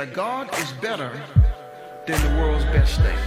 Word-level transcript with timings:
That 0.04 0.12
God 0.12 0.50
is 0.58 0.70
better 0.82 1.10
than 2.06 2.20
the 2.20 2.38
world's 2.38 2.64
best 2.66 3.00
thing. 3.00 3.18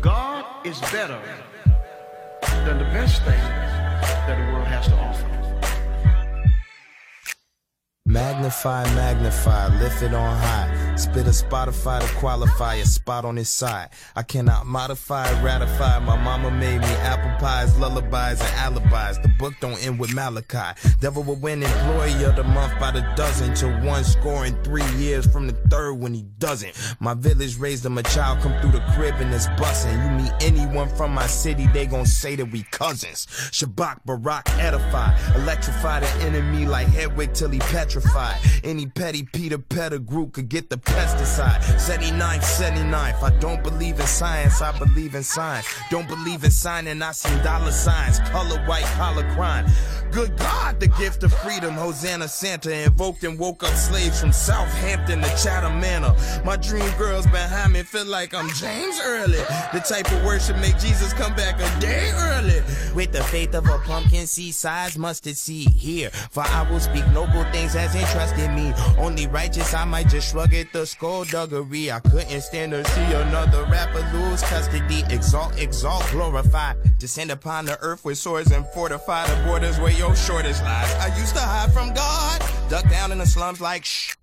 God 0.00 0.44
is 0.66 0.80
better 0.90 1.20
than 2.66 2.78
the 2.78 2.90
best 2.96 3.22
thing 3.22 3.38
that 4.26 4.36
the 4.36 4.52
world 4.52 4.66
has 4.66 4.86
to 4.88 4.96
offer. 4.96 5.30
Magnify, 8.06 8.82
magnify, 8.96 9.78
lift 9.78 10.02
it 10.02 10.12
on 10.12 10.36
high. 10.38 10.96
Spit 10.96 11.23
Spotify 11.34 12.00
to 12.00 12.14
qualify 12.16 12.74
a 12.76 12.84
spot 12.84 13.24
on 13.24 13.36
his 13.36 13.48
side. 13.48 13.90
I 14.14 14.22
cannot 14.22 14.66
modify, 14.66 15.30
ratify. 15.42 15.98
My 16.00 16.16
mama 16.16 16.50
made 16.50 16.80
me 16.80 16.94
apple 17.02 17.30
pies, 17.38 17.76
lullabies, 17.78 18.40
and 18.40 18.54
alibis. 18.56 19.18
The 19.18 19.28
book 19.38 19.54
don't 19.60 19.84
end 19.84 19.98
with 19.98 20.14
Malachi. 20.14 20.78
Devil 21.00 21.22
will 21.22 21.36
win 21.36 21.62
employee 21.62 22.24
of 22.24 22.36
the 22.36 22.44
month 22.44 22.78
by 22.78 22.90
the 22.90 23.00
dozen. 23.16 23.54
Till 23.54 23.72
one 23.80 24.04
scoring 24.04 24.56
three 24.62 24.86
years 24.96 25.26
from 25.26 25.46
the 25.46 25.54
third 25.68 25.94
when 25.94 26.14
he 26.14 26.22
doesn't. 26.38 26.74
My 27.00 27.14
village 27.14 27.58
raised 27.58 27.84
him 27.84 27.98
a 27.98 28.02
child, 28.02 28.40
come 28.40 28.58
through 28.60 28.72
the 28.72 28.84
crib 28.94 29.14
and 29.18 29.32
it's 29.34 29.46
bussin'. 29.48 29.92
You 30.04 30.24
meet 30.24 30.32
anyone 30.40 30.88
from 30.88 31.12
my 31.12 31.26
city, 31.26 31.66
they 31.68 31.86
gon' 31.86 32.06
say 32.06 32.36
that 32.36 32.46
we 32.46 32.62
cousins. 32.70 33.26
Shabak, 33.50 34.04
Barack, 34.06 34.48
edify. 34.58 35.16
Electrify 35.36 36.00
the 36.00 36.10
enemy 36.24 36.66
like 36.66 36.86
Hedwig 36.88 37.34
till 37.34 37.50
he 37.50 37.58
petrified. 37.58 38.36
Any 38.62 38.86
petty 38.86 39.22
Peter 39.24 39.58
Pettigrew 39.58 40.30
could 40.30 40.48
get 40.48 40.70
the 40.70 40.78
pesticide. 41.24 41.60
79th, 41.78 42.42
79th. 42.42 43.22
I 43.22 43.30
don't 43.38 43.62
believe 43.62 43.98
in 44.00 44.06
science, 44.06 44.60
I 44.60 44.76
believe 44.78 45.14
in 45.14 45.22
signs. 45.22 45.66
Don't 45.90 46.08
believe 46.08 46.44
in 46.44 46.50
signing, 46.50 47.02
I 47.02 47.12
seen 47.12 47.42
dollar 47.42 47.72
signs. 47.72 48.18
Color 48.30 48.58
white, 48.66 48.84
collar 48.96 49.28
crime. 49.34 49.66
Good 50.14 50.36
God, 50.38 50.78
the 50.78 50.86
gift 50.86 51.24
of 51.24 51.34
freedom. 51.34 51.74
Hosanna 51.74 52.28
Santa 52.28 52.84
invoked 52.84 53.24
and 53.24 53.36
woke 53.36 53.64
up 53.64 53.74
slaves 53.74 54.20
from 54.20 54.32
Southampton 54.32 55.20
to 55.20 55.28
Chatham 55.30 55.80
Manor. 55.80 56.14
My 56.44 56.56
dream 56.56 56.88
girls 56.96 57.26
behind 57.26 57.72
me 57.72 57.82
feel 57.82 58.06
like 58.06 58.32
I'm 58.32 58.48
James 58.50 59.00
Early. 59.02 59.42
The 59.72 59.84
type 59.84 60.10
of 60.12 60.24
worship 60.24 60.56
make 60.58 60.78
Jesus 60.78 61.12
come 61.12 61.34
back 61.34 61.56
a 61.56 61.80
day 61.80 62.12
early. 62.14 62.62
With 62.94 63.10
the 63.10 63.24
faith 63.24 63.54
of 63.54 63.68
a 63.68 63.78
pumpkin 63.78 64.28
seed 64.28 64.54
size 64.54 64.96
mustard 64.96 65.36
seed 65.36 65.70
here. 65.70 66.10
For 66.10 66.44
I 66.44 66.70
will 66.70 66.78
speak 66.78 67.04
noble 67.08 67.42
things 67.50 67.74
as 67.74 67.96
entrusted 67.96 68.52
me. 68.52 68.72
Only 68.96 69.26
righteous, 69.26 69.74
I 69.74 69.84
might 69.84 70.08
just 70.08 70.30
shrug 70.30 70.54
at 70.54 70.72
the 70.72 70.86
skullduggery. 71.22 71.92
I 71.92 72.00
couldn't 72.00 72.40
stand 72.40 72.72
to 72.72 72.84
see 72.84 73.12
another 73.12 73.64
rapper 73.64 74.00
lose 74.12 74.42
custody. 74.42 75.04
Exalt, 75.10 75.58
exalt, 75.58 76.04
glorify. 76.10 76.74
Descend 76.98 77.30
upon 77.30 77.66
the 77.66 77.78
earth 77.80 78.04
with 78.04 78.18
swords 78.18 78.50
and 78.50 78.66
fortify 78.68 79.26
the 79.26 79.44
borders 79.44 79.78
where 79.78 79.92
your 79.92 80.16
shortest 80.16 80.62
lies. 80.64 80.92
I 80.94 81.16
used 81.18 81.34
to 81.34 81.40
hide 81.40 81.72
from 81.72 81.94
God, 81.94 82.42
duck 82.68 82.88
down 82.90 83.12
in 83.12 83.18
the 83.18 83.26
slums 83.26 83.60
like 83.60 83.84
shh. 83.84 84.14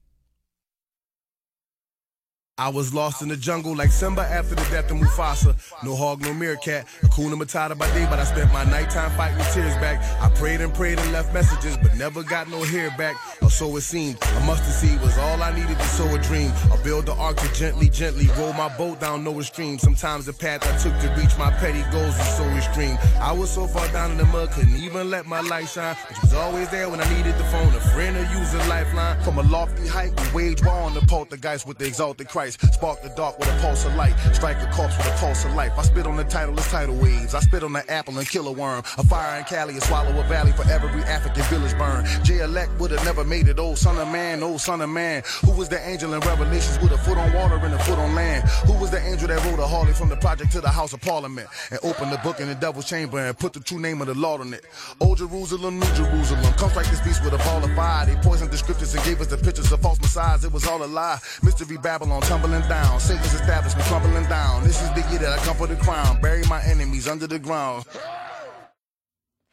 I 2.61 2.69
was 2.69 2.93
lost 2.93 3.23
in 3.23 3.27
the 3.27 3.35
jungle 3.35 3.75
like 3.75 3.89
Simba 3.89 4.21
after 4.21 4.53
the 4.53 4.61
death 4.69 4.91
of 4.91 4.97
Mufasa. 4.97 5.55
No 5.83 5.95
hog, 5.95 6.21
no 6.21 6.31
meerkat. 6.31 6.85
Hakuna 7.01 7.33
Matata 7.33 7.75
by 7.75 7.91
day, 7.95 8.05
but 8.07 8.19
I 8.19 8.23
spent 8.23 8.53
my 8.53 8.63
nighttime 8.65 9.09
fighting 9.17 9.43
tears 9.51 9.73
back. 9.77 9.97
I 10.21 10.29
prayed 10.35 10.61
and 10.61 10.71
prayed 10.71 10.99
and 10.99 11.11
left 11.11 11.33
messages, 11.33 11.75
but 11.77 11.95
never 11.95 12.21
got 12.21 12.49
no 12.49 12.63
hair 12.63 12.93
back. 12.99 13.15
Or 13.41 13.49
so 13.49 13.75
it 13.77 13.81
seemed. 13.81 14.19
A 14.21 14.39
mustard 14.41 14.75
seed 14.75 15.01
was 15.01 15.17
all 15.17 15.41
I 15.41 15.55
needed 15.55 15.75
to 15.75 15.85
sow 15.85 16.05
a 16.13 16.19
dream. 16.19 16.51
I 16.71 16.77
build 16.83 17.07
the 17.07 17.13
ark 17.13 17.37
to 17.37 17.51
gently, 17.55 17.89
gently 17.89 18.27
roll 18.37 18.53
my 18.53 18.69
boat 18.77 18.99
down 18.99 19.23
Noah's 19.23 19.47
stream. 19.47 19.79
Sometimes 19.79 20.27
the 20.27 20.33
path 20.33 20.61
I 20.61 20.77
took 20.77 20.93
to 21.01 21.19
reach 21.19 21.35
my 21.39 21.49
petty 21.49 21.81
goals 21.91 22.15
was 22.15 22.37
so 22.37 22.43
extreme. 22.49 22.95
I 23.19 23.31
was 23.31 23.49
so 23.49 23.65
far 23.65 23.87
down 23.87 24.11
in 24.11 24.17
the 24.19 24.25
mud, 24.25 24.51
couldn't 24.51 24.75
even 24.75 25.09
let 25.09 25.25
my 25.25 25.41
light 25.41 25.67
shine. 25.67 25.95
But 26.09 26.21
was 26.21 26.33
always 26.35 26.69
there 26.69 26.89
when 26.91 27.01
I 27.01 27.09
needed 27.17 27.35
the 27.39 27.43
phone, 27.45 27.73
a 27.73 27.81
friend 27.89 28.15
or 28.15 28.37
use 28.37 28.53
a 28.53 28.59
lifeline. 28.69 29.19
From 29.23 29.39
a 29.39 29.43
lofty 29.49 29.87
height, 29.87 30.13
we 30.35 30.43
wage 30.43 30.63
war 30.63 30.75
on 30.75 30.93
the 30.93 31.01
poltergeist 31.01 31.65
with 31.65 31.79
the 31.79 31.85
exalted 31.85 32.29
Christ. 32.29 32.50
Spark 32.71 33.01
the 33.01 33.09
dark 33.09 33.37
with 33.39 33.47
a 33.47 33.61
pulse 33.61 33.85
of 33.85 33.95
light. 33.95 34.15
Strike 34.33 34.57
a 34.61 34.71
corpse 34.71 34.97
with 34.97 35.07
a 35.07 35.17
pulse 35.17 35.45
of 35.45 35.53
life. 35.53 35.71
I 35.77 35.83
spit 35.83 36.05
on 36.07 36.17
the 36.17 36.23
title 36.23 36.57
as 36.59 36.67
tidal 36.69 36.95
waves. 36.95 37.33
I 37.35 37.39
spit 37.39 37.63
on 37.63 37.73
the 37.73 37.89
apple 37.91 38.17
and 38.17 38.27
kill 38.27 38.47
a 38.47 38.51
worm. 38.51 38.79
A 38.97 39.03
fire 39.03 39.37
in 39.37 39.45
Cali, 39.45 39.77
a 39.77 39.81
swallow 39.81 40.17
a 40.19 40.23
valley 40.23 40.51
for 40.51 40.67
every 40.69 40.89
African 41.03 41.43
village 41.43 41.77
burn. 41.77 42.05
J 42.23 42.39
elect 42.39 42.71
would 42.79 42.91
have 42.91 43.03
never 43.05 43.23
made 43.23 43.47
it. 43.47 43.59
Old 43.59 43.77
son 43.77 43.97
of 43.97 44.07
man, 44.11 44.43
old 44.43 44.61
son 44.61 44.81
of 44.81 44.89
man. 44.89 45.23
Who 45.45 45.51
was 45.51 45.69
the 45.69 45.79
angel 45.87 46.13
in 46.13 46.19
Revelations 46.21 46.79
with 46.79 46.91
a 46.91 46.97
foot 46.97 47.17
on 47.17 47.33
water 47.33 47.55
and 47.55 47.73
a 47.73 47.79
foot 47.79 47.99
on 47.99 48.15
land? 48.15 48.47
Who 48.65 48.73
was 48.73 48.91
the 48.91 48.99
angel 48.99 49.27
that 49.27 49.43
rode 49.45 49.59
a 49.59 49.67
Harley 49.67 49.93
from 49.93 50.09
the 50.09 50.17
project 50.17 50.51
to 50.53 50.61
the 50.61 50.69
House 50.69 50.93
of 50.93 51.01
Parliament 51.01 51.47
and 51.69 51.79
opened 51.83 52.11
the 52.11 52.17
book 52.19 52.39
in 52.39 52.47
the 52.47 52.55
devil's 52.55 52.87
chamber 52.87 53.19
and 53.19 53.37
put 53.37 53.53
the 53.53 53.59
true 53.59 53.79
name 53.79 54.01
of 54.01 54.07
the 54.07 54.15
Lord 54.15 54.41
on 54.41 54.53
it? 54.53 54.65
Old 54.99 55.17
Jerusalem, 55.17 55.79
New 55.79 55.93
Jerusalem. 55.93 56.53
Come 56.53 56.69
strike 56.69 56.89
this 56.89 57.01
beast 57.01 57.23
with 57.23 57.33
a 57.33 57.37
ball 57.39 57.63
of 57.63 57.73
fire. 57.75 58.05
They 58.05 58.15
poisoned 58.15 58.51
the 58.51 58.57
scriptures 58.57 58.93
and 58.95 59.03
gave 59.03 59.21
us 59.21 59.27
the 59.27 59.37
pictures 59.37 59.71
of 59.71 59.81
false 59.81 59.99
messiahs. 60.01 60.43
It 60.43 60.51
was 60.51 60.65
all 60.67 60.83
a 60.83 60.85
lie. 60.85 61.19
Mystery 61.43 61.77
Babylon 61.77 62.21
tumbling 62.21 62.40
down. 62.41 62.99
Satan's 62.99 63.33
establishment 63.33 63.87
crumbling 63.87 64.25
down. 64.25 64.63
This 64.63 64.81
is 64.81 64.89
the 64.91 65.07
year 65.09 65.19
that 65.19 65.37
I 65.39 65.43
come 65.43 65.55
for 65.55 65.67
the 65.67 65.75
crown. 65.75 66.19
Bury 66.21 66.43
my 66.49 66.61
enemies 66.63 67.07
under 67.07 67.27
the 67.27 67.37
ground. 67.37 67.85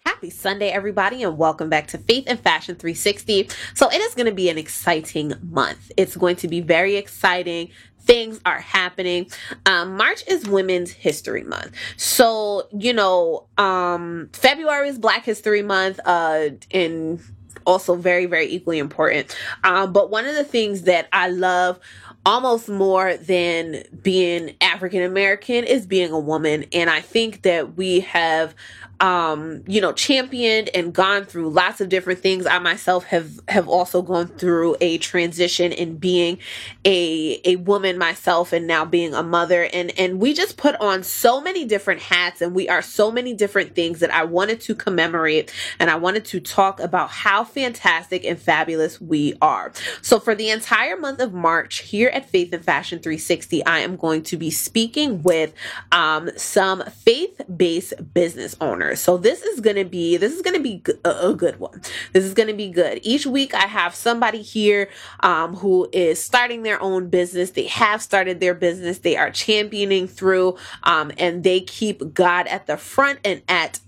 Happy 0.07 0.31
Sunday, 0.31 0.71
everybody, 0.71 1.23
and 1.23 1.37
welcome 1.37 1.69
back 1.69 1.87
to 1.89 1.99
Faith 1.99 2.25
and 2.27 2.41
Fashion 2.41 2.77
360. 2.77 3.51
So, 3.75 3.91
it 3.91 4.01
is 4.01 4.15
going 4.15 4.27
to 4.27 4.33
be 4.33 4.49
an 4.49 4.57
exciting 4.57 5.35
month. 5.43 5.93
It's 5.97 6.17
going 6.17 6.37
to 6.37 6.49
be 6.49 6.61
very 6.61 6.97
exciting 6.97 7.71
things 8.01 8.41
are 8.47 8.61
happening. 8.61 9.31
Um, 9.67 9.99
March 9.99 10.25
is 10.27 10.49
Women's 10.49 10.91
History 10.91 11.43
Month. 11.43 11.73
So, 11.99 12.67
you 12.73 12.95
know, 12.95 13.49
um, 13.59 14.31
February 14.33 14.89
is 14.89 14.99
Black 14.99 15.27
History 15.27 15.61
Month, 15.61 16.01
uh, 16.07 16.49
and 16.71 17.21
also 17.69 17.95
very, 17.95 18.25
very 18.25 18.47
equally 18.47 18.79
important. 18.79 19.37
Um, 19.63 19.93
but 19.93 20.11
one 20.11 20.25
of 20.25 20.35
the 20.35 20.45
things 20.45 20.83
that 20.83 21.07
I 21.13 21.29
love 21.29 21.79
almost 22.27 22.69
more 22.69 23.17
than 23.17 23.85
being 24.03 24.55
African 24.61 25.03
American 25.03 25.65
is 25.65 25.87
being 25.87 26.13
a 26.13 26.19
woman. 26.19 26.65
And 26.73 26.91
I 26.91 27.01
think 27.01 27.43
that 27.43 27.77
we 27.77 28.01
have 28.01 28.55
um, 29.01 29.63
you 29.67 29.81
know, 29.81 29.93
championed 29.93 30.71
and 30.75 30.93
gone 30.93 31.25
through 31.25 31.51
lots 31.51 31.81
of 31.81 31.89
different 31.89 32.21
things. 32.21 32.47
I 32.47 32.59
myself 32.59 33.05
have 33.05 33.41
have 33.49 33.69
also 33.69 34.03
gone 34.03 34.27
through 34.27 34.77
a 34.81 34.99
transition 34.99 35.71
in 35.73 35.97
being 35.97 36.39
a 36.85 37.41
a 37.45 37.57
woman 37.57 37.97
myself 37.97 38.53
and 38.53 38.67
now 38.67 38.85
being 38.85 39.15
a 39.15 39.23
mother 39.23 39.69
and 39.73 39.97
and 39.99 40.21
we 40.21 40.35
just 40.35 40.57
put 40.57 40.75
on 40.81 41.05
so 41.05 41.41
many 41.41 41.65
different 41.65 42.01
hats 42.01 42.41
and 42.41 42.55
we 42.55 42.69
are 42.69 42.83
so 42.83 43.11
many 43.11 43.35
different 43.35 43.75
things 43.75 44.01
that 44.01 44.13
I 44.13 44.25
wanted 44.25 44.61
to 44.63 44.75
commemorate 44.75 45.53
and 45.79 45.91
I 45.91 45.97
wanted 45.97 46.25
to 46.27 46.41
talk 46.41 46.81
about 46.81 47.11
how 47.11 47.45
fantastic 47.45 48.25
and 48.25 48.39
fabulous 48.39 49.01
we 49.01 49.35
are. 49.41 49.73
So 50.03 50.19
for 50.19 50.35
the 50.35 50.51
entire 50.51 50.97
month 50.97 51.21
of 51.21 51.33
March 51.33 51.79
here 51.79 52.09
at 52.09 52.29
Faith 52.29 52.53
and 52.53 52.65
Fashion 52.65 52.99
360, 52.99 53.65
I 53.65 53.81
am 53.81 53.97
going 53.97 54.23
to 54.25 54.37
be 54.37 54.51
speaking 54.51 55.23
with 55.23 55.53
um, 55.93 56.31
some 56.37 56.83
faith-based 56.85 58.13
business 58.13 58.57
owners 58.61 58.88
so 58.97 59.17
this 59.17 59.43
is 59.43 59.61
going 59.61 59.77
to 59.77 59.85
be 59.85 60.17
this 60.17 60.33
is 60.33 60.43
going 60.43 60.57
to 60.57 60.63
be 60.63 60.83
a, 61.05 61.35
good 61.35 61.61
one. 61.61 61.81
This 62.13 62.25
is 62.25 62.35
going 62.35 62.49
to 62.49 62.55
be 62.55 62.71
good. 62.71 63.01
Each 63.03 63.27
week 63.27 63.55
I 63.55 63.67
have 63.67 63.95
somebody 63.95 64.43
here 64.43 64.89
um, 65.21 65.57
who 65.57 65.89
is 65.93 66.23
starting 66.23 66.63
their 66.63 66.81
own 66.83 67.09
business. 67.09 67.51
They 67.51 67.67
have 67.67 68.03
started 68.03 68.41
their 68.41 68.55
business. 68.55 68.99
They 68.99 69.17
are 69.17 69.31
championing 69.31 70.09
through 70.09 70.57
um, 70.83 71.13
and 71.19 71.45
they 71.45 71.61
keep 71.61 72.15
God 72.15 72.47
at 72.47 72.67
the 72.67 72.77
front 72.77 73.21
and 73.25 73.43
at 73.49 73.81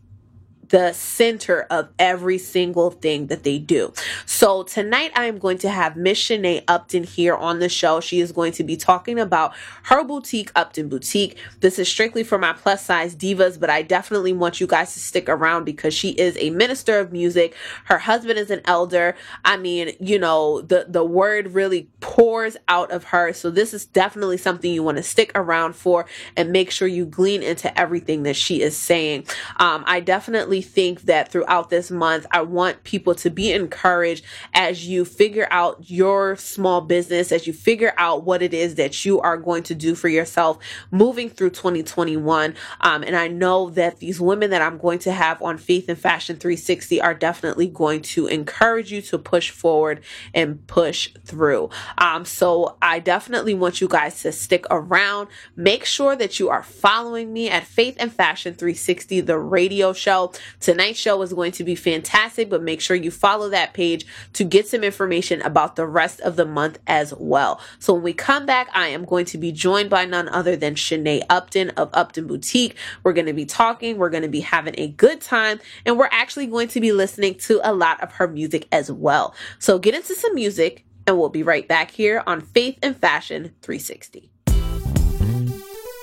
the 0.70 0.92
center 0.92 1.62
of 1.70 1.88
every 1.98 2.38
single 2.38 2.90
thing 2.90 3.26
that 3.26 3.42
they 3.42 3.58
do. 3.58 3.92
So 4.24 4.62
tonight 4.62 5.12
I 5.14 5.26
am 5.26 5.38
going 5.38 5.58
to 5.58 5.68
have 5.68 5.96
Miss 5.96 6.18
Shannae 6.18 6.64
Upton 6.66 7.04
here 7.04 7.34
on 7.34 7.58
the 7.58 7.68
show. 7.68 8.00
She 8.00 8.20
is 8.20 8.32
going 8.32 8.52
to 8.52 8.64
be 8.64 8.76
talking 8.76 9.18
about 9.18 9.54
her 9.84 10.04
boutique, 10.04 10.50
Upton 10.54 10.88
Boutique. 10.88 11.36
This 11.60 11.78
is 11.78 11.88
strictly 11.88 12.22
for 12.22 12.38
my 12.38 12.52
plus 12.52 12.84
size 12.84 13.14
divas, 13.14 13.58
but 13.58 13.68
I 13.68 13.82
definitely 13.82 14.32
want 14.32 14.60
you 14.60 14.66
guys 14.66 14.94
to 14.94 15.00
stick 15.00 15.28
around 15.28 15.64
because 15.64 15.92
she 15.92 16.10
is 16.10 16.36
a 16.38 16.50
minister 16.50 16.98
of 16.98 17.12
music. 17.12 17.54
Her 17.84 17.98
husband 17.98 18.38
is 18.38 18.50
an 18.50 18.60
elder. 18.64 19.16
I 19.44 19.56
mean, 19.56 19.92
you 19.98 20.18
know, 20.18 20.60
the 20.60 20.86
the 20.88 21.04
word 21.04 21.48
really 21.48 21.88
pours 22.00 22.56
out 22.68 22.90
of 22.92 23.04
her. 23.04 23.32
So 23.32 23.50
this 23.50 23.74
is 23.74 23.86
definitely 23.86 24.36
something 24.36 24.72
you 24.72 24.82
want 24.82 24.98
to 24.98 25.02
stick 25.02 25.32
around 25.34 25.74
for 25.74 26.06
and 26.36 26.52
make 26.52 26.70
sure 26.70 26.86
you 26.86 27.06
glean 27.06 27.42
into 27.42 27.76
everything 27.78 28.22
that 28.22 28.36
she 28.36 28.62
is 28.62 28.76
saying. 28.76 29.26
Um, 29.56 29.82
I 29.86 30.00
definitely 30.00 30.59
think 30.62 31.02
that 31.02 31.30
throughout 31.30 31.70
this 31.70 31.90
month, 31.90 32.26
I 32.30 32.42
want 32.42 32.84
people 32.84 33.14
to 33.16 33.30
be 33.30 33.52
encouraged 33.52 34.24
as 34.54 34.86
you 34.86 35.04
figure 35.04 35.48
out 35.50 35.90
your 35.90 36.36
small 36.36 36.80
business, 36.80 37.32
as 37.32 37.46
you 37.46 37.52
figure 37.52 37.94
out 37.96 38.24
what 38.24 38.42
it 38.42 38.54
is 38.54 38.76
that 38.76 39.04
you 39.04 39.20
are 39.20 39.36
going 39.36 39.62
to 39.64 39.74
do 39.74 39.94
for 39.94 40.08
yourself 40.08 40.58
moving 40.90 41.28
through 41.28 41.50
2021. 41.50 42.54
Um, 42.80 43.02
and 43.02 43.16
I 43.16 43.28
know 43.28 43.70
that 43.70 43.98
these 43.98 44.20
women 44.20 44.50
that 44.50 44.62
I'm 44.62 44.78
going 44.78 44.98
to 45.00 45.12
have 45.12 45.42
on 45.42 45.58
Faith 45.58 45.88
and 45.88 45.98
Fashion 45.98 46.36
360 46.36 47.00
are 47.00 47.14
definitely 47.14 47.66
going 47.66 48.02
to 48.02 48.26
encourage 48.26 48.92
you 48.92 49.02
to 49.02 49.18
push 49.18 49.50
forward 49.50 50.02
and 50.34 50.66
push 50.66 51.10
through. 51.24 51.70
Um, 51.98 52.24
so 52.24 52.76
I 52.82 52.98
definitely 52.98 53.54
want 53.54 53.80
you 53.80 53.88
guys 53.88 54.22
to 54.22 54.32
stick 54.32 54.66
around. 54.70 55.28
Make 55.56 55.84
sure 55.84 56.16
that 56.16 56.38
you 56.38 56.48
are 56.48 56.62
following 56.62 57.32
me 57.32 57.48
at 57.50 57.64
Faith 57.64 57.96
and 57.98 58.12
Fashion 58.12 58.54
360, 58.54 59.20
the 59.22 59.38
radio 59.38 59.92
show. 59.92 60.32
Tonight's 60.58 60.98
show 60.98 61.20
is 61.22 61.32
going 61.32 61.52
to 61.52 61.64
be 61.64 61.74
fantastic, 61.74 62.50
but 62.50 62.62
make 62.62 62.80
sure 62.80 62.96
you 62.96 63.10
follow 63.10 63.48
that 63.50 63.74
page 63.74 64.06
to 64.32 64.44
get 64.44 64.66
some 64.66 64.82
information 64.82 65.40
about 65.42 65.76
the 65.76 65.86
rest 65.86 66.20
of 66.20 66.36
the 66.36 66.46
month 66.46 66.78
as 66.86 67.14
well. 67.14 67.60
So 67.78 67.94
when 67.94 68.02
we 68.02 68.12
come 68.12 68.46
back, 68.46 68.68
I 68.74 68.88
am 68.88 69.04
going 69.04 69.26
to 69.26 69.38
be 69.38 69.52
joined 69.52 69.90
by 69.90 70.04
none 70.04 70.28
other 70.28 70.56
than 70.56 70.74
Shannae 70.74 71.22
Upton 71.30 71.70
of 71.70 71.90
Upton 71.92 72.26
Boutique. 72.26 72.76
We're 73.02 73.12
going 73.12 73.26
to 73.26 73.32
be 73.32 73.46
talking, 73.46 73.98
we're 73.98 74.10
going 74.10 74.22
to 74.22 74.28
be 74.28 74.40
having 74.40 74.74
a 74.78 74.88
good 74.88 75.20
time, 75.20 75.60
and 75.86 75.98
we're 75.98 76.08
actually 76.10 76.46
going 76.46 76.68
to 76.68 76.80
be 76.80 76.92
listening 76.92 77.36
to 77.36 77.60
a 77.62 77.72
lot 77.72 78.02
of 78.02 78.12
her 78.12 78.28
music 78.28 78.66
as 78.72 78.90
well. 78.90 79.34
So 79.58 79.78
get 79.78 79.94
into 79.94 80.14
some 80.14 80.34
music, 80.34 80.84
and 81.06 81.18
we'll 81.18 81.28
be 81.28 81.42
right 81.42 81.66
back 81.66 81.90
here 81.90 82.22
on 82.26 82.40
Faith 82.40 82.78
and 82.82 82.96
Fashion 82.96 83.54
360. 83.62 84.30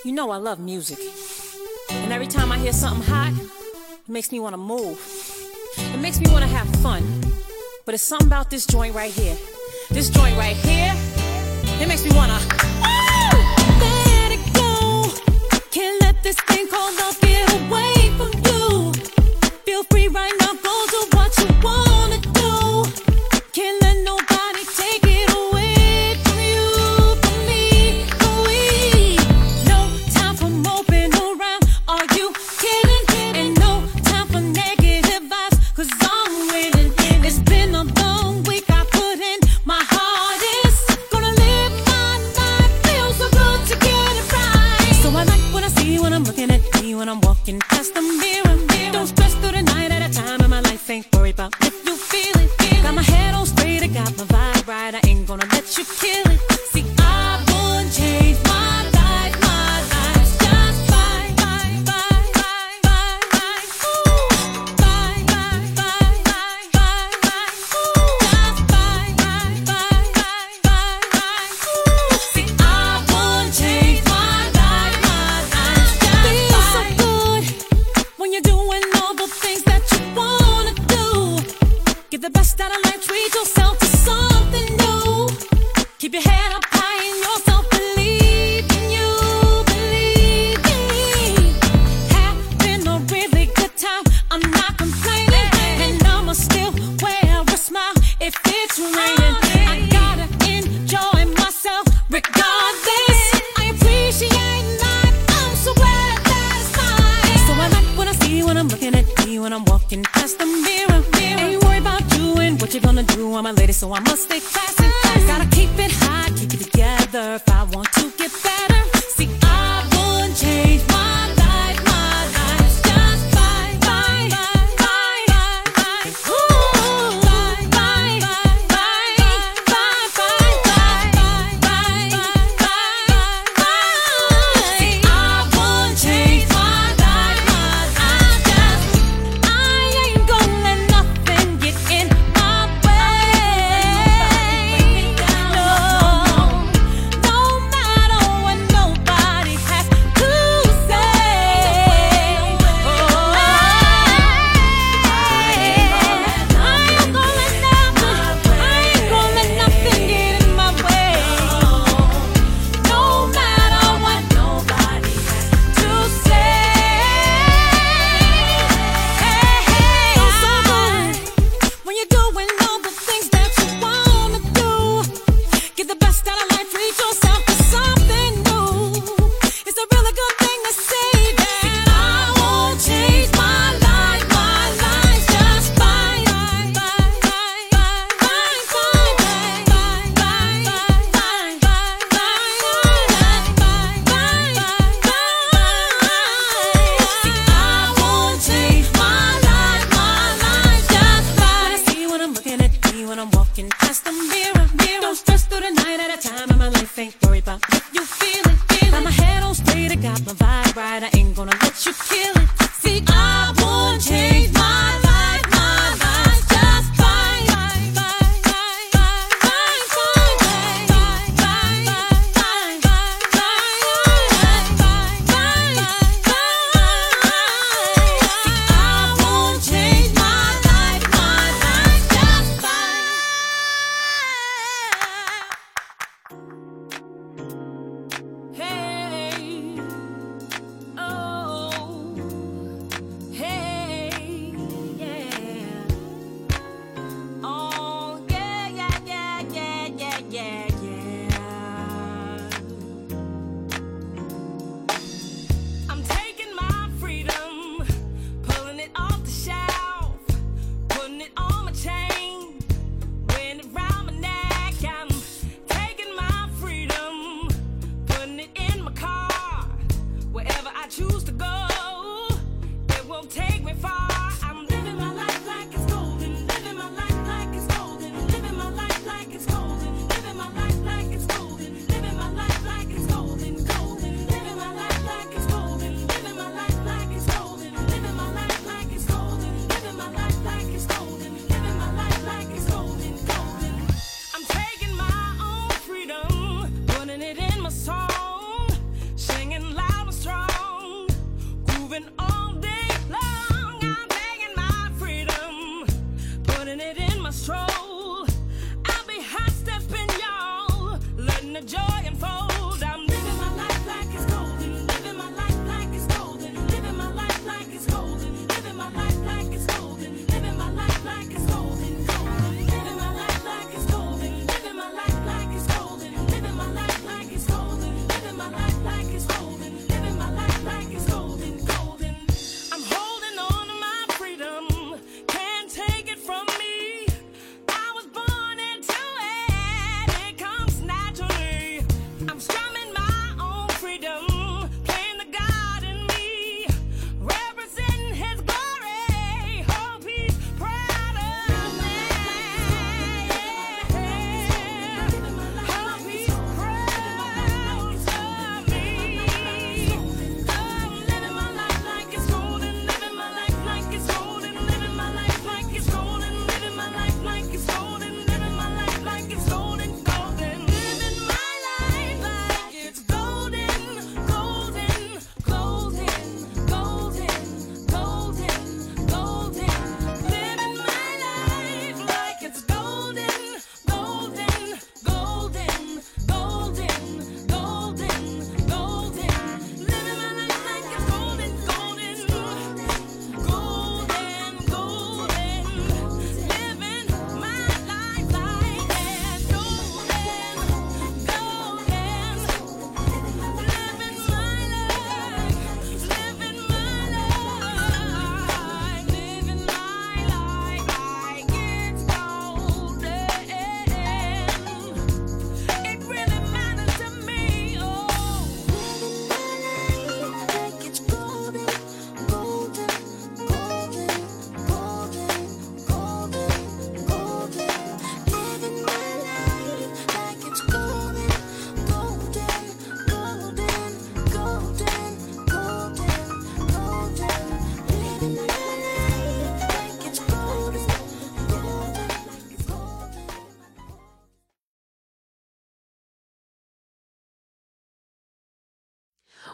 You 0.05 0.13
know 0.13 0.31
I 0.31 0.37
love 0.37 0.59
music. 0.59 0.99
And 1.89 2.13
every 2.13 2.27
time 2.27 2.51
I 2.51 2.57
hear 2.57 2.73
something 2.73 3.03
hot, 3.03 3.33
it 4.07 4.11
makes 4.11 4.31
me 4.31 4.39
want 4.39 4.53
to 4.53 4.57
move. 4.57 4.97
It 5.77 5.99
makes 5.99 6.19
me 6.19 6.31
want 6.31 6.43
to 6.43 6.49
have 6.49 6.67
fun. 6.81 7.03
But 7.85 7.93
it's 7.93 8.03
something 8.03 8.27
about 8.27 8.49
this 8.49 8.65
joint 8.65 8.95
right 8.95 9.11
here. 9.11 9.35
This 9.89 10.09
joint 10.09 10.37
right 10.37 10.55
here, 10.55 10.93
it 11.81 11.87
makes 11.87 12.05
me 12.05 12.11
want 12.15 12.31
to. 12.31 12.37
Let 13.83 14.31
it 14.31 14.53
go. 14.53 15.11
Can't 15.71 16.01
let 16.01 16.23
this 16.23 16.37
thing 16.47 16.67
called 16.67 16.95
love 16.95 17.19
get 17.19 17.51
away 17.53 18.11
from 18.17 18.31
you. 18.45 18.93
Feel 19.65 19.83
free 19.83 20.07
right 20.07 20.33
now, 20.39 20.46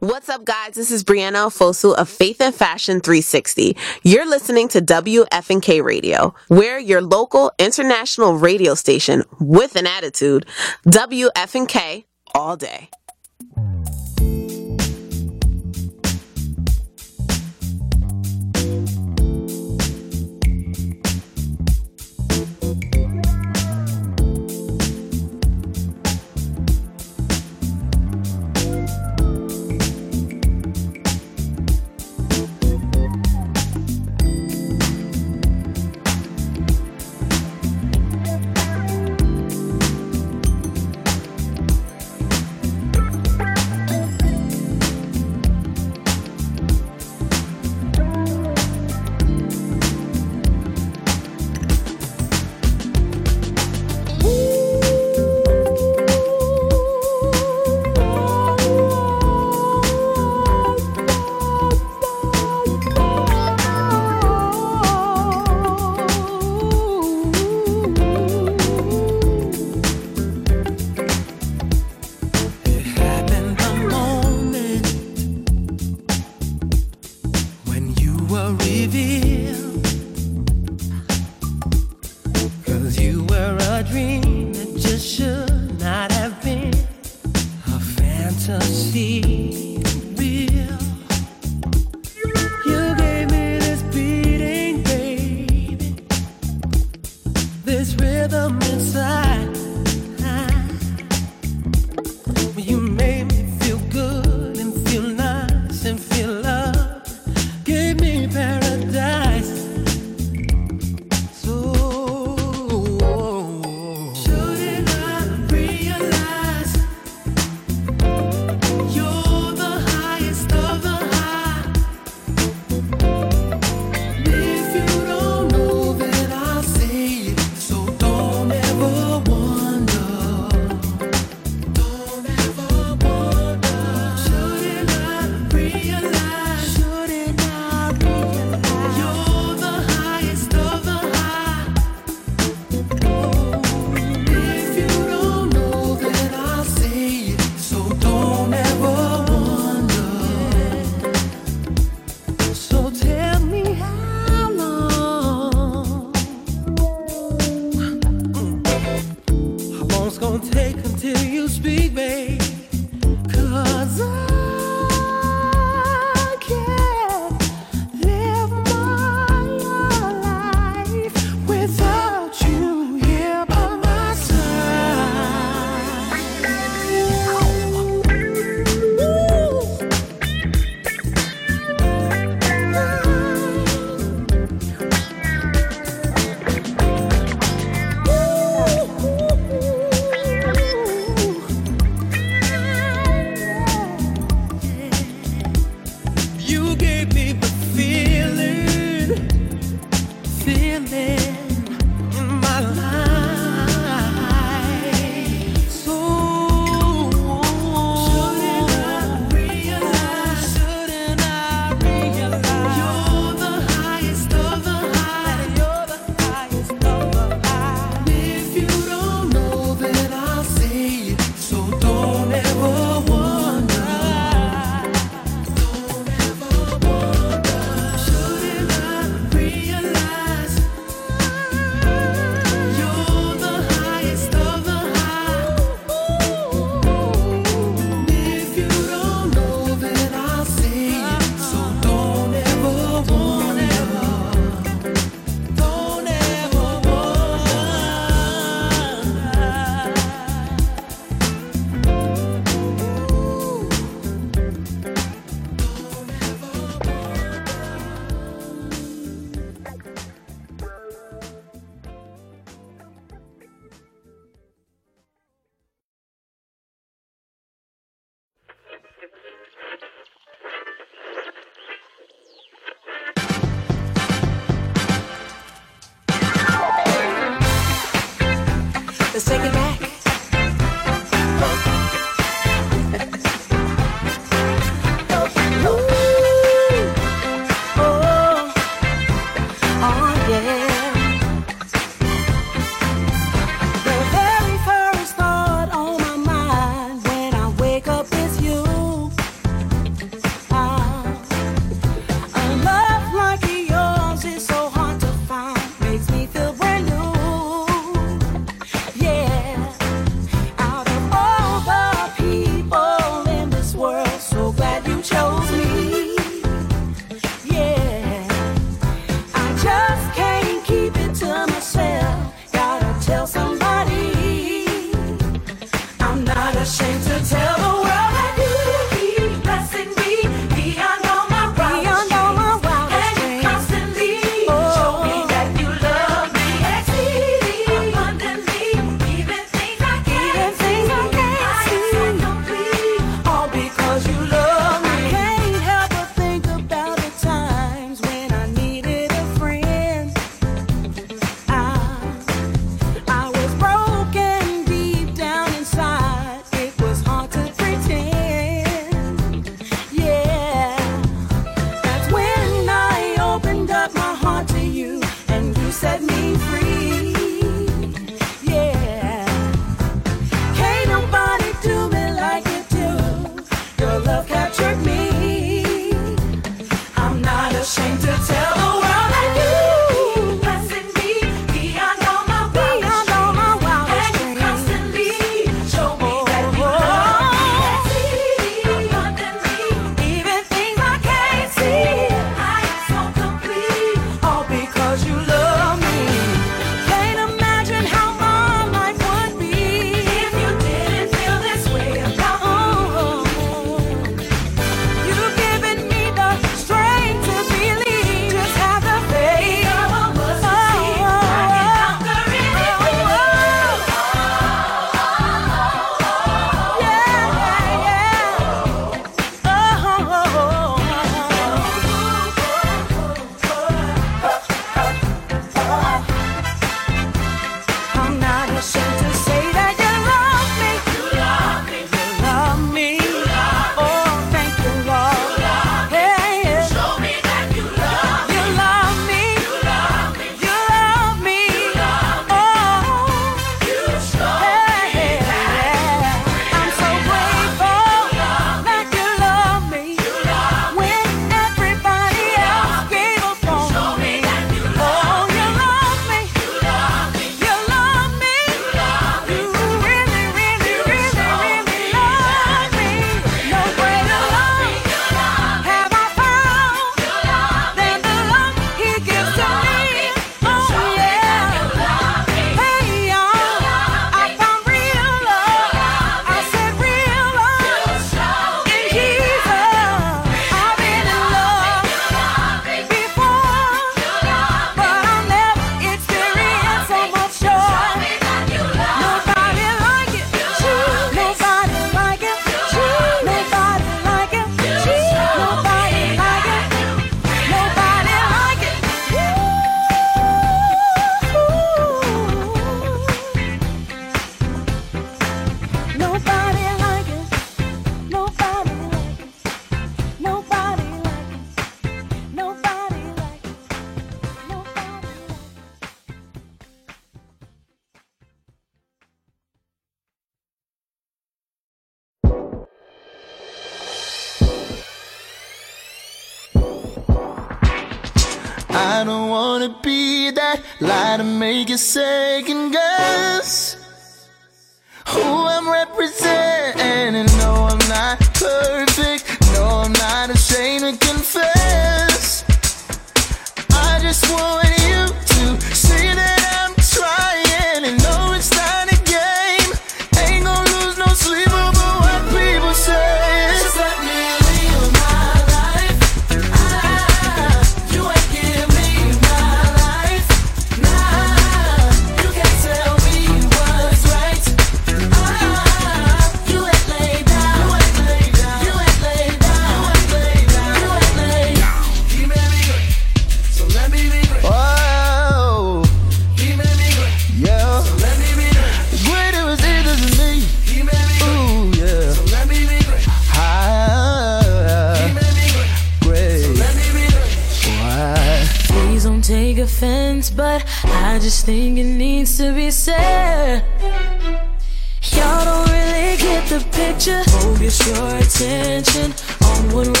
What's 0.00 0.28
up, 0.28 0.44
guys? 0.44 0.74
This 0.74 0.90
is 0.90 1.02
Brianna 1.04 1.48
Fosu 1.48 1.94
of 1.94 2.10
Faith 2.10 2.42
and 2.42 2.54
Fashion 2.54 3.00
360. 3.00 3.78
You're 4.02 4.28
listening 4.28 4.68
to 4.68 4.82
WFNK 4.82 5.82
Radio. 5.82 6.34
We're 6.50 6.78
your 6.78 7.00
local 7.00 7.50
international 7.58 8.34
radio 8.34 8.74
station 8.74 9.24
with 9.40 9.74
an 9.74 9.86
attitude. 9.86 10.44
WFNK 10.86 12.04
all 12.34 12.58
day. 12.58 12.90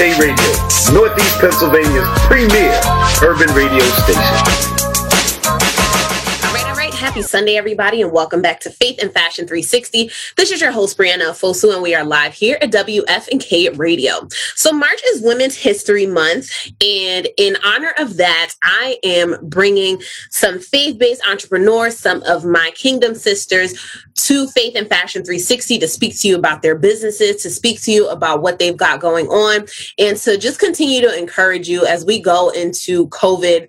WFNK 0.00 0.18
Radio, 0.18 0.98
Northeast 0.98 1.38
Pennsylvania's 1.40 2.08
premier 2.20 2.80
urban 3.22 3.54
radio 3.54 3.80
station. 3.80 4.70
Happy 7.10 7.22
Sunday, 7.22 7.56
everybody, 7.56 8.02
and 8.02 8.12
welcome 8.12 8.40
back 8.40 8.60
to 8.60 8.70
Faith 8.70 9.02
and 9.02 9.12
Fashion 9.12 9.46
360. 9.46 10.10
This 10.36 10.52
is 10.52 10.60
your 10.60 10.70
host, 10.70 10.96
Brianna 10.96 11.30
Fosu, 11.30 11.72
and 11.72 11.82
we 11.82 11.94
are 11.94 12.04
live 12.04 12.32
here 12.34 12.56
at 12.62 12.70
WFNK 12.70 13.76
Radio. 13.76 14.28
So 14.54 14.70
March 14.70 15.00
is 15.08 15.20
Women's 15.20 15.56
History 15.56 16.06
Month, 16.06 16.50
and 16.80 17.26
in 17.36 17.56
honor 17.64 17.92
of 17.98 18.16
that, 18.18 18.52
I 18.80 18.98
am 19.02 19.36
bringing 19.42 20.00
some 20.30 20.58
faith-based 20.58 21.20
entrepreneurs, 21.28 21.98
some 21.98 22.22
of 22.22 22.46
my 22.46 22.70
Kingdom 22.74 23.14
sisters, 23.14 23.74
to 24.14 24.48
Faith 24.48 24.74
and 24.74 24.88
Fashion 24.88 25.22
360 25.22 25.78
to 25.80 25.88
speak 25.88 26.18
to 26.20 26.28
you 26.28 26.36
about 26.36 26.62
their 26.62 26.74
businesses, 26.74 27.42
to 27.42 27.50
speak 27.50 27.82
to 27.82 27.92
you 27.92 28.08
about 28.08 28.40
what 28.40 28.58
they've 28.58 28.76
got 28.76 29.00
going 29.00 29.26
on, 29.26 29.66
and 29.98 30.16
to 30.18 30.38
just 30.38 30.58
continue 30.58 31.02
to 31.02 31.18
encourage 31.18 31.68
you 31.68 31.84
as 31.84 32.06
we 32.06 32.20
go 32.20 32.48
into 32.50 33.06
COVID 33.08 33.68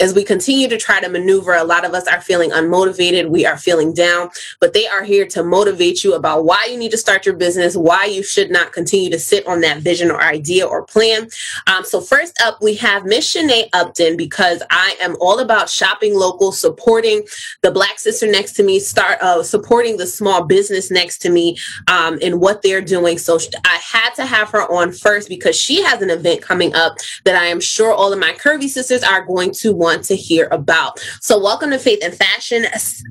as 0.00 0.14
we 0.14 0.24
continue 0.24 0.68
to 0.68 0.76
try 0.76 1.00
to 1.00 1.08
maneuver, 1.08 1.54
a 1.54 1.64
lot 1.64 1.84
of 1.84 1.94
us 1.94 2.06
are 2.06 2.20
feeling 2.20 2.50
unmotivated. 2.50 3.30
We 3.30 3.46
are 3.46 3.56
feeling 3.56 3.94
down, 3.94 4.30
but 4.60 4.72
they 4.72 4.86
are 4.86 5.02
here 5.02 5.26
to 5.28 5.42
motivate 5.42 6.04
you 6.04 6.14
about 6.14 6.44
why 6.44 6.66
you 6.70 6.76
need 6.76 6.90
to 6.90 6.98
start 6.98 7.24
your 7.24 7.36
business, 7.36 7.76
why 7.76 8.04
you 8.04 8.22
should 8.22 8.50
not 8.50 8.72
continue 8.72 9.10
to 9.10 9.18
sit 9.18 9.46
on 9.46 9.60
that 9.62 9.78
vision 9.78 10.10
or 10.10 10.20
idea 10.20 10.66
or 10.66 10.84
plan. 10.84 11.28
Um, 11.66 11.84
so, 11.84 12.00
first 12.00 12.40
up, 12.42 12.60
we 12.60 12.74
have 12.76 13.04
Miss 13.04 13.34
Shannae 13.34 13.68
Upton 13.72 14.16
because 14.16 14.62
I 14.70 14.96
am 15.00 15.16
all 15.20 15.38
about 15.38 15.70
shopping 15.70 16.14
local, 16.14 16.52
supporting 16.52 17.22
the 17.62 17.70
Black 17.70 17.98
sister 17.98 18.26
next 18.26 18.52
to 18.54 18.62
me, 18.62 18.78
start 18.80 19.18
uh, 19.22 19.42
supporting 19.42 19.96
the 19.96 20.06
small 20.06 20.44
business 20.44 20.90
next 20.90 21.18
to 21.18 21.30
me 21.30 21.56
um, 21.88 22.18
in 22.18 22.40
what 22.40 22.62
they're 22.62 22.82
doing. 22.82 23.18
So, 23.18 23.38
I 23.64 23.78
had 23.82 24.10
to 24.16 24.26
have 24.26 24.50
her 24.50 24.70
on 24.70 24.92
first 24.92 25.28
because 25.28 25.56
she 25.56 25.82
has 25.82 26.02
an 26.02 26.10
event 26.10 26.42
coming 26.42 26.74
up 26.74 26.96
that 27.24 27.36
I 27.36 27.46
am 27.46 27.60
sure 27.60 27.92
all 27.92 28.12
of 28.12 28.18
my 28.18 28.32
curvy 28.32 28.68
sisters 28.68 29.02
are 29.02 29.24
going 29.24 29.52
to 29.52 29.72
want 29.86 30.04
to 30.04 30.16
hear 30.16 30.48
about. 30.50 30.98
So, 31.20 31.40
welcome 31.40 31.70
to 31.70 31.78
Faith 31.78 32.00
and 32.02 32.12
Fashion 32.12 32.62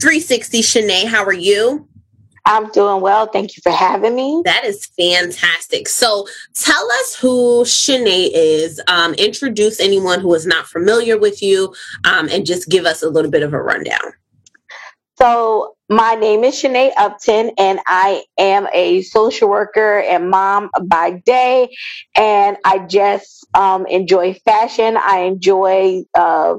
360. 0.02 0.62
Shannae, 0.62 1.08
how 1.08 1.24
are 1.24 1.34
you? 1.34 1.88
I'm 2.46 2.70
doing 2.72 3.02
well. 3.02 3.28
Thank 3.28 3.56
you 3.56 3.62
for 3.64 3.72
having 3.72 4.14
me. 4.14 4.42
That 4.44 4.66
is 4.66 4.86
fantastic. 5.00 5.88
So, 5.88 6.28
tell 6.54 6.92
us 6.92 7.16
who 7.16 7.64
Shannae 7.64 8.30
is. 8.34 8.82
Um, 8.88 9.14
introduce 9.14 9.80
anyone 9.80 10.20
who 10.20 10.34
is 10.34 10.46
not 10.46 10.68
familiar 10.68 11.18
with 11.18 11.42
you, 11.42 11.74
um, 12.04 12.28
and 12.30 12.46
just 12.46 12.68
give 12.68 12.86
us 12.86 13.02
a 13.02 13.10
little 13.10 13.32
bit 13.32 13.42
of 13.42 13.54
a 13.54 13.62
rundown. 13.62 14.12
So 15.18 15.76
my 15.88 16.16
name 16.16 16.44
is 16.44 16.56
Shannae 16.56 16.92
Upton, 16.98 17.52
and 17.58 17.80
I 17.88 18.24
am 18.38 18.68
a 18.74 19.02
social 19.04 19.48
worker 19.48 20.00
and 20.00 20.30
mom 20.30 20.70
by 20.84 21.22
day. 21.26 21.74
And 22.16 22.58
I 22.66 22.80
just 22.80 23.45
um, 23.56 23.86
enjoy 23.88 24.34
fashion. 24.46 24.98
I 24.98 25.20
enjoy, 25.20 26.04
uh, 26.14 26.56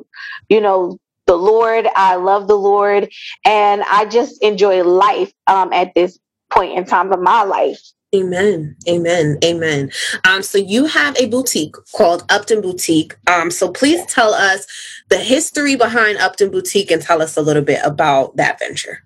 you 0.48 0.61
know, 0.61 0.98
the 1.26 1.37
Lord. 1.37 1.87
I 1.94 2.16
love 2.16 2.48
the 2.48 2.56
Lord, 2.56 3.09
and 3.44 3.82
I 3.85 4.06
just 4.06 4.42
enjoy 4.42 4.82
life 4.82 5.32
um, 5.46 5.72
at 5.72 5.94
this 5.94 6.18
point 6.50 6.76
in 6.76 6.85
time 6.85 7.12
of 7.12 7.20
my 7.20 7.42
life. 7.42 7.80
Amen. 8.14 8.76
Amen. 8.88 9.38
Amen. 9.44 9.90
Um, 10.24 10.42
so 10.42 10.59
you 10.59 10.87
have 10.87 11.16
a 11.18 11.26
boutique 11.26 11.74
called 11.94 12.24
Upton 12.30 12.61
Boutique. 12.61 13.16
Um, 13.26 13.50
so 13.50 13.70
please 13.70 14.06
tell 14.06 14.32
us 14.32 14.66
the 15.09 15.18
history 15.18 15.76
behind 15.76 16.18
Upton 16.18 16.50
Boutique 16.50 16.90
and 16.90 17.02
tell 17.02 17.20
us 17.20 17.37
a 17.37 17.42
little 17.42 17.64
bit 17.64 17.80
about 17.85 18.37
that 18.37 18.59
venture. 18.59 19.02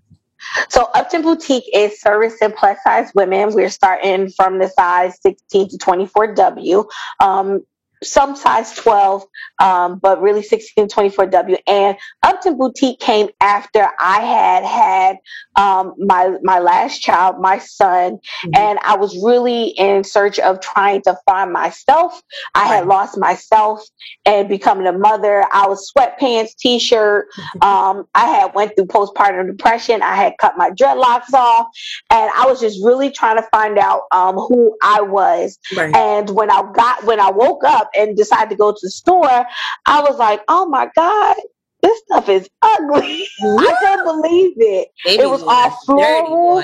So 0.69 0.89
Upton 0.95 1.23
Boutique 1.23 1.69
is 1.75 2.01
servicing 2.01 2.53
plus 2.53 2.79
size 2.85 3.11
women. 3.15 3.53
We're 3.55 3.71
starting 3.71 4.31
from 4.31 4.59
the 4.59 4.69
size 4.69 5.19
16 5.23 5.71
to 5.71 5.79
24W. 5.79 6.87
Um, 7.21 7.65
some 8.03 8.37
size 8.37 8.73
12, 8.75 9.25
um, 9.61 9.99
but 9.99 10.21
really 10.23 10.43
16 10.43 10.89
to 10.89 10.95
24W. 10.95 11.59
And 11.67 11.97
Upton 12.23 12.57
Boutique 12.57 13.01
came 13.01 13.29
after 13.41 13.89
I 13.99 14.21
had 14.21 14.65
had 14.65 15.17
um, 15.57 15.95
my 15.99 16.37
my 16.43 16.59
last 16.59 17.01
child, 17.01 17.41
my 17.41 17.59
son, 17.59 18.19
and 18.55 18.79
I 18.83 18.97
was 18.97 19.17
really 19.23 19.69
in 19.69 20.05
search 20.05 20.39
of 20.39 20.61
trying 20.61 21.03
to 21.03 21.17
find 21.27 21.53
myself. 21.53 22.21
I 22.55 22.67
had 22.67 22.87
lost 22.87 23.19
myself 23.19 23.85
and 24.25 24.49
becoming 24.49 24.87
a 24.87 24.93
mother. 24.93 25.45
I 25.53 25.67
was 25.67 25.91
sweatpants, 25.93 26.57
t-shirt. 26.57 27.27
Um, 27.63 28.07
I 28.15 28.27
had 28.27 28.55
went 28.55 28.75
through 28.75 28.87
postpartum 28.87 29.47
depression. 29.47 30.03
I 30.03 30.15
had 30.15 30.35
cut 30.39 30.57
my 30.57 30.71
dreadlocks 30.71 31.33
off, 31.35 31.67
and 32.11 32.31
I 32.35 32.47
was 32.47 32.61
just 32.61 32.83
really 32.83 33.11
trying 33.11 33.37
to 33.37 33.47
find 33.51 33.79
out 33.79 34.03
um, 34.13 34.37
who 34.37 34.77
I 34.83 35.03
was. 35.03 35.59
Right. 35.77 35.95
And 35.95 36.31
when 36.31 36.51
I 36.51 36.63
got 36.73 37.05
when 37.05 37.21
I 37.21 37.31
woke 37.31 37.65
up 37.65 37.90
and 37.97 38.17
decided 38.17 38.51
to 38.51 38.57
go 38.57 38.73
to 38.73 38.79
the 38.83 38.91
store, 38.91 39.47
I 39.87 40.01
was 40.01 40.19
like, 40.19 40.43
"Oh 40.49 40.67
my 40.67 40.89
god." 40.95 41.37
This 41.83 41.99
stuff 42.01 42.29
is 42.29 42.47
ugly. 42.61 43.27
I 43.43 43.77
couldn't 43.81 44.05
believe 44.05 44.53
it. 44.59 44.89
Baby 45.03 45.23
it 45.23 45.31
was 45.31 45.43
all 45.43 45.71
floral. 45.87 46.63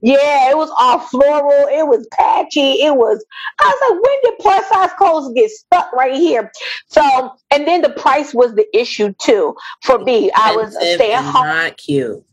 Yeah, 0.00 0.50
it 0.50 0.56
was 0.56 0.70
all 0.78 1.00
floral. 1.00 1.68
It 1.68 1.86
was 1.86 2.06
patchy. 2.12 2.82
It 2.82 2.94
was. 2.94 3.24
I 3.58 3.64
was 3.66 3.90
like, 3.90 4.02
when 4.02 4.18
did 4.22 4.38
plus 4.40 4.68
size 4.68 4.90
clothes 4.96 5.32
get 5.34 5.50
stuck 5.50 5.92
right 5.92 6.14
here? 6.14 6.52
So, 6.86 7.32
and 7.50 7.66
then 7.66 7.82
the 7.82 7.90
price 7.90 8.32
was 8.32 8.54
the 8.54 8.66
issue 8.76 9.12
too 9.20 9.56
for 9.82 9.98
me. 9.98 10.30
I 10.36 10.54
was 10.54 10.74
a 10.74 10.78
Expensive 10.78 10.94
stay 10.94 11.12
at 11.14 11.24
home. 11.24 11.46
Not 11.46 11.76
cute. 11.76 12.24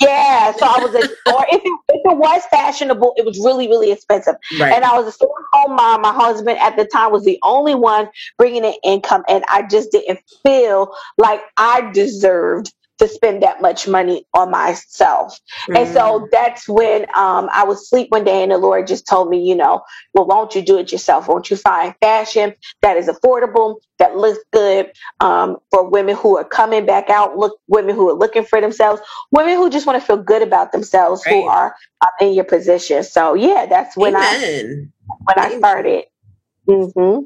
Yeah, 0.00 0.52
so 0.52 0.64
I 0.64 0.78
was, 0.82 0.94
a, 0.94 1.32
or 1.32 1.44
if 1.50 1.60
it, 1.62 1.80
if 1.90 2.12
it 2.12 2.16
was 2.16 2.42
fashionable, 2.50 3.12
it 3.18 3.24
was 3.26 3.38
really, 3.38 3.68
really 3.68 3.92
expensive. 3.92 4.34
Right. 4.58 4.72
And 4.72 4.82
I 4.82 4.98
was 4.98 5.06
a 5.06 5.12
stay-at-home 5.12 5.76
mom. 5.76 6.00
My 6.00 6.12
husband 6.12 6.58
at 6.58 6.76
the 6.76 6.86
time 6.86 7.12
was 7.12 7.24
the 7.24 7.38
only 7.42 7.74
one 7.74 8.08
bringing 8.38 8.64
in 8.64 8.74
income, 8.82 9.24
and 9.28 9.44
I 9.48 9.62
just 9.68 9.92
didn't 9.92 10.20
feel 10.42 10.94
like 11.18 11.42
I 11.58 11.90
deserved 11.92 12.72
to 13.00 13.08
spend 13.08 13.42
that 13.44 13.62
much 13.62 13.88
money 13.88 14.26
on 14.34 14.52
myself. 14.52 15.40
And 15.74 15.88
so 15.88 16.28
that's 16.32 16.68
when 16.68 17.04
um, 17.16 17.50
I 17.52 17.64
was 17.66 17.82
asleep 17.82 18.08
one 18.12 18.24
day, 18.24 18.44
and 18.44 18.52
the 18.52 18.58
Lord 18.58 18.88
just 18.88 19.08
told 19.08 19.30
me, 19.30 19.42
you 19.48 19.56
know, 19.56 19.82
well, 20.14 20.26
won't 20.26 20.54
you 20.56 20.62
do 20.62 20.78
it 20.78 20.92
yourself? 20.92 21.28
Won't 21.28 21.50
you 21.50 21.58
find 21.58 21.94
fashion 22.02 22.54
that 22.82 22.98
is 22.98 23.08
affordable, 23.08 23.76
that 24.00 24.16
looks 24.16 24.40
good 24.52 24.92
um, 25.20 25.58
for 25.72 25.88
women 25.90 26.16
who 26.16 26.38
are 26.38 26.44
coming 26.44 26.86
back 26.86 27.10
out, 27.10 27.38
look 27.38 27.58
women 27.68 27.96
who 27.96 28.10
are 28.10 28.14
looking 28.18 28.44
for 28.44 28.60
themselves, 28.62 29.02
women 29.32 29.56
who 29.56 29.70
just 29.70 29.86
want 29.86 30.00
to 30.00 30.06
feel 30.06 30.18
good 30.18 30.42
about 30.42 30.72
themselves, 30.72 31.24
who 31.24 31.44
are 31.44 31.76
uh, 32.02 32.08
in 32.20 32.34
your 32.34 32.44
position. 32.44 33.04
So 33.04 33.34
yeah, 33.34 33.66
that's 33.66 33.96
when 33.96 34.16
Amen. 34.16 34.16
I 34.16 34.36
when 35.26 35.38
I 35.38 35.50
started. 35.50 36.04
hmm 36.68 37.20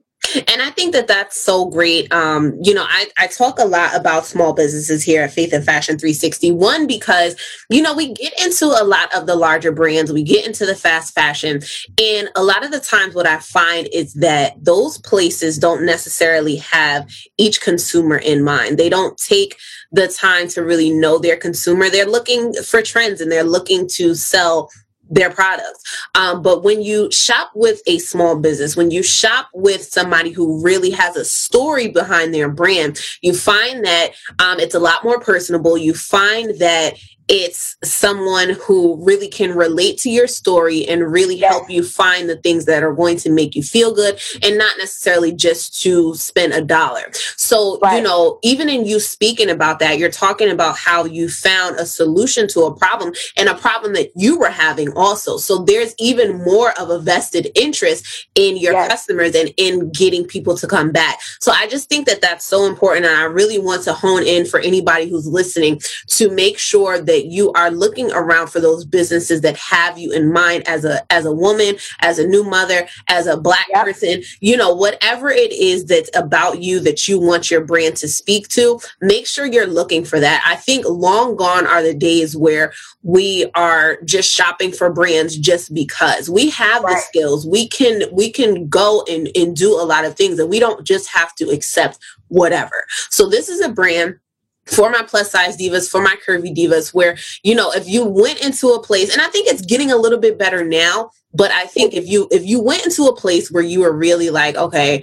And 0.48 0.62
I 0.62 0.70
think 0.70 0.92
that 0.92 1.06
that's 1.06 1.40
so 1.40 1.66
great. 1.66 2.12
Um, 2.12 2.58
you 2.62 2.74
know, 2.74 2.84
I, 2.88 3.06
I 3.18 3.26
talk 3.26 3.58
a 3.58 3.64
lot 3.64 3.94
about 3.94 4.26
small 4.26 4.52
businesses 4.52 5.02
here 5.02 5.22
at 5.22 5.32
Faith 5.32 5.52
and 5.52 5.64
Fashion 5.64 5.98
361 5.98 6.86
because, 6.86 7.36
you 7.68 7.82
know, 7.82 7.94
we 7.94 8.12
get 8.12 8.32
into 8.44 8.66
a 8.66 8.84
lot 8.84 9.14
of 9.14 9.26
the 9.26 9.36
larger 9.36 9.72
brands, 9.72 10.12
we 10.12 10.22
get 10.22 10.46
into 10.46 10.66
the 10.66 10.74
fast 10.74 11.14
fashion. 11.14 11.60
And 12.00 12.28
a 12.34 12.42
lot 12.42 12.64
of 12.64 12.70
the 12.70 12.80
times, 12.80 13.14
what 13.14 13.26
I 13.26 13.38
find 13.38 13.88
is 13.92 14.14
that 14.14 14.52
those 14.62 14.98
places 14.98 15.58
don't 15.58 15.84
necessarily 15.84 16.56
have 16.56 17.10
each 17.38 17.60
consumer 17.60 18.16
in 18.16 18.42
mind. 18.42 18.78
They 18.78 18.88
don't 18.88 19.16
take 19.18 19.58
the 19.92 20.08
time 20.08 20.48
to 20.48 20.62
really 20.62 20.90
know 20.90 21.18
their 21.18 21.36
consumer. 21.36 21.88
They're 21.88 22.06
looking 22.06 22.52
for 22.54 22.82
trends 22.82 23.20
and 23.20 23.30
they're 23.30 23.44
looking 23.44 23.88
to 23.94 24.14
sell 24.14 24.70
their 25.10 25.30
products. 25.30 25.82
Um, 26.14 26.42
but 26.42 26.62
when 26.62 26.82
you 26.82 27.10
shop 27.12 27.50
with 27.54 27.80
a 27.86 27.98
small 27.98 28.38
business, 28.38 28.76
when 28.76 28.90
you 28.90 29.02
shop 29.02 29.48
with 29.52 29.82
somebody 29.82 30.30
who 30.30 30.62
really 30.62 30.90
has 30.90 31.16
a 31.16 31.24
story 31.24 31.88
behind 31.88 32.32
their 32.32 32.48
brand, 32.48 32.98
you 33.20 33.34
find 33.34 33.84
that 33.84 34.10
um, 34.38 34.60
it's 34.60 34.74
a 34.74 34.80
lot 34.80 35.04
more 35.04 35.20
personable. 35.20 35.76
You 35.76 35.94
find 35.94 36.58
that 36.58 36.94
it's 37.28 37.76
someone 37.82 38.50
who 38.50 39.02
really 39.04 39.28
can 39.28 39.56
relate 39.56 39.98
to 39.98 40.10
your 40.10 40.26
story 40.26 40.86
and 40.86 41.10
really 41.10 41.38
help 41.38 41.70
you 41.70 41.82
find 41.82 42.28
the 42.28 42.36
things 42.36 42.66
that 42.66 42.82
are 42.82 42.92
going 42.92 43.16
to 43.16 43.30
make 43.30 43.54
you 43.54 43.62
feel 43.62 43.94
good 43.94 44.20
and 44.42 44.58
not 44.58 44.76
necessarily 44.78 45.32
just 45.32 45.80
to 45.82 46.14
spend 46.14 46.52
a 46.52 46.60
dollar. 46.60 47.10
So, 47.36 47.78
you 47.92 48.02
know, 48.02 48.38
even 48.42 48.68
in 48.68 48.84
you 48.84 49.00
speaking 49.00 49.48
about 49.48 49.78
that, 49.78 49.98
you're 49.98 50.10
talking 50.10 50.50
about 50.50 50.76
how 50.76 51.04
you 51.04 51.28
found 51.28 51.76
a 51.76 51.86
solution 51.86 52.46
to 52.48 52.62
a 52.64 52.76
problem 52.76 53.14
and 53.38 53.48
a 53.48 53.54
problem 53.54 53.94
that 53.94 54.10
you 54.14 54.38
were 54.38 54.50
having 54.50 54.92
also. 54.92 55.38
So 55.38 55.64
there's 55.64 55.94
even 55.98 56.44
more 56.44 56.78
of 56.78 56.90
a 56.90 56.98
vested 56.98 57.50
interest 57.54 58.28
in 58.34 58.56
your 58.56 58.74
customers 58.88 59.34
and 59.34 59.52
in 59.56 59.90
getting 59.92 60.26
people 60.26 60.56
to 60.58 60.66
come 60.66 60.92
back. 60.92 61.20
So 61.40 61.52
I 61.52 61.68
just 61.68 61.88
think 61.88 62.06
that 62.06 62.20
that's 62.20 62.44
so 62.44 62.66
important. 62.66 63.06
And 63.06 63.16
I 63.16 63.24
really 63.24 63.58
want 63.58 63.82
to 63.84 63.94
hone 63.94 64.24
in 64.24 64.44
for 64.44 64.60
anybody 64.60 65.08
who's 65.08 65.26
listening 65.26 65.80
to 66.08 66.30
make 66.30 66.58
sure 66.58 67.00
that 67.00 67.13
you 67.22 67.52
are 67.52 67.70
looking 67.70 68.10
around 68.12 68.48
for 68.48 68.60
those 68.60 68.84
businesses 68.84 69.40
that 69.42 69.56
have 69.56 69.98
you 69.98 70.12
in 70.12 70.32
mind 70.32 70.66
as 70.68 70.84
a 70.84 71.04
as 71.12 71.26
a 71.26 71.32
woman, 71.32 71.76
as 72.00 72.18
a 72.18 72.26
new 72.26 72.44
mother, 72.44 72.86
as 73.08 73.26
a 73.26 73.36
black 73.36 73.66
person, 73.72 74.22
you 74.40 74.56
know, 74.56 74.74
whatever 74.74 75.30
it 75.30 75.52
is 75.52 75.86
that's 75.86 76.10
about 76.14 76.62
you 76.62 76.80
that 76.80 77.08
you 77.08 77.20
want 77.20 77.50
your 77.50 77.64
brand 77.64 77.96
to 77.96 78.08
speak 78.08 78.48
to, 78.48 78.80
make 79.00 79.26
sure 79.26 79.46
you're 79.46 79.66
looking 79.66 80.04
for 80.04 80.20
that. 80.20 80.42
I 80.46 80.56
think 80.56 80.84
long 80.88 81.36
gone 81.36 81.66
are 81.66 81.82
the 81.82 81.94
days 81.94 82.36
where 82.36 82.72
we 83.02 83.50
are 83.54 83.98
just 84.04 84.32
shopping 84.32 84.72
for 84.72 84.92
brands 84.92 85.36
just 85.36 85.74
because 85.74 86.30
we 86.30 86.50
have 86.50 86.82
the 86.82 86.96
skills. 87.08 87.46
We 87.46 87.68
can 87.68 88.02
we 88.12 88.30
can 88.30 88.68
go 88.68 89.04
and, 89.08 89.28
and 89.34 89.54
do 89.54 89.72
a 89.74 89.84
lot 89.84 90.04
of 90.04 90.16
things 90.16 90.38
and 90.38 90.48
we 90.48 90.58
don't 90.58 90.86
just 90.86 91.08
have 91.10 91.34
to 91.36 91.50
accept 91.50 91.98
whatever. 92.28 92.84
So 93.10 93.28
this 93.28 93.48
is 93.48 93.60
a 93.60 93.68
brand 93.68 94.18
for 94.66 94.90
my 94.90 95.02
plus 95.02 95.30
size 95.30 95.56
divas, 95.56 95.90
for 95.90 96.02
my 96.02 96.16
curvy 96.26 96.54
divas, 96.54 96.94
where, 96.94 97.16
you 97.42 97.54
know, 97.54 97.70
if 97.72 97.88
you 97.88 98.04
went 98.04 98.44
into 98.44 98.68
a 98.68 98.82
place, 98.82 99.12
and 99.12 99.20
I 99.20 99.28
think 99.28 99.48
it's 99.48 99.62
getting 99.62 99.90
a 99.90 99.96
little 99.96 100.18
bit 100.18 100.38
better 100.38 100.64
now, 100.64 101.10
but 101.32 101.50
I 101.50 101.66
think 101.66 101.94
if 101.94 102.06
you 102.06 102.28
if 102.30 102.44
you 102.46 102.60
went 102.60 102.84
into 102.84 103.04
a 103.04 103.16
place 103.16 103.50
where 103.50 103.62
you 103.62 103.80
were 103.80 103.92
really 103.92 104.30
like, 104.30 104.56
okay, 104.56 105.02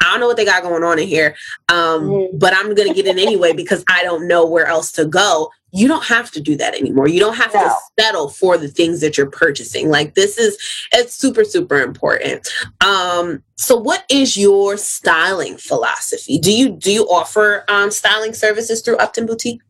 I 0.00 0.10
don't 0.10 0.20
know 0.20 0.26
what 0.26 0.36
they 0.36 0.44
got 0.44 0.62
going 0.62 0.82
on 0.82 0.98
in 0.98 1.08
here, 1.08 1.36
um, 1.68 2.28
but 2.34 2.54
I'm 2.56 2.74
gonna 2.74 2.94
get 2.94 3.06
in 3.06 3.18
anyway 3.18 3.52
because 3.52 3.84
I 3.88 4.02
don't 4.02 4.26
know 4.26 4.46
where 4.46 4.66
else 4.66 4.92
to 4.92 5.04
go. 5.04 5.50
You 5.72 5.88
don't 5.88 6.04
have 6.04 6.30
to 6.32 6.40
do 6.40 6.56
that 6.56 6.74
anymore. 6.74 7.08
You 7.08 7.20
don't 7.20 7.36
have 7.36 7.52
to 7.52 7.74
settle 7.98 8.28
for 8.28 8.58
the 8.58 8.68
things 8.68 9.00
that 9.00 9.16
you're 9.16 9.30
purchasing. 9.30 9.88
Like 9.88 10.14
this 10.14 10.38
is 10.38 10.58
it's 10.92 11.14
super, 11.14 11.44
super 11.44 11.80
important. 11.80 12.46
Um, 12.84 13.42
so 13.56 13.76
what 13.76 14.04
is 14.10 14.36
your 14.36 14.76
styling 14.76 15.56
philosophy? 15.56 16.38
Do 16.38 16.52
you 16.52 16.70
do 16.70 16.92
you 16.92 17.04
offer 17.04 17.64
um 17.68 17.90
styling 17.90 18.34
services 18.34 18.82
through 18.82 18.98
Upton 18.98 19.26
Boutique? 19.26 19.62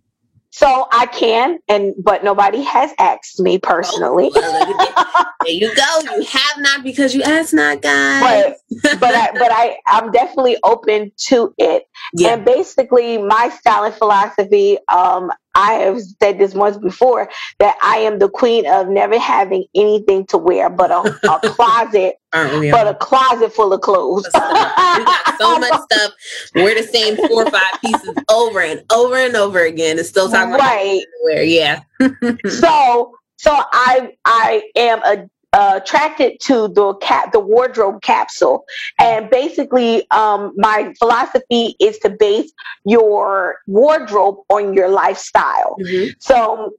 So 0.55 0.87
I 0.93 1.07
can, 1.07 1.61
and 1.67 1.95
but 1.99 2.23
nobody 2.23 2.61
has 2.63 2.93
asked 2.99 3.41
me 3.41 3.59
personally. 3.59 4.31
Oh, 4.35 5.27
there 5.45 5.51
you 5.51 5.75
go. 5.75 6.01
You 6.15 6.25
have 6.25 6.59
not 6.59 6.83
because 6.85 7.15
you 7.15 7.23
asked 7.23 7.55
not, 7.55 7.81
guys. 7.81 8.55
but 8.83 9.01
but 9.01 9.15
I 9.15 9.33
but 9.33 9.51
I 9.51 9.79
I'm 9.87 10.13
definitely 10.13 10.59
open 10.63 11.11
to 11.29 11.55
it. 11.57 11.85
And 12.23 12.45
basically, 12.45 13.17
my 13.17 13.49
styling 13.59 13.93
philosophy. 13.93 14.77
Um, 14.93 15.33
I 15.55 15.75
have 15.75 16.01
said 16.01 16.39
this 16.39 16.55
once 16.55 16.79
before 16.79 17.29
that 17.59 17.77
I 17.83 17.99
am 17.99 18.19
the 18.19 18.29
queen 18.29 18.67
of 18.67 18.89
never 18.89 19.19
having 19.19 19.65
anything 19.75 20.27
to 20.27 20.39
wear 20.39 20.71
but 20.71 20.91
a, 20.91 21.01
a 21.31 21.41
closet, 21.51 22.17
but 22.33 22.87
a 22.89 22.95
closet 22.95 23.53
full 23.53 23.73
of 23.73 23.81
clothes. 23.83 24.25
We 24.33 24.41
got 24.41 25.39
so 25.39 25.59
much 25.59 25.81
stuff. 25.91 26.13
We're 26.55 26.75
the 26.75 26.83
same 26.87 27.17
four 27.17 27.45
or 27.47 27.51
five 27.51 27.81
pieces 27.81 28.17
over 28.31 28.61
and 28.61 28.83
over 28.93 29.17
and 29.17 29.37
over 29.37 29.61
again. 29.65 29.99
It's 29.99 30.09
still 30.09 30.31
talking 30.31 30.55
about 30.55 30.65
Right. 30.67 31.05
wear. 31.25 31.43
Yeah. 31.43 31.83
so 32.49 33.15
so 33.37 33.51
I 33.73 34.13
I 34.25 34.63
am 34.77 35.03
a, 35.03 35.29
uh, 35.53 35.81
attracted 35.83 36.41
to 36.41 36.69
the 36.69 36.95
cap 36.95 37.33
the 37.33 37.41
wardrobe 37.41 38.03
capsule. 38.03 38.65
And 38.99 39.29
basically 39.31 40.09
um, 40.11 40.53
my 40.57 40.93
philosophy 40.99 41.77
is 41.81 41.99
to 41.99 42.11
base 42.11 42.53
your 42.85 43.59
wardrobe 43.67 44.37
on 44.49 44.75
your 44.75 44.89
lifestyle. 44.89 45.77
So 46.19 46.75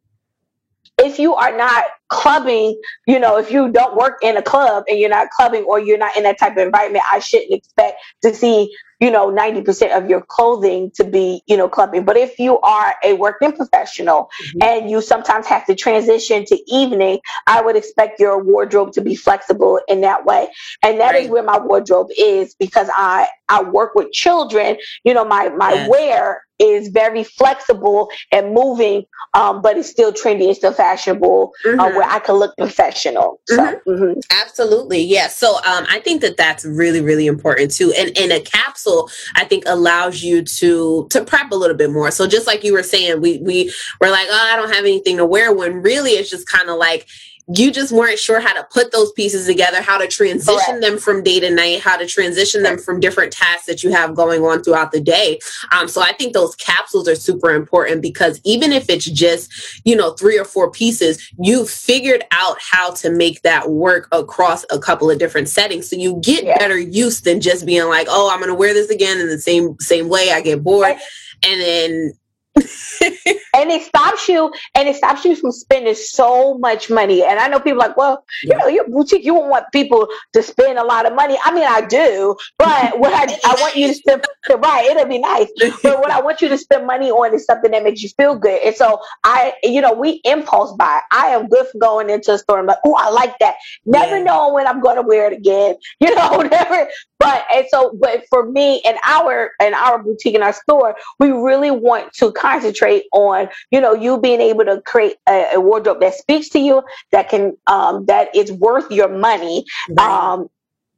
if 0.97 1.19
you 1.19 1.34
are 1.36 1.55
not 1.55 1.86
clubbing, 2.14 2.80
you 3.07 3.20
know, 3.20 3.38
if 3.38 3.51
you 3.51 3.72
don't 3.72 3.97
work 3.97 4.20
in 4.22 4.38
a 4.38 4.41
club 4.43 4.84
and 4.88 4.99
you're 4.99 5.09
not 5.09 5.30
clubbing 5.32 5.64
or 5.64 5.80
you're 5.80 5.97
not 5.97 6.16
in 6.16 6.24
that 6.24 6.39
type 6.39 6.53
of 6.53 6.59
environment, 6.59 7.03
I 7.11 7.20
shouldn't 7.20 7.51
expect 7.53 7.97
to 8.22 8.34
see, 8.34 8.74
you 8.99 9.09
know, 9.11 9.32
90% 9.32 9.97
of 9.97 10.09
your 10.09 10.22
clothing 10.22 10.91
to 10.95 11.03
be, 11.03 11.41
you 11.47 11.57
know, 11.57 11.68
clubbing. 11.68 12.05
But 12.05 12.18
if 12.18 12.39
you 12.39 12.59
are 12.61 12.95
a 13.03 13.14
working 13.14 13.51
professional 13.51 14.30
and 14.61 14.89
you 14.91 15.01
sometimes 15.01 15.47
have 15.47 15.66
to 15.66 15.76
transition 15.76 16.45
to 16.45 16.57
evening, 16.68 17.20
I 17.47 17.61
would 17.61 17.76
expect 17.76 18.20
your 18.20 18.41
wardrobe 18.43 18.93
to 18.93 19.01
be 19.01 19.16
flexible 19.16 19.82
in 19.88 20.01
that 20.01 20.26
way. 20.26 20.47
And 20.84 20.99
that 20.99 21.16
is 21.16 21.30
where 21.30 21.43
my 21.43 21.57
wardrobe 21.59 22.09
is 22.18 22.55
because 22.55 22.89
I 22.95 23.28
I 23.49 23.64
work 23.64 23.95
with 23.95 24.11
children, 24.11 24.78
you 25.03 25.14
know, 25.14 25.26
my 25.26 25.49
my 25.49 25.74
wear 25.89 26.43
is 26.59 26.89
very 26.89 27.24
flexible 27.24 28.09
and 28.32 28.53
moving, 28.53 29.05
um, 29.34 29.61
but 29.61 29.78
it's 29.78 29.89
still 29.89 30.14
trendy, 30.14 30.49
it's 30.49 30.59
still 30.59 30.72
fashionable, 30.74 31.51
uh, 31.66 31.89
Mhm. 31.89 32.02
Where 32.03 32.15
I 32.15 32.19
can 32.19 32.35
look 32.35 32.55
professional. 32.57 33.39
So, 33.47 33.79
mhm. 33.87 34.21
Absolutely. 34.31 35.01
Yeah. 35.01 35.27
So 35.27 35.55
um 35.57 35.85
I 35.89 36.01
think 36.03 36.21
that 36.21 36.37
that's 36.37 36.65
really 36.65 37.01
really 37.01 37.27
important 37.27 37.71
too. 37.71 37.93
And 37.97 38.15
and 38.17 38.31
a 38.31 38.41
capsule 38.41 39.09
I 39.35 39.45
think 39.45 39.63
allows 39.67 40.23
you 40.23 40.43
to 40.43 41.07
to 41.09 41.23
prep 41.23 41.51
a 41.51 41.55
little 41.55 41.75
bit 41.77 41.91
more. 41.91 42.11
So 42.11 42.27
just 42.27 42.47
like 42.47 42.63
you 42.63 42.73
were 42.73 42.83
saying, 42.83 43.21
we 43.21 43.39
we 43.39 43.73
were 44.01 44.09
like, 44.09 44.27
"Oh, 44.29 44.49
I 44.53 44.55
don't 44.55 44.73
have 44.73 44.85
anything 44.85 45.17
to 45.17 45.25
wear." 45.25 45.53
When 45.53 45.81
really 45.81 46.11
it's 46.11 46.29
just 46.29 46.47
kind 46.47 46.69
of 46.69 46.77
like 46.77 47.07
you 47.47 47.71
just 47.71 47.91
weren't 47.91 48.19
sure 48.19 48.39
how 48.39 48.53
to 48.53 48.65
put 48.71 48.91
those 48.91 49.11
pieces 49.11 49.45
together, 49.45 49.81
how 49.81 49.97
to 49.97 50.07
transition 50.07 50.61
Correct. 50.65 50.81
them 50.81 50.97
from 50.97 51.23
day 51.23 51.39
to 51.41 51.49
night, 51.49 51.81
how 51.81 51.97
to 51.97 52.05
transition 52.05 52.63
them 52.63 52.77
from 52.77 52.99
different 52.99 53.33
tasks 53.33 53.65
that 53.65 53.83
you 53.83 53.91
have 53.91 54.15
going 54.15 54.41
on 54.43 54.63
throughout 54.63 54.91
the 54.91 55.01
day. 55.01 55.39
Um, 55.71 55.87
so 55.87 56.01
I 56.01 56.13
think 56.13 56.33
those 56.33 56.55
capsules 56.55 57.07
are 57.07 57.15
super 57.15 57.51
important 57.51 58.01
because 58.01 58.39
even 58.45 58.71
if 58.71 58.89
it's 58.89 59.05
just, 59.05 59.51
you 59.85 59.95
know, 59.95 60.13
three 60.13 60.39
or 60.39 60.45
four 60.45 60.71
pieces, 60.71 61.29
you 61.37 61.65
figured 61.65 62.23
out 62.31 62.57
how 62.61 62.91
to 62.91 63.11
make 63.11 63.41
that 63.41 63.69
work 63.69 64.07
across 64.11 64.65
a 64.71 64.79
couple 64.79 65.11
of 65.11 65.19
different 65.19 65.49
settings. 65.49 65.89
So 65.89 65.97
you 65.97 66.19
get 66.23 66.45
better 66.59 66.77
use 66.77 67.21
than 67.21 67.41
just 67.41 67.65
being 67.65 67.87
like, 67.89 68.07
oh, 68.09 68.31
I'm 68.33 68.39
gonna 68.39 68.55
wear 68.55 68.73
this 68.73 68.89
again 68.89 69.19
in 69.19 69.27
the 69.27 69.39
same 69.39 69.75
same 69.79 70.07
way. 70.07 70.31
I 70.31 70.41
get 70.41 70.63
bored. 70.63 70.95
And 71.45 71.59
then 71.59 72.13
and 72.55 73.71
it 73.71 73.81
stops 73.83 74.27
you 74.27 74.51
and 74.75 74.87
it 74.87 74.95
stops 74.95 75.25
you 75.25 75.35
from 75.35 75.51
spending 75.51 75.95
so 75.95 76.57
much 76.57 76.89
money. 76.89 77.23
And 77.23 77.39
I 77.39 77.47
know 77.47 77.59
people 77.59 77.79
like, 77.79 77.97
well, 77.97 78.23
you 78.43 78.55
know, 78.57 78.67
your 78.67 78.87
boutique, 78.87 79.23
you 79.23 79.33
don't 79.33 79.49
want 79.49 79.65
people 79.71 80.07
to 80.33 80.43
spend 80.43 80.77
a 80.77 80.83
lot 80.83 81.05
of 81.05 81.15
money. 81.15 81.37
I 81.43 81.53
mean, 81.53 81.65
I 81.67 81.81
do, 81.81 82.35
but 82.57 82.99
what 82.99 83.13
I, 83.13 83.37
I 83.43 83.55
want 83.61 83.75
you 83.75 83.87
to 83.87 83.93
spend, 83.93 84.25
right, 84.49 84.85
it'll 84.85 85.07
be 85.07 85.19
nice. 85.19 85.49
But 85.81 85.99
what 85.99 86.11
I 86.11 86.21
want 86.21 86.41
you 86.41 86.49
to 86.49 86.57
spend 86.57 86.85
money 86.85 87.09
on 87.09 87.33
is 87.33 87.45
something 87.45 87.71
that 87.71 87.83
makes 87.83 88.03
you 88.03 88.09
feel 88.17 88.35
good. 88.35 88.61
And 88.61 88.75
so 88.75 88.99
I, 89.23 89.53
you 89.63 89.81
know, 89.81 89.93
we 89.93 90.21
impulse 90.23 90.75
buy. 90.77 91.01
I 91.11 91.27
am 91.27 91.47
good 91.47 91.67
for 91.67 91.79
going 91.79 92.09
into 92.09 92.33
a 92.33 92.37
store 92.37 92.59
and 92.59 92.67
like, 92.67 92.77
oh, 92.85 92.95
I 92.95 93.09
like 93.09 93.37
that. 93.39 93.55
Never 93.85 94.23
knowing 94.23 94.53
when 94.53 94.67
I'm 94.67 94.81
going 94.81 94.97
to 94.97 95.01
wear 95.01 95.31
it 95.31 95.33
again, 95.33 95.75
you 95.99 96.13
know, 96.13 96.41
never. 96.41 96.87
But, 97.19 97.45
and 97.53 97.65
so, 97.69 97.97
but 97.99 98.25
for 98.29 98.49
me 98.49 98.81
and 98.85 98.97
our, 99.03 99.51
and 99.61 99.73
our 99.75 100.03
boutique 100.03 100.35
and 100.35 100.43
our 100.43 100.53
store, 100.53 100.95
we 101.19 101.29
really 101.29 101.71
want 101.71 102.11
to 102.15 102.31
concentrate 102.43 103.05
on, 103.13 103.47
you 103.71 103.79
know, 103.79 103.93
you 103.93 104.19
being 104.19 104.41
able 104.41 104.65
to 104.65 104.81
create 104.81 105.15
a, 105.29 105.55
a 105.55 105.61
wardrobe 105.61 106.01
that 106.01 106.13
speaks 106.13 106.49
to 106.49 106.59
you, 106.59 106.83
that 107.11 107.29
can, 107.29 107.55
um, 107.67 108.05
that 108.05 108.35
is 108.35 108.51
worth 108.51 108.91
your 108.91 109.07
money. 109.07 109.63
Um, 109.97 110.49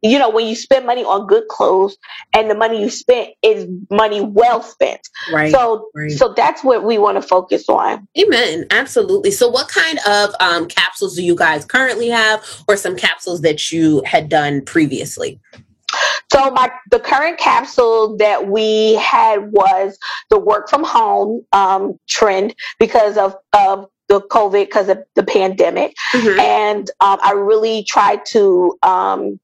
you 0.01 0.19
know, 0.19 0.29
when 0.29 0.47
you 0.47 0.55
spend 0.55 0.85
money 0.85 1.03
on 1.03 1.27
good 1.27 1.47
clothes 1.47 1.97
and 2.33 2.49
the 2.49 2.55
money 2.55 2.81
you 2.81 2.89
spent 2.89 3.29
is 3.41 3.67
money 3.89 4.21
well 4.21 4.61
spent. 4.61 5.01
Right, 5.31 5.51
So, 5.51 5.89
right. 5.95 6.11
so 6.11 6.33
that's 6.35 6.63
what 6.63 6.83
we 6.83 6.97
want 6.97 7.21
to 7.21 7.27
focus 7.27 7.67
on. 7.69 8.07
Amen. 8.17 8.65
Absolutely. 8.71 9.31
So, 9.31 9.49
what 9.49 9.67
kind 9.67 9.99
of 10.07 10.35
um, 10.39 10.67
capsules 10.67 11.15
do 11.15 11.23
you 11.23 11.35
guys 11.35 11.65
currently 11.65 12.09
have, 12.09 12.43
or 12.67 12.77
some 12.77 12.95
capsules 12.95 13.41
that 13.41 13.71
you 13.71 14.03
had 14.05 14.29
done 14.29 14.63
previously? 14.63 15.39
So 16.31 16.51
my 16.51 16.71
the 16.91 16.99
current 16.99 17.37
capsule 17.37 18.17
that 18.17 18.47
we 18.47 18.95
had 18.95 19.51
was 19.51 19.97
the 20.29 20.39
work 20.39 20.69
from 20.69 20.83
home 20.83 21.45
um, 21.51 21.99
trend 22.09 22.55
because 22.79 23.17
of 23.17 23.35
of 23.53 23.87
the 24.07 24.21
COVID 24.21 24.65
because 24.65 24.89
of 24.89 25.03
the 25.15 25.23
pandemic, 25.23 25.95
and 26.13 26.89
um, 26.99 27.19
I 27.21 27.33
really 27.33 27.83
tried 27.83 28.25
to. 28.27 28.77
Um, 28.83 29.39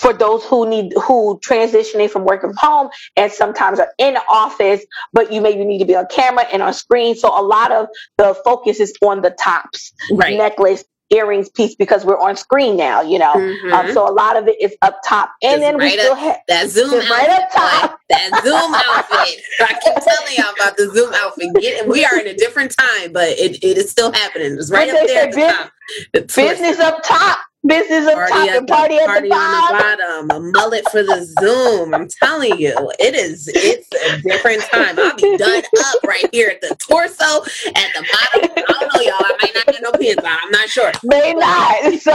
for 0.00 0.12
those 0.12 0.44
who 0.44 0.68
need 0.68 0.92
who 1.02 1.40
transitioning 1.40 2.10
from 2.10 2.24
working 2.26 2.50
from 2.50 2.56
home 2.58 2.90
and 3.16 3.32
sometimes 3.32 3.78
are 3.80 3.88
in 3.96 4.12
the 4.12 4.22
office, 4.28 4.84
but 5.14 5.32
you 5.32 5.40
maybe 5.40 5.64
need 5.64 5.78
to 5.78 5.86
be 5.86 5.94
on 5.96 6.06
camera 6.10 6.44
and 6.52 6.62
on 6.62 6.74
screen. 6.74 7.14
So 7.14 7.28
a 7.28 7.40
lot 7.42 7.72
of 7.72 7.86
the 8.18 8.36
focus 8.44 8.78
is 8.78 8.92
on 9.00 9.22
the 9.22 9.30
tops, 9.30 9.94
Right. 10.12 10.36
necklace, 10.36 10.84
earrings 11.10 11.48
piece 11.48 11.74
because 11.76 12.04
we're 12.04 12.18
on 12.20 12.36
screen 12.36 12.76
now, 12.76 13.00
you 13.00 13.18
know. 13.18 13.32
Mhm. 13.34 13.72
Um, 13.72 13.92
so 13.92 14.08
a 14.08 14.10
lot 14.12 14.36
of 14.36 14.48
it 14.48 14.56
is 14.60 14.74
up 14.82 14.98
top, 15.06 15.30
and 15.42 15.52
Just 15.52 15.60
then 15.62 15.76
we 15.78 15.90
still 15.90 16.12
up- 16.12 16.18
have 16.18 16.36
that 16.48 16.68
Zoom 16.68 16.90
just 16.90 17.10
right 17.10 17.28
up 17.28 17.50
top. 17.52 17.90
boy. 17.92 17.96
That 18.08 18.42
Zoom 18.44 18.74
outfit. 18.74 19.40
I 19.60 19.74
keep 19.82 19.94
telling 20.04 20.34
y'all 20.36 20.54
about 20.54 20.76
the 20.76 20.88
Zoom 20.94 21.12
outfit. 21.14 21.48
Get, 21.60 21.86
we 21.88 22.04
are 22.04 22.18
in 22.18 22.26
a 22.28 22.34
different 22.34 22.74
time, 22.76 23.12
but 23.12 23.28
it, 23.30 23.62
it 23.64 23.78
is 23.78 23.90
still 23.90 24.12
happening. 24.12 24.52
It's 24.58 24.70
right 24.70 24.86
What 24.88 25.02
up 25.02 25.06
there 25.08 25.24
at 25.28 25.32
the 25.32 25.40
top. 25.40 25.72
Business 26.36 26.78
up 26.80 27.02
top, 27.04 27.38
business 27.66 28.06
up 28.06 28.14
Party 28.14 28.32
top, 28.32 28.48
at 28.48 28.56
and 28.58 28.68
party 28.68 28.96
at 28.96 29.06
party 29.06 29.28
the 29.28 29.34
on 29.34 29.50
the 29.50 29.74
bottom. 29.74 30.28
bottom, 30.28 30.46
a 30.46 30.50
mullet 30.52 30.88
for 30.90 31.02
the 31.02 31.24
Zoom. 31.40 31.94
I'm 31.94 32.08
telling 32.22 32.58
you, 32.58 32.74
it 32.98 33.14
is. 33.14 33.48
It's 33.54 33.88
a 33.94 34.22
different 34.22 34.62
time. 34.72 34.98
I'll 34.98 35.16
be 35.16 35.36
done 35.36 35.62
up 35.86 36.02
right 36.06 36.24
here 36.32 36.48
at 36.48 36.60
the 36.60 36.74
torso, 36.76 37.24
at 37.24 37.88
the 37.94 38.06
bottom. 38.12 38.50
I 38.56 38.62
don't 38.80 38.94
know, 38.94 39.00
y'all. 39.02 39.14
I 39.24 39.36
might 39.42 39.54
not 39.54 39.66
get 39.66 39.82
no 39.82 39.92
pins 39.92 40.18
on. 40.18 40.24
I'm 40.26 40.50
not 40.50 40.68
sure. 40.68 40.92
May 41.04 41.34
not. 41.34 41.76
So, 42.06 42.12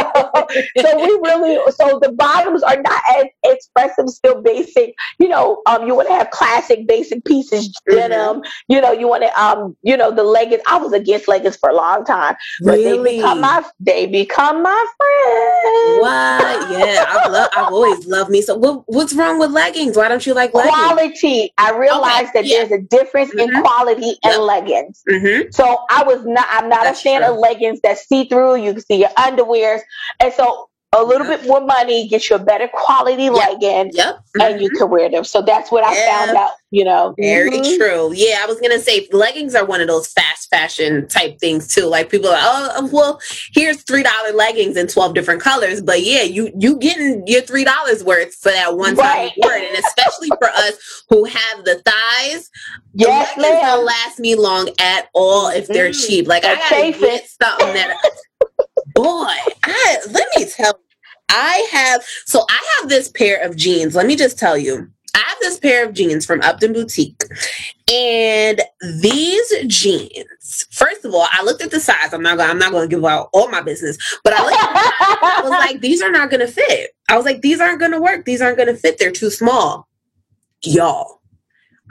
so 0.78 0.98
we 1.00 1.08
really, 1.30 1.58
so 1.72 2.00
the 2.02 2.12
bottoms 2.14 2.64
are 2.64 2.82
not 2.82 3.02
as 3.18 3.26
expressive, 3.46 4.10
still 4.10 4.42
basic. 4.42 4.94
You 5.20 5.28
know, 5.30 5.62
um, 5.66 5.86
you 5.88 5.96
want 5.96 6.08
to 6.08 6.14
have 6.14 6.30
classic, 6.32 6.88
basic 6.88 7.24
pieces, 7.26 7.70
Mm-hmm. 7.90 7.98
denim. 7.98 8.44
You 8.68 8.82
know, 8.82 8.92
you 8.92 9.08
want 9.08 9.24
to, 9.24 9.42
um, 9.42 9.76
you 9.84 9.98
know, 9.98 10.12
the 10.12 10.24
leggings. 10.24 10.62
I 10.68 10.78
was 10.78 10.94
against 10.94 11.28
leggings 11.28 11.58
for 11.58 11.70
a 11.70 11.76
long 11.76 12.06
time, 12.06 12.36
but 12.64 12.78
they 12.78 12.98
become 13.02 13.42
my, 13.42 13.64
they 13.80 14.06
become 14.08 14.64
my 14.64 14.86
friends. 14.98 15.41
What? 16.00 16.72
Yeah, 16.72 17.06
I've, 17.08 17.32
lo- 17.32 17.48
I've 17.56 17.74
always 17.74 18.06
loved 18.08 18.30
me. 18.30 18.42
So, 18.42 18.56
what, 18.56 18.84
what's 18.88 19.14
wrong 19.14 19.40
with 19.40 19.52
leggings? 19.52 19.98
Why 19.98 20.08
don't 20.08 20.26
you 20.26 20.34
like 20.34 20.54
leggings? 20.54 20.76
Quality. 20.76 21.54
I 21.58 21.72
realized 21.78 22.34
that 22.34 22.46
there's 22.46 22.72
a 22.72 22.80
difference 22.80 23.34
in 23.34 23.62
quality 23.62 24.16
and 24.24 24.42
leggings. 24.44 25.04
Mhm. 25.10 25.54
So 25.54 25.80
I 25.90 26.04
was 26.04 26.26
not. 26.26 26.48
I'm 26.50 26.70
not 26.70 26.88
a 26.88 26.94
fan 26.94 27.24
of 27.24 27.38
leggings 27.38 27.80
that 27.82 27.98
see 27.98 28.26
through. 28.26 28.56
You 28.58 28.74
can 28.74 28.82
see 28.82 28.96
your 29.00 29.10
underwears, 29.10 29.82
and 30.20 30.34
so 30.34 30.70
a 30.94 31.04
little 31.04 31.26
bit 31.26 31.46
more 31.48 31.62
money 31.62 32.08
gets 32.10 32.30
you 32.30 32.36
a 32.36 32.40
better 32.40 32.68
quality 32.68 33.30
legging, 33.30 33.92
Yep. 33.94 34.20
and 34.42 34.62
you 34.62 34.70
can 34.72 34.90
wear 34.90 35.10
them. 35.10 35.24
So 35.24 35.42
that's 35.42 35.72
what 35.72 35.86
I 35.86 35.96
Yeah. 35.96 36.06
found 36.26 36.38
out. 36.38 36.52
You 36.74 36.84
know, 36.86 37.14
Very 37.18 37.50
Mhm. 37.52 37.78
true. 37.78 38.12
Yeah, 38.14 38.40
I 38.42 38.46
was 38.46 38.60
gonna 38.62 38.80
say 38.80 39.08
leggings 39.12 39.56
are 39.56 39.66
one 39.66 39.82
of 39.82 39.88
those 39.88 40.08
fast 40.08 40.50
fashion 40.50 41.08
type 41.08 41.38
things 41.40 41.68
too. 41.74 41.86
Like 41.86 42.10
people 42.10 42.30
are, 42.30 42.40
oh, 42.42 42.72
um, 42.78 42.92
well, 42.92 43.20
here's 43.54 43.84
three 43.84 44.04
dollar 44.04 44.32
leggings 44.34 44.78
in 44.78 44.88
twelve 44.88 45.14
different 45.14 45.42
colors. 45.42 45.82
But 45.82 46.02
yeah, 46.02 46.22
you 46.24 46.50
you 46.58 46.78
getting 46.78 47.26
your 47.28 47.42
three 47.42 47.64
dollars 47.66 48.04
worth 48.06 48.36
for 48.36 48.52
that 48.52 48.76
one 48.78 48.96
time 48.96 49.06
Right. 49.06 49.34
wear. 49.38 49.58
And 49.58 49.78
especially 49.78 50.30
for 50.40 50.50
us 50.50 50.74
who 51.10 51.26
have 51.26 51.66
the 51.66 51.76
thighs, 51.86 52.50
the 52.96 53.08
leggings 53.10 53.62
don't 53.62 53.86
last 53.86 54.20
me 54.20 54.36
long 54.36 54.70
at 54.80 55.08
all 55.14 55.48
if 55.50 55.68
they're 55.68 55.90
Mhm. 55.92 56.08
cheap. 56.08 56.28
Like 56.28 56.46
I 56.46 56.56
That 56.56 56.60
gotta 56.70 56.76
chafing. 56.84 57.02
get 57.02 57.26
something 57.42 57.74
that. 57.74 57.98
Boy, 58.94 59.36
I 59.64 59.98
let 60.12 60.28
me 60.38 60.46
tell 60.46 60.74
you, 60.78 60.98
I 61.30 61.68
have 61.72 62.04
so 62.26 62.46
I 62.50 62.78
have 62.80 62.90
this 62.90 63.10
pair 63.10 63.42
of 63.44 63.56
jeans. 63.56 63.96
Let 63.96 64.06
me 64.06 64.16
just 64.16 64.38
tell 64.38 64.58
you. 64.58 64.90
I 65.14 65.20
have 65.20 65.38
this 65.42 65.60
pair 65.60 65.86
of 65.86 65.94
jeans 65.94 66.26
from 66.26 66.42
Upton 66.42 66.72
Boutique. 66.74 67.22
And 67.92 68.62
these 69.02 69.54
jeans, 69.68 70.68
first 70.72 71.04
of 71.04 71.14
all, 71.14 71.28
I 71.32 71.44
looked 71.44 71.62
at 71.62 71.72
the 71.72 71.82
size. 71.82 72.14
I'm 72.14 72.24
not 72.24 72.38
gonna 72.38 72.52
I'm 72.52 72.60
not 72.60 72.72
gonna 72.72 72.88
give 72.88 73.04
out 73.04 73.30
all 73.34 73.50
my 73.50 73.62
business, 73.62 73.98
but 74.24 74.34
I 74.34 74.44
looked 74.44 74.58
I 74.58 75.40
was 75.44 75.52
like, 75.52 75.82
these 75.82 76.02
are 76.02 76.12
not 76.12 76.32
gonna 76.32 76.48
fit. 76.48 76.92
I 77.10 77.18
was 77.18 77.26
like, 77.26 77.42
these 77.42 77.60
aren't 77.60 77.80
gonna 77.80 78.02
work. 78.02 78.26
These 78.26 78.42
aren't 78.42 78.58
gonna 78.58 78.76
fit. 78.76 78.98
They're 78.98 79.12
too 79.12 79.30
small. 79.30 79.88
Y'all. 80.64 81.21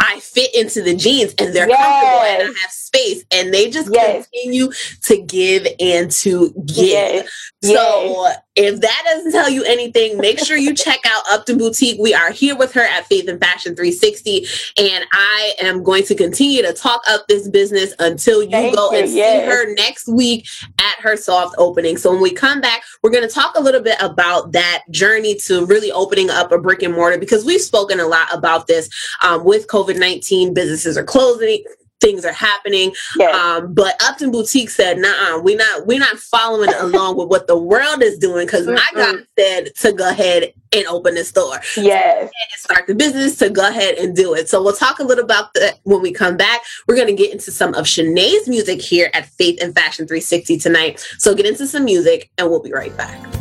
I 0.01 0.19
fit 0.21 0.55
into 0.55 0.83
the 0.83 0.97
jeans 0.97 1.35
and 1.39 1.55
they're 1.55 1.69
comfortable 1.69 2.23
and 2.23 2.43
I 2.43 2.47
have 2.47 2.71
space 2.71 3.25
and 3.31 3.53
they 3.53 3.71
just 3.71 3.93
continue 3.93 4.73
to 5.03 5.23
give 5.23 5.67
and 5.79 6.11
to 6.11 6.53
give. 6.67 7.29
So 7.63 8.33
if 8.57 8.81
that 8.81 9.03
doesn't 9.05 9.33
tell 9.33 9.49
you 9.49 9.65
anything, 9.65 10.19
make 10.19 10.39
sure 10.39 10.57
you 10.57 10.75
check 10.75 11.01
out 11.07 11.23
Up 11.31 11.41
Upton 11.41 11.59
Boutique. 11.59 12.01
We 12.01 12.15
are 12.15 12.31
here 12.31 12.57
with 12.57 12.73
her 12.73 12.83
at 12.83 13.07
Faith 13.07 13.29
and 13.29 13.41
Fashion 13.41 13.77
360 13.77 14.47
and 14.79 15.05
I 15.13 15.55
am 15.61 15.83
going 15.83 16.05
to 16.05 16.15
continue 16.15 16.63
to 16.63 16.73
talk 16.73 17.03
up 17.09 17.27
this 17.29 17.49
business 17.49 17.95
until 17.99 18.43
you 18.43 18.51
Thank 18.51 18.77
go 18.77 18.93
you, 18.93 18.99
and 18.99 19.09
see 19.09 19.21
her 19.21 19.75
next 19.75 20.09
week 20.09 20.47
at 20.79 21.01
her 21.01 21.17
soft 21.17 21.55
opening. 21.59 21.97
So 21.97 22.11
when 22.13 22.21
we 22.21 22.33
come 22.33 22.61
back, 22.61 22.83
we're 23.03 23.11
going 23.11 23.27
to 23.27 23.35
talk 23.35 23.57
a 23.57 23.63
little 23.63 23.83
bit 23.83 23.97
about 24.01 24.53
that 24.53 24.83
journey 24.91 25.37
to 25.47 25.65
really 25.67 25.93
opening 25.93 26.31
up 26.31 26.53
a 26.53 26.59
brick 26.59 26.83
and 26.83 26.95
mortar 26.95 27.19
because 27.19 27.45
we've 27.45 27.61
spoken 27.61 28.01
a 28.01 28.07
lot 28.07 28.29
about 28.33 28.67
this 28.67 28.91
um, 29.23 29.45
with 29.45 29.67
COVID 29.69 29.99
19. 29.99 30.55
Businesses 30.55 30.97
are 30.97 31.05
closing. 31.05 31.65
Things 32.01 32.25
are 32.25 32.33
happening. 32.33 32.93
Um, 33.35 33.75
but 33.75 34.01
Upton 34.03 34.31
Boutique 34.31 34.71
said, 34.71 34.99
"Nah, 34.99 35.39
we're 35.39 35.57
not 35.57 35.87
we're 35.87 35.99
not 35.99 36.19
following 36.19 36.73
along 36.79 37.17
with 37.17 37.29
what 37.29 37.47
the 37.47 37.59
world 37.59 38.03
is 38.03 38.19
doing 38.19 38.47
because 38.47 38.67
my 38.67 38.87
God 38.95 39.27
said 39.39 39.75
to 39.77 39.93
go 39.93 40.09
ahead 40.09 40.53
and 40.73 40.87
open 40.87 41.15
the 41.17 41.25
store, 41.25 41.61
yes, 41.77 42.23
and 42.23 42.61
start 42.61 42.87
the 42.87 42.95
business 42.95 43.37
to 43.39 43.51
go 43.51 43.69
ahead 43.69 43.97
and 43.97 44.17
do 44.17 44.35
it." 44.35 44.49
So 44.49 44.63
we'll 44.63 44.75
talk 44.75 44.99
a 44.99 45.05
little 45.05 45.25
about 45.25 45.53
that 45.55 45.79
when 45.85 46.01
we 46.01 46.13
come 46.13 46.37
back. 46.37 46.63
We're 46.89 46.97
going 46.97 47.09
to 47.09 47.15
get 47.15 47.33
into 47.33 47.51
some 47.51 47.75
of 47.75 47.87
Shannae's 47.87 48.49
music 48.49 48.81
here 48.81 49.11
at 49.15 49.27
Faith 49.27 49.59
and 49.63 49.75
Fashion 49.75 50.07
360 50.07 50.59
tonight. 50.59 51.05
So 51.19 51.35
get 51.35 51.47
into 51.47 51.67
some 51.67 51.85
music, 51.85 52.31
and 52.39 52.49
we'll 52.49 52.63
be 52.63 52.73
right 52.73 52.97
back. 52.97 53.40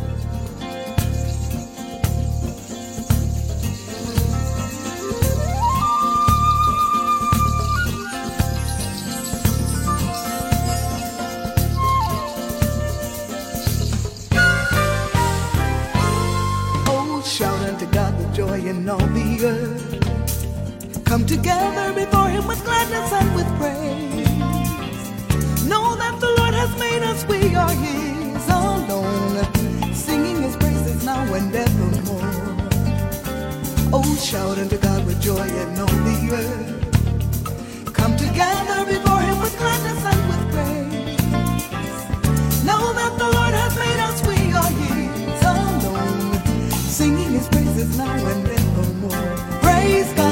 All. 19.44 21.02
Come 21.04 21.26
together 21.26 21.92
before 21.94 22.28
Him 22.28 22.46
with 22.46 22.62
gladness 22.64 23.12
and 23.12 23.34
with 23.34 23.46
praise. 23.58 24.28
Know 25.66 25.96
that 25.96 26.20
the 26.20 26.30
Lord 26.38 26.54
has 26.54 26.70
made 26.78 27.02
us, 27.02 27.24
we 27.26 27.54
are 27.54 27.70
His 27.70 28.48
alone. 28.48 29.94
Singing 29.94 30.42
His 30.42 30.56
praises 30.56 31.04
now 31.04 31.22
and 31.34 31.54
evermore. 31.54 32.34
Oh, 33.92 34.16
shout 34.16 34.58
unto 34.58 34.78
God 34.78 35.06
with 35.06 35.20
joy 35.20 35.46
in 35.62 35.78
all 35.80 35.98
the 36.08 36.18
earth. 36.32 37.94
Come 37.94 38.16
together 38.16 38.84
before 38.84 39.20
Him 39.20 39.40
with 39.40 39.56
gladness 39.58 40.04
and 40.12 40.28
with 40.30 40.44
praise. 40.54 41.18
Know 42.64 42.92
that 42.92 43.18
the 43.18 43.28
Lord 43.36 43.54
has 43.62 43.74
made 43.78 44.00
us, 44.08 44.22
we 44.26 44.52
are 44.52 44.72
His 44.82 45.42
alone. 45.42 46.34
Singing 46.72 47.32
His 47.32 47.48
praises 47.48 47.96
now 47.96 48.14
and. 48.14 48.49
Praise 49.90 50.29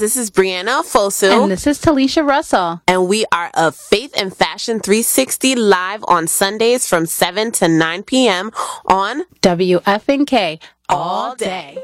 this 0.00 0.16
is 0.16 0.30
Brianna 0.30 0.82
Fosu. 0.82 1.42
And 1.42 1.52
this 1.52 1.66
is 1.66 1.78
Talisha 1.78 2.26
Russell. 2.26 2.80
And 2.88 3.06
we 3.06 3.26
are 3.30 3.50
of 3.52 3.76
Faith 3.76 4.14
and 4.16 4.34
Fashion 4.34 4.80
360 4.80 5.54
live 5.54 6.02
on 6.08 6.26
Sundays 6.26 6.88
from 6.88 7.04
7 7.04 7.52
to 7.52 7.68
9 7.68 8.02
p.m. 8.04 8.50
on 8.86 9.24
WFNK 9.42 10.58
all 10.88 11.36
day. 11.36 11.78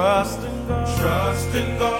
Trust 0.00 0.40
in 0.40 0.66
God, 0.66 0.98
trust 0.98 1.54
in 1.54 1.78
God. 1.78 1.99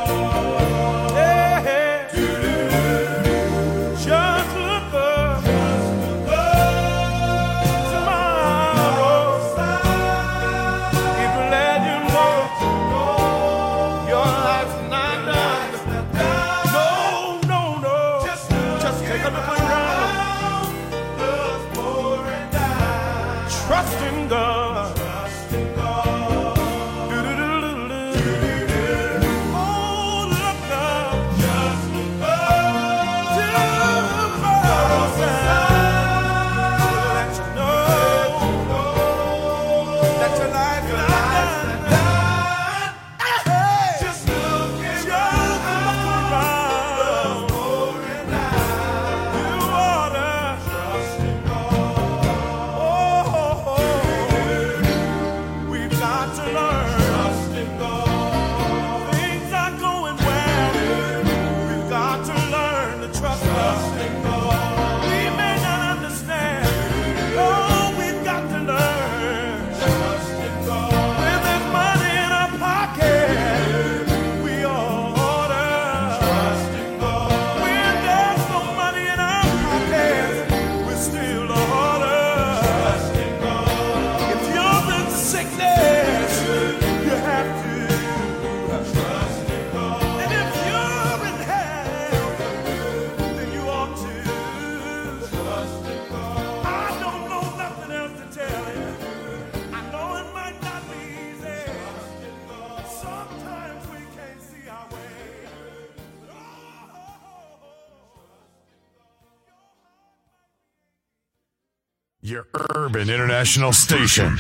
International 113.41 113.73
station. 113.73 114.37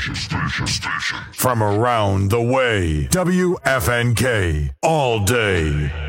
From 1.32 1.62
around 1.62 2.30
the 2.30 2.42
way. 2.42 3.08
WFNK. 3.10 4.70
All 4.82 5.24
day. 5.24 5.99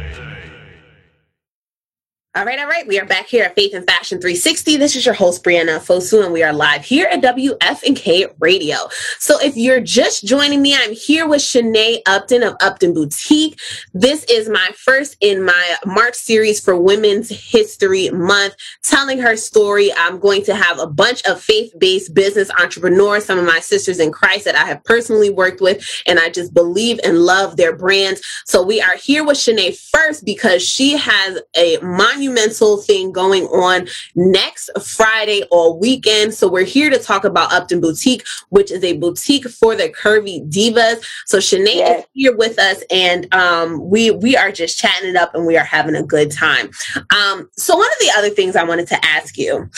All 2.42 2.48
right, 2.48 2.58
all 2.58 2.66
right. 2.66 2.88
We 2.88 3.00
are 3.00 3.06
back 3.06 3.28
here 3.28 3.44
at 3.44 3.54
Faith 3.54 3.76
and 3.76 3.86
Fashion 3.86 4.20
360. 4.20 4.78
This 4.78 4.96
is 4.96 5.06
your 5.06 5.14
host, 5.14 5.44
Brianna 5.44 5.78
Fosu, 5.78 6.24
and 6.24 6.34
we 6.34 6.42
are 6.42 6.52
live 6.52 6.84
here 6.84 7.06
at 7.06 7.22
WFNK 7.22 8.34
Radio. 8.40 8.78
So 9.20 9.40
if 9.40 9.56
you're 9.56 9.80
just 9.80 10.26
joining 10.26 10.60
me, 10.60 10.76
I'm 10.76 10.92
here 10.92 11.28
with 11.28 11.42
Shannae 11.44 12.02
Upton 12.08 12.42
of 12.42 12.56
Upton 12.60 12.96
Boutique. 12.96 13.60
This 13.94 14.24
is 14.24 14.50
my 14.50 14.72
first 14.76 15.18
in 15.22 15.46
my 15.46 15.76
March 15.86 16.16
series 16.16 16.60
for 16.60 16.76
Women's 16.76 17.30
History 17.30 18.10
Month, 18.10 18.56
telling 18.82 19.20
her 19.20 19.38
story. 19.38 19.94
I'm 19.96 20.18
going 20.18 20.44
to 20.46 20.56
have 20.56 20.80
a 20.80 20.88
bunch 20.88 21.24
of 21.26 21.40
faith-based 21.40 22.16
business 22.16 22.50
entrepreneurs, 22.60 23.24
some 23.24 23.38
of 23.38 23.46
my 23.46 23.60
sisters 23.60 24.00
in 24.00 24.12
Christ 24.12 24.46
that 24.46 24.56
I 24.56 24.66
have 24.66 24.84
personally 24.84 25.30
worked 25.30 25.62
with, 25.62 25.88
and 26.08 26.18
I 26.18 26.32
just 26.32 26.56
believe 26.56 27.00
and 27.04 27.20
love 27.20 27.58
their 27.58 27.76
brands. 27.78 28.20
So 28.48 28.64
we 28.64 28.82
are 28.82 28.96
here 28.96 29.24
with 29.24 29.38
Shannae 29.38 29.78
first 29.92 30.26
because 30.26 30.64
she 30.64 30.98
has 30.98 31.40
a 31.56 31.78
monumental 31.84 32.31
thing 32.36 33.12
going 33.12 33.44
on 33.46 33.88
next 34.16 34.70
Friday 34.82 35.44
or 35.52 35.78
weekend. 35.78 36.34
So 36.34 36.50
we're 36.50 36.66
here 36.66 36.90
to 36.90 36.98
talk 36.98 37.24
about 37.24 37.52
Upton 37.52 37.82
Boutique, 37.82 38.26
which 38.50 38.72
is 38.72 38.84
a 38.84 38.98
boutique 38.98 39.48
for 39.50 39.76
the 39.76 39.90
curvy 39.90 40.48
divas. 40.50 41.04
So 41.26 41.38
Shannae 41.38 42.00
is 42.00 42.06
here 42.14 42.36
with 42.36 42.60
us, 42.60 42.84
and 42.90 43.34
um, 43.34 43.90
we 43.90 44.12
we 44.12 44.36
are 44.36 44.52
just 44.52 44.80
chatting 44.80 45.10
it 45.10 45.16
up, 45.16 45.36
and 45.36 45.46
we 45.46 45.58
are 45.58 45.64
having 45.64 45.96
a 45.96 46.04
good 46.04 46.32
time. 46.32 46.70
Um, 47.16 47.50
so 47.58 47.76
one 47.76 47.92
of 47.92 48.00
the 48.00 48.12
other 48.18 48.30
things 48.30 48.56
I 48.56 48.64
wanted 48.64 48.88
to 48.88 49.06
ask 49.06 49.38
you, 49.38 49.70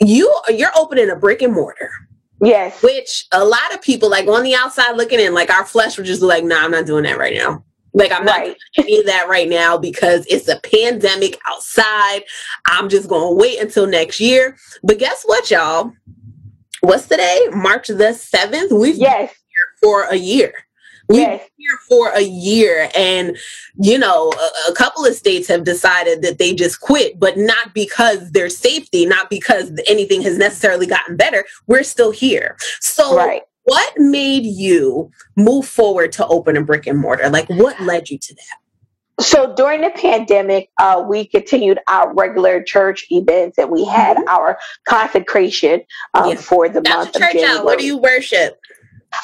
you 0.00 0.32
you're 0.48 0.76
opening 0.76 1.10
a 1.10 1.16
brick 1.16 1.42
and 1.42 1.52
mortar. 1.52 1.90
Yes. 2.42 2.82
Which 2.82 3.26
a 3.32 3.44
lot 3.44 3.74
of 3.74 3.82
people, 3.82 4.08
like 4.08 4.26
on 4.26 4.42
the 4.42 4.54
outside 4.54 4.96
looking 4.96 5.20
in, 5.20 5.34
like 5.34 5.50
our 5.50 5.66
flesh 5.66 5.96
would 5.96 6.06
just 6.06 6.22
be 6.22 6.26
like, 6.26 6.44
nah, 6.44 6.64
I'm 6.64 6.70
not 6.70 6.86
doing 6.86 7.04
that 7.04 7.18
right 7.18 7.34
now. 7.34 7.64
Like 7.92 8.12
I'm 8.12 8.24
not 8.24 8.38
Right. 8.38 8.56
doing 8.76 8.88
any 8.88 9.02
that 9.04 9.28
right 9.28 9.48
now 9.48 9.76
because 9.76 10.24
it's 10.28 10.48
a 10.48 10.60
pandemic 10.60 11.38
outside. 11.48 12.22
I'm 12.66 12.88
just 12.88 13.08
gonna 13.08 13.32
wait 13.32 13.58
until 13.60 13.86
next 13.86 14.20
year. 14.20 14.56
But 14.82 14.98
guess 14.98 15.22
what, 15.24 15.50
y'all? 15.50 15.92
What's 16.80 17.06
today? 17.08 17.40
March 17.52 17.88
the 17.88 18.12
seventh. 18.14 18.72
We've 18.72 18.96
yes. 18.96 19.18
been 19.18 19.26
here 19.28 19.66
for 19.82 20.02
a 20.04 20.16
year. 20.16 20.52
We've 21.08 21.18
Yes. 21.22 21.40
been 21.40 21.48
here 21.58 21.78
for 21.88 22.10
a 22.10 22.20
year, 22.22 22.88
and 22.94 23.36
you 23.76 23.98
know, 23.98 24.32
a, 24.32 24.70
a 24.70 24.74
couple 24.74 25.04
of 25.04 25.14
states 25.16 25.48
have 25.48 25.64
decided 25.64 26.22
that 26.22 26.38
they 26.38 26.54
just 26.54 26.80
quit, 26.80 27.18
but 27.18 27.36
not 27.36 27.74
because 27.74 28.30
their 28.30 28.48
safety, 28.48 29.04
not 29.06 29.28
because 29.28 29.72
anything 29.88 30.22
has 30.22 30.38
necessarily 30.38 30.86
gotten 30.86 31.16
better. 31.16 31.44
We're 31.66 31.82
still 31.82 32.12
here. 32.12 32.56
So, 32.80 33.16
Right. 33.16 33.42
What 33.64 33.92
made 33.96 34.44
you 34.44 35.10
move 35.36 35.66
forward 35.66 36.12
to 36.12 36.26
open 36.26 36.56
a 36.56 36.62
brick 36.62 36.86
and 36.86 36.98
mortar? 36.98 37.28
Like, 37.28 37.48
what 37.48 37.80
led 37.80 38.10
you 38.10 38.18
to 38.18 38.34
that? 38.34 39.24
So 39.24 39.54
during 39.54 39.82
the 39.82 39.90
pandemic, 39.90 40.70
uh, 40.78 41.04
we 41.06 41.26
continued 41.26 41.78
our 41.86 42.14
regular 42.14 42.62
church 42.62 43.06
events 43.10 43.58
and 43.58 43.70
we 43.70 43.84
had 43.84 44.16
our 44.28 44.58
consecration 44.88 45.82
um, 46.14 46.30
Yeah. 46.30 46.34
for 46.36 46.68
the 46.68 46.80
month 46.80 47.16
of 47.16 47.20
January. 47.22 47.44
out. 47.58 47.64
What 47.64 47.78
do 47.78 47.84
you 47.84 47.98
worship? 47.98 48.58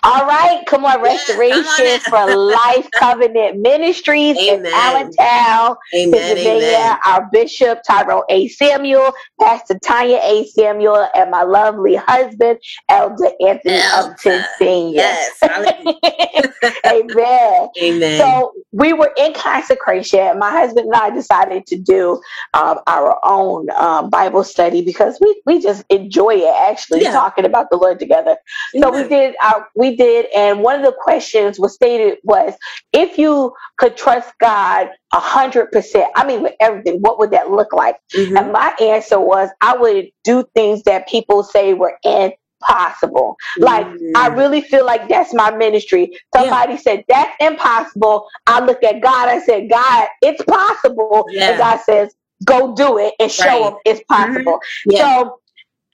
All 0.03 0.27
right, 0.27 0.65
come 0.67 0.85
on, 0.85 1.01
Restoration 1.01 2.01
for 2.01 2.27
Life 2.37 2.89
Covenant 2.93 3.59
Ministries 3.61 4.37
in 4.37 4.65
Allentown, 4.67 5.77
Amen, 5.95 6.13
Pennsylvania. 6.13 6.67
amen. 6.69 6.99
Our 7.05 7.29
Bishop 7.33 7.81
Tyrone 7.87 8.23
A. 8.29 8.49
Samuel, 8.49 9.13
Pastor 9.41 9.79
Tanya 9.83 10.19
A. 10.23 10.45
Samuel, 10.47 11.09
and 11.15 11.31
my 11.31 11.43
lovely 11.43 11.97
husband, 11.97 12.59
Elder 12.89 13.31
Anthony 13.41 13.81
Upton 13.95 14.45
Sr. 14.59 14.95
Yes. 14.95 15.39
Amen. 16.87 17.69
Amen. 17.81 18.19
So 18.21 18.53
we 18.73 18.93
were 18.93 19.13
in 19.17 19.33
consecration. 19.35 20.39
My 20.39 20.51
husband 20.51 20.87
and 20.87 20.95
I 20.95 21.11
decided 21.11 21.67
to 21.67 21.77
do 21.79 22.21
um, 22.55 22.79
our 22.87 23.19
own 23.25 23.71
um, 23.71 24.11
Bible 24.11 24.45
study 24.45 24.83
because 24.83 25.19
we, 25.21 25.41
we 25.47 25.61
just 25.61 25.85
enjoy 25.91 26.37
it 26.37 26.55
actually 26.71 27.03
Yeah. 27.03 27.13
talking 27.13 27.45
about 27.45 27.71
the 27.71 27.77
Lord 27.77 27.99
together. 27.99 28.37
So 28.81 28.91
we 28.91 29.09
did 29.09 29.35
our 29.43 29.69
we 29.77 29.97
did, 29.97 30.27
and 30.37 30.63
one 30.63 30.77
of 30.81 30.85
the 30.87 30.97
questions 31.01 31.59
was 31.61 31.75
stated 31.75 32.19
was 32.25 32.55
if 32.93 33.19
you 33.19 33.55
could 33.79 33.97
trust 33.97 34.33
God 34.41 34.89
a 35.13 35.21
hundred 35.21 35.73
percent, 35.73 36.11
I 36.17 36.27
mean 36.27 36.43
with 36.43 36.55
everything, 36.61 37.01
what 37.01 37.19
would 37.19 37.31
that 37.33 37.51
look 37.51 37.73
like? 37.73 37.97
Mm-hmm. 38.15 38.37
And 38.37 38.53
my 38.53 38.75
answer 38.81 39.21
was 39.21 39.51
I 39.61 39.77
would 39.77 40.09
do 40.25 40.45
things 40.55 40.83
that 40.85 41.09
people 41.09 41.43
say 41.43 41.75
were 41.75 41.99
impossible. 42.05 43.37
Like 43.59 43.87
I 44.17 44.31
Mm. 44.31 44.37
really 44.39 44.61
feel 44.63 44.85
like 44.87 45.09
that's 45.09 45.35
my 45.35 45.51
ministry. 45.55 46.19
Somebody 46.35 46.77
said 46.79 47.05
that's 47.09 47.33
impossible. 47.41 48.29
I 48.47 48.61
look 48.65 48.83
at 48.83 49.01
God. 49.03 49.29
I 49.29 49.41
said, 49.41 49.69
God, 49.71 50.09
it's 50.23 50.43
possible. 50.45 51.27
Yeah. 51.31 51.51
And 51.51 51.59
God 51.59 51.81
says, 51.83 52.15
go 52.45 52.75
do 52.75 52.99
it 52.99 53.15
and 53.21 53.31
show 53.31 53.45
Right. 53.47 53.71
them 53.73 53.79
it's 53.85 54.03
possible. 54.09 54.59
Yeah. 54.87 54.99
So. 55.25 55.41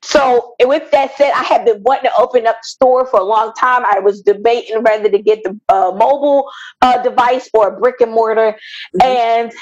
So 0.02 0.54
and 0.58 0.68
with 0.68 0.90
that 0.90 1.16
said, 1.16 1.32
I 1.32 1.44
have 1.44 1.64
been 1.64 1.82
wanting 1.82 2.10
to 2.10 2.16
open 2.16 2.46
up 2.46 2.56
the 2.60 2.66
store 2.66 3.06
for 3.06 3.20
a 3.20 3.24
long 3.24 3.52
time. 3.54 3.84
I 3.84 4.00
was 4.00 4.20
debating 4.20 4.82
whether 4.82 5.08
to 5.08 5.18
get 5.18 5.42
the 5.44 5.58
uh, 5.68 5.92
mobile 5.94 6.50
uh, 6.80 7.02
device 7.02 7.48
or 7.54 7.68
a 7.68 7.80
brick 7.80 8.00
and 8.00 8.12
mortar, 8.12 8.56
and 9.02 9.52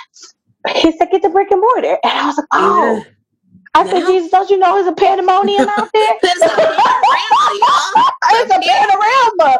he 0.75 0.93
said, 0.93 1.11
"Get 1.11 1.23
the 1.23 1.29
brick 1.29 1.51
and 1.51 1.61
mortar." 1.61 1.99
And 2.03 2.13
I 2.13 2.27
was 2.27 2.37
like, 2.39 2.47
"Oh." 2.53 3.05
I 3.73 3.89
said, 3.89 4.05
Jesus, 4.05 4.31
don't 4.33 4.51
you 4.51 4.59
know 4.59 4.75
there's 4.75 4.89
a 4.89 4.93
pandemonium 4.93 5.69
out 5.69 5.89
there? 5.95 6.13
There's 6.23 6.43
a 6.43 6.49
panorama, 6.49 8.11
It's 8.33 8.51
a 8.51 8.61
panorama. 8.61 9.59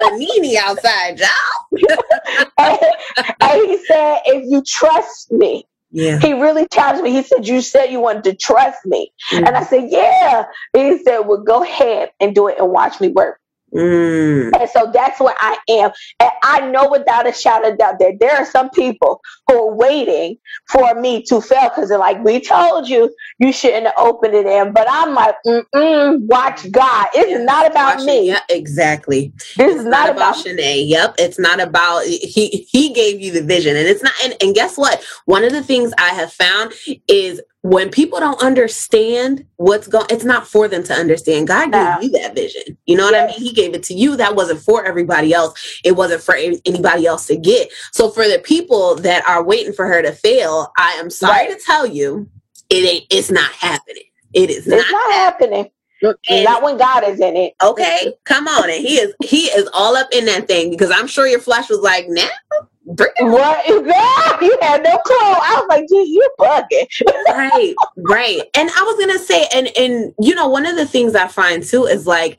Panini 0.00 0.56
outside, 0.56 1.18
y'all. 1.18 2.48
and, 2.58 2.78
and 3.40 3.66
he 3.66 3.84
said, 3.86 4.20
if 4.26 4.44
you 4.48 4.62
trust 4.62 5.32
me, 5.32 5.66
Yeah. 5.90 6.18
he 6.18 6.32
really 6.34 6.66
challenged 6.72 7.02
me. 7.02 7.12
He 7.12 7.22
said, 7.22 7.46
You 7.46 7.60
said 7.62 7.86
you 7.86 8.00
wanted 8.00 8.24
to 8.24 8.34
trust 8.36 8.84
me. 8.84 9.12
And 9.32 9.48
I 9.48 9.62
said, 9.64 9.88
Yeah. 9.90 10.46
And 10.74 10.92
he 10.92 11.02
said, 11.02 11.20
Well, 11.20 11.38
go 11.38 11.62
ahead 11.62 12.10
and 12.20 12.34
do 12.34 12.48
it 12.48 12.58
and 12.58 12.70
watch 12.70 13.00
me 13.00 13.08
work. 13.08 13.40
Mm. 13.74 14.58
And 14.58 14.70
so 14.70 14.90
that's 14.92 15.20
where 15.20 15.34
I 15.38 15.58
am. 15.68 15.90
And 16.20 16.30
I 16.42 16.60
know 16.70 16.88
without 16.88 17.28
a 17.28 17.32
shadow 17.32 17.70
of 17.70 17.78
doubt 17.78 17.98
that 17.98 18.14
there 18.20 18.36
are 18.36 18.46
some 18.46 18.70
people 18.70 19.20
who 19.48 19.54
are 19.54 19.74
waiting 19.74 20.38
for 20.70 20.94
me 20.94 21.22
to 21.24 21.40
fail 21.40 21.68
because 21.68 21.88
they're 21.88 21.98
like, 21.98 22.22
we 22.24 22.40
told 22.40 22.88
you 22.88 23.14
you 23.38 23.52
shouldn't 23.52 23.86
have 23.86 23.94
opened 23.98 24.34
it 24.34 24.46
in. 24.46 24.72
But 24.72 24.86
I'm 24.88 25.14
like, 25.14 25.34
mm-mm, 25.46 26.20
watch 26.22 26.70
God. 26.70 27.08
It's 27.14 27.44
not 27.44 27.70
about 27.70 27.96
Watch 27.96 28.02
it. 28.04 28.06
me. 28.06 28.26
Yeah, 28.28 28.40
exactly. 28.48 29.32
This 29.56 29.72
it's 29.72 29.80
is 29.80 29.84
not 29.86 30.08
about 30.10 30.36
Shannae. 30.36 30.88
Yep. 30.88 31.16
It's 31.18 31.38
not 31.38 31.60
about 31.60 32.04
he 32.06 32.66
he 32.70 32.92
gave 32.92 33.20
you 33.20 33.32
the 33.32 33.42
vision. 33.42 33.76
And 33.76 33.86
it's 33.86 34.02
not 34.02 34.12
and, 34.24 34.34
and 34.40 34.54
guess 34.54 34.78
what? 34.78 35.04
One 35.26 35.44
of 35.44 35.52
the 35.52 35.62
things 35.62 35.92
I 35.98 36.10
have 36.10 36.32
found 36.32 36.72
is 37.08 37.42
when 37.62 37.90
people 37.90 38.20
don't 38.20 38.40
understand 38.42 39.44
what's 39.56 39.88
going 39.88 40.06
it's 40.10 40.24
not 40.24 40.46
for 40.46 40.68
them 40.68 40.82
to 40.84 40.92
understand. 40.92 41.48
God 41.48 41.72
gave 41.72 42.04
you 42.04 42.10
that 42.18 42.34
vision. 42.34 42.78
You 42.86 42.96
know 42.96 43.04
what 43.04 43.14
I 43.14 43.26
mean? 43.26 43.40
He 43.40 43.52
gave 43.52 43.74
it 43.74 43.82
to 43.84 43.94
you. 43.94 44.16
That 44.16 44.36
wasn't 44.36 44.60
for 44.60 44.84
everybody 44.84 45.32
else. 45.32 45.80
It 45.84 45.92
wasn't 45.92 46.22
for 46.22 46.36
anybody 46.36 47.06
else 47.06 47.26
to 47.26 47.36
get. 47.36 47.68
So 47.92 48.10
for 48.10 48.28
the 48.28 48.38
people 48.38 48.94
that 48.96 49.26
are 49.26 49.42
waiting 49.42 49.72
for 49.72 49.86
her 49.86 50.00
to 50.02 50.12
fail, 50.12 50.72
I 50.78 50.92
am 50.92 51.10
sorry 51.10 51.48
to 51.48 51.58
tell 51.64 51.86
you, 51.86 52.28
it 52.70 52.88
ain't 52.88 53.04
it's 53.10 53.30
not 53.30 53.50
happening. 53.52 54.04
It 54.32 54.50
is 54.50 54.66
It's 54.66 54.90
not 54.92 55.12
happening. 55.14 55.70
Not 56.02 56.62
when 56.62 56.76
God 56.76 57.04
is 57.04 57.20
in 57.20 57.36
it. 57.36 57.54
Okay, 57.62 58.12
come 58.24 58.46
on. 58.46 58.70
And 58.70 58.84
he 58.84 58.96
is 58.96 59.14
he 59.24 59.46
is 59.46 59.68
all 59.72 59.96
up 59.96 60.08
in 60.12 60.26
that 60.26 60.46
thing 60.46 60.70
because 60.70 60.90
I'm 60.94 61.06
sure 61.06 61.26
your 61.26 61.40
flesh 61.40 61.68
was 61.68 61.80
like, 61.80 62.06
now 62.08 62.28
bring 62.50 62.68
What? 62.86 63.64
Yeah, 63.86 64.40
you 64.40 64.56
had 64.62 64.82
no 64.84 64.96
clue. 64.98 65.16
I 65.18 65.56
was 65.58 65.66
like, 65.68 65.88
gee, 65.88 66.04
you 66.04 66.28
bugging. 66.38 66.86
right, 67.28 67.74
right. 67.98 68.42
And 68.56 68.70
I 68.70 68.82
was 68.82 68.96
gonna 69.06 69.18
say, 69.18 69.46
and 69.54 69.68
and 69.78 70.14
you 70.20 70.34
know, 70.34 70.48
one 70.48 70.66
of 70.66 70.76
the 70.76 70.86
things 70.86 71.14
I 71.14 71.26
find 71.28 71.62
too 71.64 71.84
is 71.84 72.06
like 72.06 72.38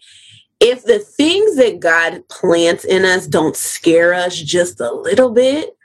if 0.60 0.84
the 0.84 1.00
things 1.00 1.56
that 1.58 1.80
God 1.80 2.28
plants 2.30 2.86
in 2.86 3.06
us 3.06 3.28
don't 3.28 3.56
scare 3.56 4.14
us 4.14 4.36
just 4.40 4.80
a 4.80 4.92
little 4.92 5.32
bit. 5.32 5.76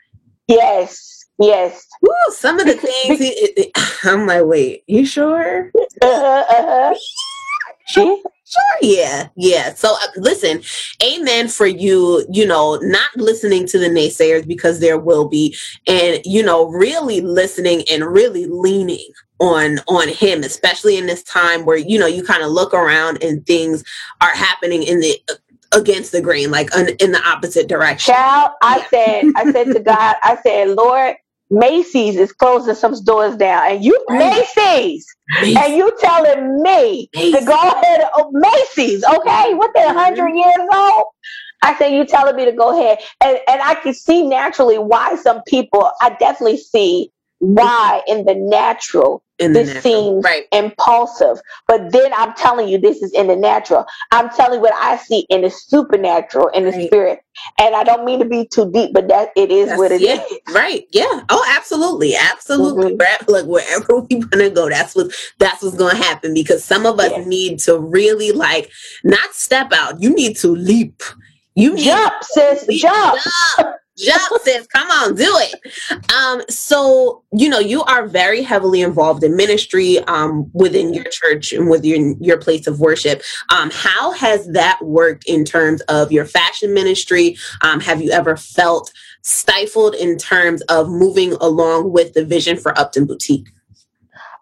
Yes, 0.48 1.26
yes. 1.38 1.86
Woo, 2.00 2.10
some 2.30 2.58
of 2.58 2.66
the 2.66 2.74
things 2.74 3.18
he, 3.18 3.28
it- 3.28 3.58
it- 3.58 3.70
I'm 4.04 4.26
like, 4.26 4.44
wait, 4.44 4.84
you 4.86 5.04
sure? 5.06 5.70
Uh-huh, 6.00 6.44
uh-huh. 6.48 6.94
Sure, 7.88 8.16
sure, 8.52 8.90
yeah, 8.90 9.28
yeah. 9.36 9.74
So 9.74 9.94
uh, 9.94 10.06
listen, 10.16 10.62
amen 11.02 11.48
for 11.48 11.66
you. 11.66 12.26
You 12.30 12.46
know, 12.46 12.76
not 12.82 13.10
listening 13.16 13.66
to 13.68 13.78
the 13.78 13.88
naysayers 13.88 14.46
because 14.46 14.80
there 14.80 14.98
will 14.98 15.28
be, 15.28 15.56
and 15.86 16.20
you 16.24 16.42
know, 16.42 16.68
really 16.68 17.20
listening 17.20 17.84
and 17.90 18.04
really 18.04 18.46
leaning 18.46 19.08
on 19.40 19.78
on 19.88 20.08
him, 20.08 20.42
especially 20.42 20.96
in 20.96 21.06
this 21.06 21.22
time 21.22 21.64
where 21.64 21.76
you 21.76 21.98
know 21.98 22.06
you 22.06 22.22
kind 22.22 22.42
of 22.42 22.50
look 22.50 22.74
around 22.74 23.22
and 23.22 23.46
things 23.46 23.82
are 24.20 24.34
happening 24.34 24.82
in 24.82 25.00
the 25.00 25.18
against 25.72 26.12
the 26.12 26.20
grain, 26.20 26.50
like 26.50 26.74
un, 26.76 26.88
in 27.00 27.12
the 27.12 27.22
opposite 27.26 27.68
direction. 27.68 28.14
Child, 28.14 28.52
I 28.62 28.86
said, 28.90 29.24
I 29.36 29.50
said 29.52 29.72
to 29.72 29.80
God, 29.80 30.16
I 30.22 30.36
said, 30.42 30.70
Lord, 30.70 31.16
Macy's 31.52 32.16
is 32.16 32.32
closing 32.32 32.74
some 32.74 32.94
stores 32.94 33.36
down, 33.36 33.72
and 33.72 33.84
you 33.84 34.02
Macy's, 34.08 35.06
and 35.36 35.76
you 35.76 35.92
telling 36.00 36.62
me 36.62 37.08
to 37.14 37.44
go 37.44 37.52
ahead 37.52 38.08
oh, 38.14 38.30
Macy's, 38.32 39.04
okay? 39.04 39.52
What 39.52 39.70
they 39.74 39.86
hundred 39.86 40.30
mm-hmm. 40.30 40.36
years 40.38 40.68
old? 40.74 41.04
I 41.62 41.76
said, 41.76 41.88
you 41.88 42.06
telling 42.06 42.36
me 42.36 42.46
to 42.46 42.52
go 42.52 42.76
ahead, 42.76 43.00
and 43.20 43.38
and 43.46 43.60
I 43.60 43.74
can 43.74 43.92
see 43.92 44.26
naturally 44.26 44.78
why 44.78 45.16
some 45.16 45.42
people. 45.46 45.90
I 46.00 46.16
definitely 46.18 46.56
see 46.56 47.12
why 47.38 48.00
in 48.06 48.24
the 48.24 48.34
natural 48.34 49.22
In 49.42 49.52
this 49.52 49.82
seems 49.82 50.24
right. 50.24 50.44
impulsive. 50.52 51.40
But 51.66 51.92
then 51.92 52.12
I'm 52.14 52.34
telling 52.34 52.68
you, 52.68 52.78
this 52.78 53.02
is 53.02 53.12
in 53.12 53.26
the 53.26 53.36
natural. 53.36 53.84
I'm 54.10 54.28
telling 54.30 54.54
you 54.54 54.60
what 54.60 54.74
I 54.74 54.96
see 54.96 55.26
in 55.30 55.42
the 55.42 55.50
supernatural, 55.50 56.48
in 56.48 56.64
the 56.64 56.72
spirit. 56.86 57.24
And 57.58 57.74
I 57.74 57.82
don't 57.82 58.04
mean 58.04 58.18
to 58.18 58.24
be 58.24 58.46
too 58.46 58.70
deep, 58.70 58.92
but 58.92 59.08
that 59.08 59.30
it 59.36 59.50
is 59.50 59.76
what 59.78 59.90
it 59.90 60.02
is. 60.02 60.20
yeah, 60.30 60.54
Right. 60.54 60.86
Yeah. 60.90 61.22
Oh, 61.28 61.44
absolutely. 61.56 62.14
Absolutely. 62.14 62.88
Mm-hmm. 62.88 62.96
Brad, 62.96 63.28
Look, 63.28 63.46
wherever 63.46 64.00
we 64.00 64.16
want 64.16 64.32
to 64.32 64.50
go, 64.50 64.68
that's 64.68 64.94
what 64.94 65.12
that's 65.38 65.62
what's 65.62 65.76
gonna 65.76 65.96
happen 65.96 66.34
because 66.34 66.64
some 66.64 66.86
of 66.86 67.00
us 67.00 67.26
need 67.26 67.58
to 67.60 67.78
really 67.78 68.32
like 68.32 68.70
not 69.04 69.34
step 69.34 69.72
out. 69.72 70.02
You 70.02 70.14
need 70.14 70.36
to 70.38 70.48
leap. 70.48 71.02
You 71.54 71.76
Jump, 71.76 72.14
sis, 72.22 72.66
jump. 72.80 73.18
Jump. 73.56 73.76
Jump, 73.98 74.42
sis. 74.42 74.66
Come 74.68 74.90
on, 74.90 75.14
do 75.14 75.30
it. 75.38 76.12
Um, 76.12 76.42
so 76.48 77.22
you 77.32 77.48
know, 77.48 77.58
you 77.58 77.82
are 77.84 78.06
very 78.06 78.42
heavily 78.42 78.80
involved 78.80 79.22
in 79.22 79.36
ministry 79.36 79.98
um 80.00 80.50
within 80.54 80.94
your 80.94 81.04
church 81.04 81.52
and 81.52 81.68
within 81.68 82.16
your 82.20 82.38
place 82.38 82.66
of 82.66 82.80
worship. 82.80 83.22
Um, 83.50 83.70
how 83.72 84.12
has 84.12 84.46
that 84.52 84.78
worked 84.82 85.24
in 85.26 85.44
terms 85.44 85.82
of 85.82 86.10
your 86.10 86.24
fashion 86.24 86.72
ministry? 86.72 87.36
Um, 87.60 87.80
have 87.80 88.00
you 88.00 88.10
ever 88.10 88.36
felt 88.36 88.92
stifled 89.22 89.94
in 89.94 90.18
terms 90.18 90.62
of 90.62 90.88
moving 90.88 91.34
along 91.34 91.92
with 91.92 92.14
the 92.14 92.24
vision 92.24 92.56
for 92.56 92.76
Upton 92.78 93.06
Boutique? 93.06 93.48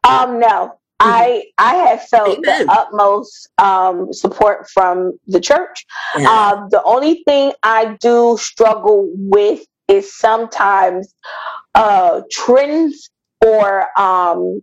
Um, 0.05 0.41
no. 0.41 0.80
I 1.01 1.45
I 1.59 1.75
have 1.77 2.03
felt 2.05 2.43
the 2.43 2.67
utmost 2.71 3.49
um, 3.59 4.13
support 4.13 4.69
from 4.69 5.19
the 5.27 5.41
church. 5.41 5.85
Yeah. 6.19 6.31
Um, 6.31 6.69
the 6.71 6.83
only 6.85 7.23
thing 7.27 7.53
I 7.63 7.97
do 8.01 8.37
struggle 8.39 9.11
with 9.15 9.65
is 9.89 10.17
sometimes 10.17 11.15
uh, 11.75 12.23
trends 12.31 13.11
or 13.45 13.87
um, 13.99 14.61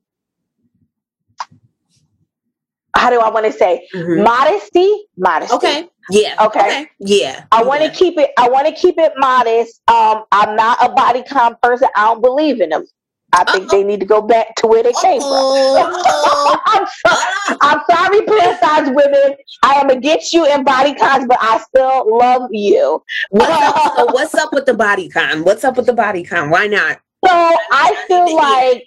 how 2.95 3.09
do 3.09 3.19
I 3.19 3.29
want 3.29 3.45
to 3.45 3.51
say 3.51 3.88
modesty? 3.95 5.05
Modesty. 5.17 5.55
Okay. 5.55 5.89
Yeah. 6.09 6.45
Okay. 6.45 6.88
Yeah. 6.99 7.45
I 7.51 7.63
want 7.63 7.83
to 7.83 7.89
keep 7.91 8.17
it. 8.17 8.31
I 8.38 8.49
want 8.49 8.67
to 8.67 8.73
keep 8.73 8.95
it 8.97 9.13
modest. 9.17 9.81
Um, 9.88 10.23
I'm 10.31 10.55
not 10.55 10.77
a 10.81 10.89
body 10.93 11.23
con 11.23 11.55
person. 11.61 11.89
I 11.95 12.05
don't 12.05 12.21
believe 12.21 12.61
in 12.61 12.69
them. 12.69 12.85
I 13.34 13.43
think 13.51 13.69
they 13.69 13.84
need 13.84 13.99
to 13.99 14.05
go 14.05 14.21
back 14.21 14.55
to 14.57 14.67
where 14.67 14.84
they 14.84 14.93
came 15.01 15.19
from. 15.21 15.28
I'm, 16.65 16.86
so- 16.86 17.57
I'm 17.61 17.80
sorry, 17.89 18.21
plus 18.21 18.59
size 18.59 18.88
women. 18.88 19.36
I 19.63 19.73
am 19.75 19.89
against 19.89 20.34
you 20.34 20.45
in 20.45 20.63
body 20.63 20.93
counts, 20.95 21.25
but 21.28 21.38
I 21.41 21.59
still 21.59 22.17
love 22.17 22.49
you. 22.51 23.03
What's 23.30 23.51
what's 24.13 24.36
up 24.36 24.53
with 24.53 24.65
the 24.65 24.73
body 24.73 25.09
con? 25.09 25.43
What's 25.43 25.63
up 25.63 25.78
with 25.78 25.86
the 25.86 25.93
body 25.93 26.23
con? 26.23 26.49
Why 26.49 26.67
not? 26.67 26.99
So 27.25 27.32
I 27.32 28.05
feel 28.07 28.36
like 28.36 28.84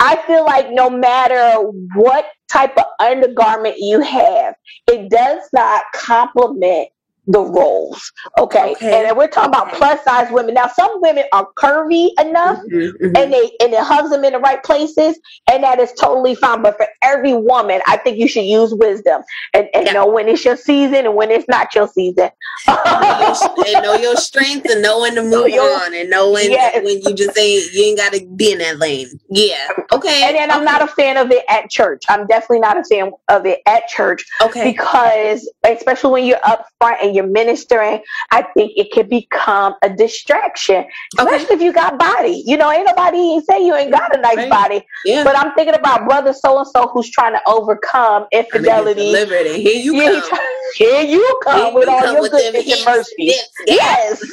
I 0.00 0.16
feel 0.26 0.44
like 0.44 0.70
no 0.70 0.90
matter 0.90 1.60
what 1.94 2.26
type 2.50 2.76
of 2.76 2.84
undergarment 2.98 3.76
you 3.78 4.00
have, 4.00 4.54
it 4.88 5.10
does 5.10 5.40
not 5.52 5.84
complement 5.94 6.88
the 7.26 7.40
roles. 7.40 8.12
Okay. 8.38 8.74
And 8.80 9.16
we're 9.16 9.28
talking 9.28 9.50
about 9.50 9.72
plus 9.72 10.02
size 10.04 10.28
women. 10.30 10.54
Now 10.54 10.68
some 10.68 11.00
women 11.00 11.24
are 11.32 11.48
curvy 11.56 12.08
enough 12.20 12.58
Mm-hmm, 12.70 13.16
and 13.16 13.32
they 13.32 13.50
and 13.60 13.72
it 13.72 13.82
hugs 13.82 14.10
them 14.10 14.24
in 14.24 14.32
the 14.32 14.38
right 14.38 14.62
places, 14.62 15.18
and 15.50 15.62
that 15.64 15.78
is 15.80 15.92
totally 15.92 16.34
fine. 16.34 16.62
But 16.62 16.76
for 16.76 16.86
every 17.02 17.34
woman, 17.34 17.80
I 17.86 17.96
think 17.96 18.18
you 18.18 18.28
should 18.28 18.44
use 18.44 18.74
wisdom 18.74 19.22
and, 19.54 19.68
and 19.74 19.86
know 19.92 20.06
when 20.06 20.28
it's 20.28 20.44
your 20.44 20.56
season 20.56 21.06
and 21.06 21.14
when 21.14 21.30
it's 21.30 21.48
not 21.48 21.74
your 21.74 21.88
season. 21.88 22.30
and 22.66 23.82
know 23.82 23.94
your 23.94 24.16
strength 24.16 24.66
and 24.70 24.82
know 24.82 25.00
when 25.00 25.14
to 25.14 25.22
move 25.22 25.52
on 25.52 25.94
and 25.94 26.10
know 26.10 26.30
when 26.30 26.50
Yes. 26.50 26.82
when 26.84 27.00
you 27.02 27.14
just 27.14 27.36
ain't 27.38 27.72
you 27.72 27.84
ain't 27.84 27.98
gotta 27.98 28.24
be 28.36 28.52
in 28.52 28.58
that 28.58 28.78
lane. 28.78 29.08
Yeah. 29.30 29.68
Okay. 29.92 30.22
And 30.24 30.36
then 30.36 30.50
I'm 30.50 30.64
not 30.64 30.82
a 30.82 30.86
fan 30.86 31.16
of 31.16 31.30
it 31.30 31.44
at 31.48 31.70
church. 31.70 32.02
I'm 32.08 32.26
definitely 32.26 32.60
not 32.60 32.78
a 32.78 32.84
fan 32.84 33.10
of 33.28 33.46
it 33.46 33.60
at 33.66 33.88
church. 33.88 34.24
Okay. 34.42 34.70
Because 34.72 35.50
especially 35.64 36.10
when 36.10 36.24
you're 36.26 36.44
up 36.44 36.66
front 36.78 36.98
and 37.02 37.09
you're 37.14 37.26
ministering, 37.26 38.02
I 38.30 38.42
think 38.54 38.72
it 38.76 38.92
can 38.92 39.08
become 39.08 39.74
a 39.82 39.90
distraction. 39.90 40.84
Especially 41.18 41.56
if 41.56 41.62
you 41.62 41.72
got 41.72 41.98
body. 41.98 42.42
You 42.46 42.56
know, 42.56 42.70
ain't 42.70 42.86
nobody 42.86 43.40
say 43.48 43.64
you 43.64 43.74
ain't 43.74 43.90
got 43.92 44.16
a 44.16 44.20
nice 44.20 44.48
body. 44.48 44.84
Yeah. 45.04 45.24
But 45.24 45.36
I'm 45.38 45.52
thinking 45.54 45.74
about 45.74 46.06
brother 46.06 46.32
so 46.32 46.58
and 46.58 46.66
so 46.68 46.88
who's 46.92 47.10
trying 47.10 47.32
to 47.34 47.40
overcome 47.46 48.26
infidelity. 48.32 49.00
delivered 49.06 49.46
and 49.46 49.56
here 49.62 49.80
you 49.80 49.94
Yeah, 49.96 50.20
come. 50.28 50.38
Here 50.74 51.02
you 51.02 51.40
come 51.42 51.64
Here 51.66 51.74
with 51.74 51.88
you 51.88 51.92
all 51.94 52.00
come 52.00 52.12
your 52.14 52.22
with 52.22 52.30
goodness 52.32 52.70
and 52.72 52.84
mercy. 52.84 53.26
hips, 53.26 53.50
Yes. 53.66 54.20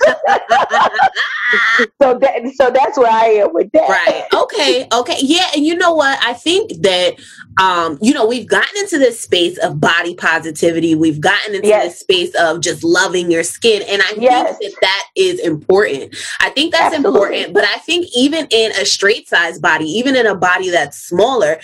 so 2.01 2.17
that 2.19 2.51
so 2.55 2.69
that's 2.71 2.97
where 2.97 3.11
I 3.11 3.25
am 3.41 3.53
with 3.53 3.71
that. 3.71 3.89
Right. 3.89 4.25
Okay. 4.33 4.87
Okay. 4.91 5.17
Yeah. 5.21 5.47
And 5.55 5.65
you 5.65 5.75
know 5.75 5.93
what? 5.93 6.19
I 6.21 6.33
think 6.33 6.71
that, 6.81 7.15
um, 7.59 7.97
you 8.01 8.13
know, 8.13 8.25
we've 8.27 8.47
gotten 8.47 8.77
into 8.77 8.97
this 8.97 9.19
space 9.19 9.57
of 9.59 9.79
body 9.79 10.13
positivity. 10.15 10.95
We've 10.95 11.21
gotten 11.21 11.55
into 11.55 11.67
this 11.67 11.99
space 11.99 12.33
of 12.35 12.61
just 12.67 12.83
loving 12.83 13.31
your 13.31 13.43
skin. 13.43 13.81
And 13.87 14.01
I 14.01 14.11
Yes. 14.17 14.57
think 14.57 14.73
that 14.73 14.81
that 14.81 15.03
is 15.15 15.39
important. 15.39 16.15
I 16.39 16.49
think 16.49 16.73
that's 16.73 16.93
Absolutely. 16.95 17.07
important. 17.41 17.53
But 17.53 17.63
I 17.65 17.77
think 17.79 18.07
even 18.15 18.47
in 18.51 18.71
a 18.73 18.85
straight 18.85 19.27
size 19.29 19.57
body, 19.59 19.85
even 19.85 20.15
in 20.15 20.25
a 20.25 20.35
body 20.35 20.69
that's 20.69 20.97
smaller, 20.97 21.59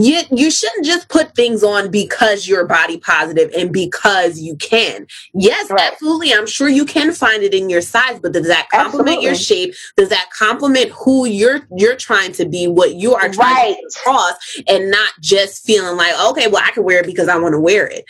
you 0.00 0.20
you 0.30 0.48
shouldn't 0.48 0.84
just 0.86 1.08
put 1.08 1.34
things 1.34 1.64
on 1.64 1.90
because 1.90 2.46
you're 2.46 2.64
body 2.66 2.98
positive 2.98 3.50
and 3.56 3.72
because 3.72 4.38
you 4.38 4.54
can. 4.56 5.08
Yes, 5.34 5.68
absolutely. 5.72 6.32
I'm 6.32 6.46
sure 6.46 6.68
you 6.68 6.84
can 6.84 7.12
find 7.12 7.42
it 7.42 7.52
in 7.52 7.68
your 7.68 7.80
size, 7.80 8.20
but 8.20 8.30
does 8.32 8.46
that 8.46 8.68
complement 8.70 9.22
your 9.22 9.34
shape? 9.34 9.74
Does 9.96 10.08
that 10.10 10.28
complement 10.30 10.90
who 10.92 11.26
you're 11.26 11.62
you're 11.76 11.96
trying 11.96 12.30
to 12.34 12.44
be, 12.46 12.68
what 12.68 12.94
you 12.94 13.14
are 13.14 13.28
trying 13.28 13.54
Right. 13.56 13.76
to 13.76 13.82
get 13.82 13.96
across, 13.96 14.34
and 14.68 14.88
not 14.88 15.10
just 15.20 15.64
feeling 15.66 15.96
like, 15.96 16.14
okay, 16.30 16.46
well, 16.46 16.62
I 16.64 16.70
can 16.70 16.84
wear 16.84 17.00
it 17.00 17.06
because 17.06 17.28
I 17.28 17.36
want 17.36 17.54
to 17.54 17.60
wear 17.60 17.84
it. 17.88 18.04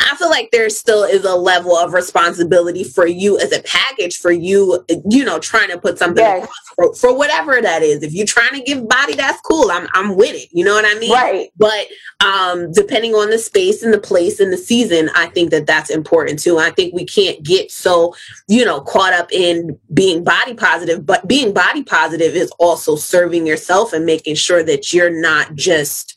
I 0.00 0.14
feel 0.16 0.30
like 0.30 0.50
there 0.52 0.70
still 0.70 1.02
is 1.04 1.24
a 1.24 1.34
level 1.34 1.76
of 1.76 1.92
responsibility 1.92 2.84
for 2.84 3.06
you 3.06 3.38
as 3.38 3.52
a 3.52 3.62
package, 3.62 4.18
for 4.18 4.30
you, 4.30 4.84
you 5.10 5.24
know, 5.24 5.38
trying 5.38 5.68
to 5.70 5.78
put 5.78 5.98
something 5.98 6.24
Yes. 6.24 6.44
across 6.44 6.68
for, 6.76 6.94
for 6.94 7.16
whatever 7.18 7.60
that 7.60 7.82
is. 7.82 8.02
If 8.02 8.12
you're 8.14 8.26
trying 8.26 8.52
to 8.54 8.62
give 8.62 8.88
body, 8.88 9.14
that's 9.14 9.40
cool. 9.42 9.70
I'm 9.70 9.88
I'm 9.94 10.16
with 10.16 10.34
it. 10.36 10.48
You 10.52 10.64
know 10.64 10.74
what 10.74 10.84
I 10.84 10.98
mean? 10.98 11.12
Right. 11.12 11.50
But 11.56 11.86
um, 12.24 12.72
depending 12.72 13.14
on 13.14 13.30
the 13.30 13.38
space 13.38 13.82
and 13.82 13.92
the 13.92 13.98
place 14.00 14.40
and 14.40 14.52
the 14.52 14.56
season, 14.56 15.10
I 15.14 15.26
think 15.26 15.50
that 15.50 15.66
that's 15.66 15.90
important 15.90 16.38
too. 16.38 16.58
I 16.58 16.70
think 16.70 16.94
we 16.94 17.04
can't 17.04 17.42
get 17.42 17.70
so 17.72 18.14
you 18.46 18.64
know 18.64 18.80
caught 18.80 19.12
up 19.12 19.32
in 19.32 19.78
being 19.94 20.22
body 20.22 20.54
positive, 20.54 21.04
but 21.04 21.26
being 21.26 21.52
body 21.52 21.82
positive 21.82 22.34
is 22.36 22.52
also 22.58 22.94
serving 22.96 23.46
yourself 23.46 23.92
and 23.92 24.06
making 24.06 24.36
sure 24.36 24.62
that 24.62 24.92
you're 24.92 25.10
not 25.20 25.54
just 25.54 26.14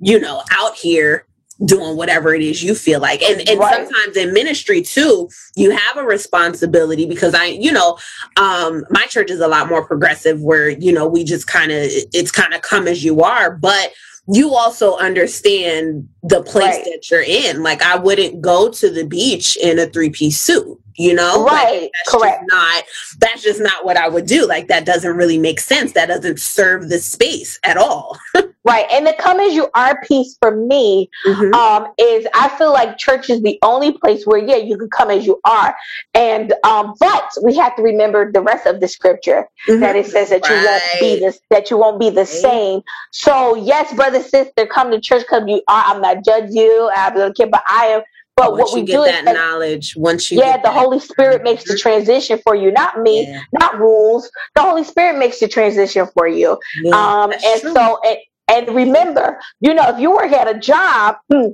you 0.00 0.18
know 0.18 0.42
out 0.50 0.74
here 0.74 1.26
doing 1.64 1.96
whatever 1.96 2.34
it 2.34 2.40
is 2.42 2.62
you 2.62 2.74
feel 2.74 3.00
like 3.00 3.22
and 3.22 3.46
and 3.48 3.58
Right. 3.60 3.86
sometimes 3.86 4.16
in 4.16 4.32
ministry 4.32 4.80
too 4.80 5.28
you 5.56 5.70
have 5.70 5.96
a 5.98 6.04
responsibility 6.04 7.04
because 7.06 7.34
i 7.34 7.44
you 7.46 7.70
know 7.70 7.98
um 8.36 8.84
my 8.90 9.04
church 9.06 9.30
is 9.30 9.40
a 9.40 9.48
lot 9.48 9.68
more 9.68 9.84
progressive 9.84 10.40
where 10.40 10.70
you 10.70 10.90
know 10.92 11.06
we 11.06 11.22
just 11.22 11.46
kind 11.46 11.70
of 11.70 11.78
it's 12.14 12.30
kind 12.30 12.54
of 12.54 12.62
come 12.62 12.88
as 12.88 13.04
you 13.04 13.20
are 13.22 13.50
but 13.56 13.92
you 14.32 14.54
also 14.54 14.96
understand 14.98 16.08
the 16.22 16.42
place 16.42 16.76
Right. 16.76 16.84
that 16.84 17.10
you're 17.10 17.22
in 17.22 17.62
like 17.62 17.82
i 17.82 17.96
wouldn't 17.96 18.40
go 18.40 18.70
to 18.70 18.90
the 18.90 19.04
beach 19.04 19.56
in 19.56 19.78
a 19.78 19.86
three-piece 19.86 20.40
suit 20.40 20.78
you 21.00 21.14
know 21.14 21.44
Like, 21.46 21.64
Right, 21.64 21.90
that's 21.94 22.10
correct. 22.16 22.40
just 22.42 22.48
not 22.52 22.84
that's 23.18 23.42
just 23.42 23.60
not 23.60 23.84
what 23.84 23.96
i 23.96 24.08
would 24.08 24.26
do 24.26 24.46
like 24.46 24.68
that 24.68 24.84
doesn't 24.84 25.16
really 25.16 25.38
make 25.38 25.60
sense 25.60 25.92
that 25.92 26.06
doesn't 26.06 26.38
serve 26.40 26.88
the 26.88 26.98
space 26.98 27.58
at 27.64 27.76
all 27.76 28.18
Right. 28.62 28.84
And 28.92 29.06
the 29.06 29.14
come 29.18 29.40
as 29.40 29.54
you 29.54 29.68
are 29.74 29.98
piece 30.02 30.36
for 30.40 30.54
me 30.54 31.08
Mm-hmm. 31.26 31.54
um, 31.54 31.92
is 31.98 32.26
I 32.34 32.50
feel 32.58 32.72
like 32.72 32.98
church 32.98 33.30
is 33.30 33.40
the 33.42 33.58
only 33.62 33.92
place 33.92 34.24
where, 34.26 34.38
yeah, 34.38 34.56
you 34.56 34.76
can 34.76 34.90
come 34.90 35.10
as 35.10 35.24
you 35.26 35.40
are. 35.44 35.74
And, 36.14 36.52
um, 36.64 36.94
but 37.00 37.30
we 37.42 37.56
have 37.56 37.74
to 37.76 37.82
remember 37.82 38.30
the 38.30 38.42
rest 38.42 38.66
of 38.66 38.80
the 38.80 38.86
scripture 38.88 39.48
that 39.66 39.96
it 39.96 40.06
says 40.06 40.28
that 40.28 40.46
you 40.46 40.54
won't 40.54 40.82
be 41.00 41.06
Mm-hmm. 41.16 41.24
This, 41.24 41.40
that 41.48 41.70
you 41.70 41.78
won't 41.78 41.98
be 41.98 42.10
the 42.10 42.26
same. 42.26 42.82
So 43.12 43.54
yes, 43.54 43.94
brother, 43.94 44.22
sister, 44.22 44.66
come 44.66 44.90
to 44.90 45.00
church 45.00 45.22
because 45.22 45.44
you 45.46 45.62
are. 45.66 45.84
I'm 45.86 46.02
not 46.02 46.22
judge 46.24 46.50
you. 46.50 46.90
I'm 46.94 47.14
not 47.14 47.34
kid, 47.36 47.50
but 47.50 47.62
I 47.66 47.86
am. 47.86 48.02
But 48.40 48.52
once 48.52 48.70
what 48.70 48.74
we 48.74 48.80
you 48.80 48.86
get 48.86 48.96
do 48.96 49.04
that 49.04 49.26
is 49.26 49.34
knowledge 49.34 49.94
once 49.96 50.30
you 50.30 50.38
yeah, 50.38 50.52
get 50.52 50.62
the 50.62 50.68
that- 50.70 50.78
Holy 50.78 50.98
Spirit 51.00 51.42
makes 51.42 51.64
the 51.64 51.76
transition 51.76 52.38
for 52.44 52.54
you, 52.54 52.70
not 52.72 53.00
me, 53.00 53.26
Yeah. 53.28 53.40
not 53.60 53.78
rules. 53.78 54.30
The 54.54 54.62
Holy 54.62 54.84
Spirit 54.84 55.18
makes 55.18 55.40
the 55.40 55.48
transition 55.48 56.06
for 56.14 56.26
you. 56.28 56.58
Yeah, 56.82 56.96
um, 57.22 57.32
and 57.32 57.60
true. 57.60 57.72
so, 57.74 57.98
and, 58.04 58.18
and 58.48 58.74
remember, 58.74 59.38
you 59.60 59.74
know, 59.74 59.88
if 59.88 60.00
you 60.00 60.10
work 60.10 60.32
at 60.32 60.48
a 60.54 60.58
job 60.58 61.16
hmm, 61.32 61.48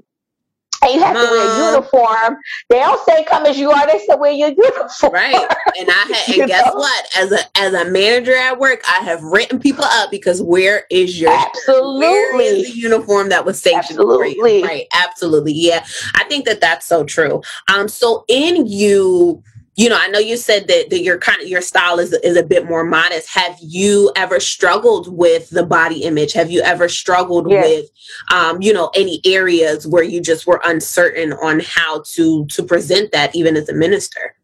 and 0.82 0.94
you 0.94 1.00
have 1.02 1.14
to 1.14 1.22
wear 1.30 1.48
a 1.48 1.72
uniform, 1.72 2.36
they 2.68 2.78
don't 2.78 3.04
say 3.06 3.24
come 3.24 3.46
as 3.46 3.58
you 3.58 3.70
are. 3.70 3.86
They 3.86 3.98
say 3.98 4.14
wear 4.16 4.32
your 4.32 4.48
uniform. 4.48 5.12
right 5.12 5.46
and 5.78 5.88
i 5.90 6.04
had 6.14 6.34
and 6.38 6.48
guess 6.48 6.66
know? 6.66 6.74
what 6.74 7.06
as 7.16 7.32
a 7.32 7.38
as 7.58 7.74
a 7.74 7.84
manager 7.90 8.34
at 8.34 8.58
work 8.58 8.80
i 8.88 8.98
have 9.04 9.22
written 9.22 9.58
people 9.58 9.84
up 9.84 10.10
because 10.10 10.42
where 10.42 10.84
is 10.90 11.20
your 11.20 11.30
Absolutely. 11.30 12.44
is 12.44 12.66
the 12.66 12.78
uniform 12.78 13.28
that 13.28 13.44
was 13.44 13.60
sanctioned 13.60 13.98
for 13.98 14.24
Absolutely. 14.24 14.62
right 14.62 14.86
absolutely 14.94 15.52
yeah 15.52 15.84
i 16.14 16.24
think 16.24 16.44
that 16.44 16.60
that's 16.60 16.86
so 16.86 17.04
true 17.04 17.42
um 17.72 17.88
so 17.88 18.24
in 18.28 18.66
you 18.66 19.42
you 19.76 19.88
know 19.88 19.98
i 20.00 20.08
know 20.08 20.18
you 20.18 20.36
said 20.36 20.66
that, 20.68 20.90
that 20.90 21.00
your 21.00 21.18
kind 21.18 21.40
of 21.40 21.48
your 21.48 21.60
style 21.60 21.98
is, 21.98 22.12
is 22.12 22.36
a 22.36 22.42
bit 22.42 22.64
more 22.66 22.84
modest 22.84 23.28
have 23.28 23.56
you 23.60 24.10
ever 24.16 24.40
struggled 24.40 25.14
with 25.14 25.48
the 25.50 25.64
body 25.64 26.02
image 26.02 26.32
have 26.32 26.50
you 26.50 26.60
ever 26.62 26.88
struggled 26.88 27.50
Yes. 27.50 27.64
with 27.64 27.90
um 28.32 28.60
you 28.60 28.72
know 28.72 28.90
any 28.94 29.20
areas 29.24 29.86
where 29.86 30.02
you 30.02 30.20
just 30.20 30.46
were 30.46 30.60
uncertain 30.64 31.32
on 31.34 31.60
how 31.60 32.02
to 32.14 32.46
to 32.46 32.62
present 32.62 33.12
that 33.12 33.34
even 33.36 33.56
as 33.56 33.68
a 33.68 33.74
minister 33.74 34.34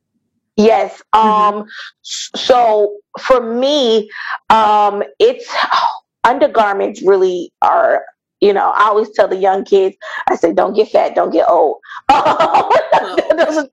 Yes. 0.56 1.02
Mm-hmm. 1.14 1.58
Um. 1.58 1.66
So 2.02 2.98
for 3.18 3.40
me, 3.40 4.10
um, 4.50 5.02
it's 5.18 5.50
undergarments 6.24 7.02
really 7.02 7.52
are. 7.62 8.04
You 8.42 8.52
know, 8.52 8.72
I 8.74 8.88
always 8.88 9.10
tell 9.10 9.28
the 9.28 9.36
young 9.36 9.64
kids, 9.64 9.96
I 10.28 10.34
say, 10.34 10.52
don't 10.52 10.74
get 10.74 10.90
fat, 10.90 11.14
don't 11.14 11.30
get 11.30 11.48
old. 11.48 11.78
Those 12.10 13.68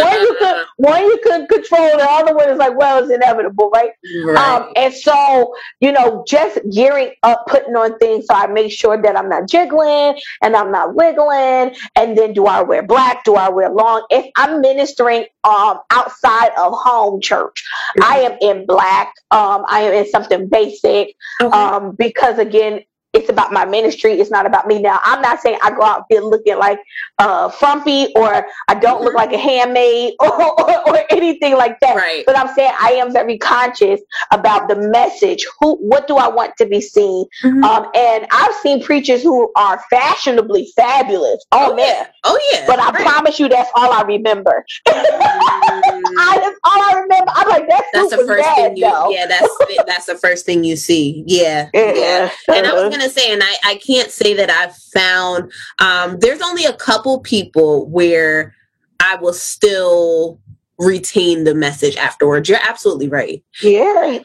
one 0.00 0.20
you 0.20 0.36
could, 0.40 0.66
one 0.76 1.02
you 1.04 1.20
could 1.22 1.48
control, 1.48 1.96
the 1.96 2.06
other 2.10 2.34
one 2.34 2.50
is 2.50 2.58
like, 2.58 2.76
well, 2.76 3.02
it's 3.02 3.12
inevitable, 3.12 3.70
right? 3.72 3.90
Um, 4.36 4.72
and 4.74 4.92
so, 4.92 5.54
you 5.80 5.92
know, 5.92 6.24
just 6.26 6.58
gearing 6.72 7.12
up, 7.22 7.46
putting 7.46 7.76
on 7.76 7.96
things 7.98 8.26
so 8.26 8.34
I 8.34 8.46
make 8.48 8.72
sure 8.72 9.00
that 9.00 9.16
I'm 9.16 9.28
not 9.28 9.48
jiggling 9.48 10.18
and 10.42 10.56
I'm 10.56 10.72
not 10.72 10.94
wiggling. 10.96 11.76
And 11.94 12.18
then 12.18 12.32
do 12.32 12.46
I 12.46 12.62
wear 12.62 12.82
black? 12.82 13.24
Do 13.24 13.36
I 13.36 13.48
wear 13.48 13.70
long? 13.70 14.04
If 14.10 14.26
I'm 14.36 14.60
ministering 14.60 15.26
um 15.44 15.78
outside 15.92 16.50
of 16.58 16.72
home 16.74 17.20
church, 17.20 17.62
I 18.02 18.20
am 18.20 18.36
in 18.40 18.66
black. 18.66 19.12
Um, 19.30 19.64
I 19.68 19.82
am 19.82 19.94
in 19.94 20.10
something 20.10 20.48
basic. 20.48 21.14
Um, 21.52 21.94
because 21.96 22.38
again, 22.38 22.80
it's 23.16 23.28
about 23.30 23.52
my 23.52 23.64
ministry. 23.64 24.12
It's 24.20 24.30
not 24.30 24.44
about 24.46 24.66
me. 24.66 24.78
Now, 24.80 25.00
I'm 25.02 25.22
not 25.22 25.40
saying 25.40 25.58
I 25.62 25.70
go 25.70 25.82
out 25.82 26.04
there 26.10 26.20
looking 26.20 26.58
like 26.58 26.78
uh, 27.18 27.48
frumpy 27.48 28.12
or 28.14 28.46
I 28.68 28.74
don't 28.74 29.02
look 29.02 29.14
like 29.14 29.32
a 29.32 29.38
handmaid 29.38 30.14
or, 30.20 30.30
or, 30.60 30.88
or 30.90 30.98
anything 31.10 31.56
like 31.56 31.80
that. 31.80 31.96
Right. 31.96 32.24
But 32.26 32.36
I'm 32.38 32.48
saying 32.54 32.72
I 32.78 32.90
am 32.92 33.12
very 33.12 33.38
conscious 33.38 34.00
about 34.32 34.68
the 34.68 34.76
message. 34.76 35.46
Who, 35.60 35.76
what 35.76 36.06
do 36.08 36.16
I 36.16 36.28
want 36.28 36.52
to 36.58 36.66
be 36.66 36.80
seen? 36.80 37.24
Mm-hmm. 37.42 37.64
Um, 37.64 37.86
and 37.94 38.26
I've 38.30 38.54
seen 38.56 38.82
preachers 38.82 39.22
who 39.22 39.50
are 39.56 39.82
fashionably 39.90 40.68
fabulous. 40.76 41.44
Oh, 41.52 41.74
man. 41.74 42.06
Oh 42.24 42.38
yeah. 42.52 42.64
But 42.66 42.78
I 42.78 42.90
Right. 42.90 43.04
promise 43.06 43.38
you, 43.40 43.48
that's 43.48 43.70
all 43.74 43.92
I 43.92 44.02
remember. 44.02 44.64
I, 44.88 46.38
that's 46.40 46.58
all 46.64 46.82
I 46.82 47.00
remember. 47.02 47.32
I'm 47.34 47.48
like, 47.48 47.68
that 47.68 47.84
That's 47.92 48.10
the 48.10 48.24
first 48.26 48.42
bad, 48.44 48.54
thing 48.56 48.76
you. 48.76 48.84
though. 48.90 49.10
Yeah, 49.10 49.26
that's 49.26 49.48
that's 49.86 50.06
the 50.06 50.14
first 50.16 50.46
thing 50.46 50.64
you 50.64 50.76
see. 50.76 51.24
Yeah, 51.26 51.68
Yeah. 51.74 51.92
yeah. 51.94 52.30
And 52.54 52.66
I 52.66 52.72
was 52.72 52.82
Uh-huh. 52.82 52.90
Gonna 53.06 53.20
say, 53.20 53.32
and 53.32 53.42
I 53.42 53.56
I 53.64 53.74
can't 53.76 54.10
say 54.10 54.34
that 54.34 54.50
I've 54.50 54.76
found. 54.76 55.52
Um, 55.78 56.18
there's 56.20 56.42
only 56.42 56.64
a 56.64 56.72
couple 56.74 57.20
people 57.20 57.86
where 57.88 58.54
I 59.00 59.16
will 59.16 59.32
still 59.32 60.40
retain 60.78 61.44
the 61.44 61.54
message 61.54 61.96
afterwards. 61.96 62.48
You're 62.48 62.58
absolutely 62.62 63.08
right. 63.08 63.42
Yeah. 63.62 64.18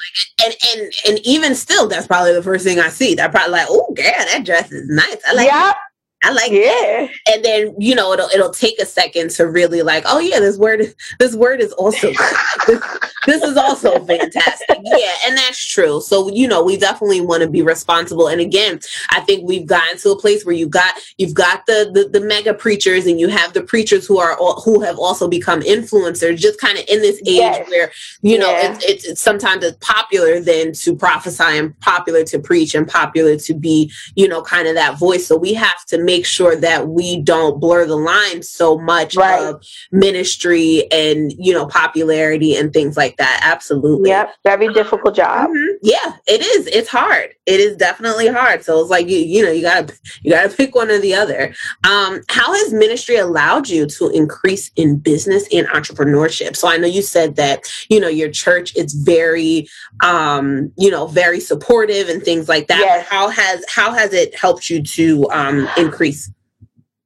And 0.46 0.56
and 0.76 0.94
and 1.08 1.20
even 1.24 1.56
still, 1.56 1.88
that's 1.88 2.08
probably 2.08 2.34
the 2.34 2.44
first 2.44 2.64
thing 2.64 2.80
I 2.80 2.90
see. 2.90 3.16
That 3.16 3.32
probably 3.32 3.52
like, 3.52 3.68
oh, 3.70 3.94
yeah, 3.98 4.26
that 4.26 4.46
dress 4.46 4.72
is 4.72 4.90
nice. 4.90 5.18
I 5.28 5.34
like. 5.34 5.48
Yeah. 5.48 5.74
I 6.24 6.32
like 6.32 6.52
Yeah. 6.52 6.62
that. 6.70 7.10
And 7.34 7.44
then 7.46 7.76
you 7.80 7.96
know 7.96 8.14
it'll 8.14 8.30
it'll 8.30 8.52
take 8.54 8.80
a 8.80 8.86
second 8.86 9.32
to 9.32 9.48
really 9.48 9.82
like, 9.82 10.04
oh 10.08 10.20
yeah, 10.20 10.40
this 10.40 10.58
word 10.58 10.94
this 11.20 11.36
word 11.36 11.62
is 11.62 11.72
also 11.74 12.12
this, 12.68 12.82
this 13.26 13.42
is 13.44 13.58
also 13.58 14.04
fantastic. 14.06 14.78
Yeah, 14.84 15.12
and 15.26 15.36
that's 15.38 15.66
true. 15.66 16.00
So 16.02 16.30
you 16.32 16.48
know 16.48 16.64
we 16.64 16.78
definitely 16.78 17.22
want 17.22 17.42
to 17.44 17.50
be 17.50 17.62
responsible. 17.64 18.28
And 18.28 18.40
again, 18.40 18.80
I 19.10 19.22
think 19.22 19.48
we've 19.48 19.66
gotten 19.66 19.98
to 20.00 20.12
a 20.12 20.20
place 20.20 20.46
where 20.46 20.54
you 20.56 20.68
got 20.68 20.94
you've 21.18 21.34
got 21.34 21.66
the 21.66 21.90
the, 21.92 22.08
the 22.20 22.24
mega 22.26 22.54
preachers 22.54 23.08
and 23.08 23.20
you 23.20 23.30
have 23.30 23.54
the 23.54 23.64
preachers 23.64 24.06
who 24.06 24.20
are 24.20 24.36
who 24.64 24.82
have 24.82 25.00
also 25.00 25.28
become 25.28 25.62
influencers. 25.62 26.38
Just 26.38 26.60
kind 26.60 26.78
of 26.78 26.86
in 26.88 27.02
this 27.02 27.18
age 27.22 27.38
Yes. 27.42 27.68
where 27.70 27.92
you 28.22 28.38
know 28.38 28.52
Yeah. 28.52 28.74
it's, 28.76 28.86
it's 28.86 29.06
it's 29.06 29.22
sometimes 29.22 29.64
it's 29.64 29.78
popular 29.82 30.40
then 30.40 30.74
to 30.74 30.96
prophesy 30.96 31.44
and 31.58 31.78
popular 31.80 32.24
to 32.26 32.38
preach 32.38 32.76
and 32.76 32.88
popular 32.88 33.38
to 33.38 33.54
be 33.56 33.92
you 34.16 34.28
know 34.28 34.42
kind 34.44 34.68
of 34.68 34.76
that 34.76 35.00
voice. 35.00 35.26
So 35.26 35.36
we 35.36 35.54
have 35.56 35.84
to 35.88 35.98
make 35.98 36.11
sure 36.20 36.56
that 36.58 36.88
we 36.90 37.22
don't 37.22 37.60
blur 37.60 37.86
the 37.86 37.96
line 37.96 38.44
so 38.44 38.78
much 38.78 39.16
Right. 39.16 39.42
of 39.42 39.64
ministry 39.92 40.86
and 40.92 41.34
you 41.38 41.54
know 41.54 41.66
popularity 41.66 42.56
and 42.56 42.74
things 42.74 42.98
like 42.98 43.18
that. 43.18 43.40
Absolutely. 43.44 44.10
Yep. 44.10 44.34
Very 44.44 44.74
difficult 44.74 45.16
job. 45.16 45.50
Mhm. 45.50 45.76
Yeah, 45.82 46.14
it 46.28 46.42
is. 46.42 46.68
It's 46.68 46.90
hard. 46.90 47.30
It 47.46 47.60
is 47.60 47.76
definitely 47.78 48.28
hard. 48.28 48.64
So 48.64 48.80
it's 48.82 48.90
like 48.90 49.08
you, 49.08 49.18
you 49.18 49.44
know, 49.46 49.52
you 49.52 49.62
gotta 49.62 49.94
you 50.24 50.32
gotta 50.32 50.50
pick 50.50 50.76
one 50.76 50.90
or 50.92 50.98
the 51.00 51.14
other. 51.16 51.54
Um, 51.90 52.22
how 52.30 52.54
has 52.54 52.74
ministry 52.74 53.16
allowed 53.18 53.70
you 53.70 53.86
to 53.88 54.10
increase 54.10 54.72
in 54.76 54.98
business 54.98 55.48
and 55.54 55.68
entrepreneurship? 55.68 56.56
So 56.56 56.68
I 56.68 56.78
know 56.78 56.88
you 56.88 57.02
said 57.02 57.36
that 57.38 57.64
you 57.90 58.00
know 58.00 58.08
your 58.10 58.30
church 58.30 58.76
is 58.76 58.94
very, 58.94 59.68
um, 60.04 60.72
you 60.78 60.92
know, 60.92 61.08
very 61.08 61.40
supportive 61.40 62.10
and 62.10 62.22
things 62.24 62.50
like 62.50 62.68
that. 62.68 62.80
Yes. 62.80 63.08
How 63.08 63.30
has 63.30 63.64
how 63.70 63.92
has 63.94 64.14
it 64.14 64.38
helped 64.38 64.70
you 64.70 64.82
to 64.84 65.30
um, 65.32 65.70
increase? 65.78 66.01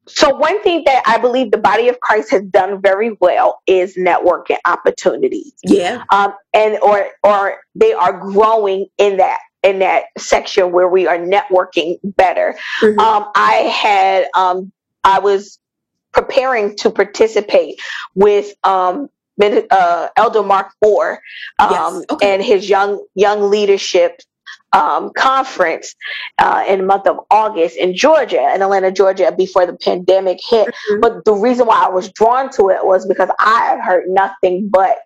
So 0.08 0.36
one 0.36 0.62
thing 0.62 0.84
that 0.86 1.02
I 1.06 1.18
believe 1.18 1.52
the 1.52 1.58
body 1.58 1.90
of 1.90 2.00
Christ 2.00 2.30
has 2.32 2.44
done 2.44 2.82
very 2.82 3.18
well 3.20 3.62
is 3.66 3.96
networking 3.96 4.58
opportunities. 4.66 5.54
Yeah. 5.64 6.04
Um, 6.12 6.34
and 6.54 6.78
or 6.82 7.08
or 7.24 7.58
they 7.74 7.94
are 7.94 8.14
growing 8.20 8.86
in 8.98 9.18
that 9.18 9.40
in 9.64 9.80
that 9.80 10.06
section 10.18 10.72
where 10.72 10.88
we 10.88 11.08
are 11.08 11.18
networking 11.18 11.98
better. 12.04 12.56
Mhm. 12.82 13.00
Um, 13.00 13.30
I 13.36 13.54
had 13.54 14.28
um, 14.36 14.72
I 15.04 15.20
was 15.20 15.60
preparing 16.14 16.76
to 16.78 16.92
participate 16.92 17.80
with 18.14 18.54
um, 18.64 19.10
uh, 19.42 20.08
Elder 20.16 20.44
Mark 20.44 20.72
Moore 20.84 21.20
um, 21.60 21.72
Yes, 21.72 22.06
okay. 22.12 22.34
and 22.34 22.44
his 22.44 22.70
young 22.70 23.04
young 23.16 23.50
leadership 23.50 24.22
um, 24.76 25.12
conference 25.18 25.96
uh, 26.38 26.66
in 26.68 26.80
the 26.80 26.86
month 26.86 27.08
of 27.08 27.18
August 27.32 27.78
in 27.78 27.96
Georgia, 27.96 28.52
in 28.54 28.62
Atlanta, 28.62 28.92
Georgia, 28.92 29.34
before 29.36 29.66
the 29.66 29.74
pandemic 29.78 30.40
hit. 30.48 30.68
Mm-hmm. 30.68 31.00
But 31.00 31.24
the 31.24 31.34
reason 31.34 31.66
why 31.66 31.86
I 31.86 31.90
was 31.90 32.12
drawn 32.12 32.52
to 32.52 32.70
it 32.70 32.86
was 32.86 33.08
because 33.08 33.30
I 33.40 33.60
have 33.70 33.80
heard 33.84 34.10
nothing 34.10 34.70
but 34.70 34.98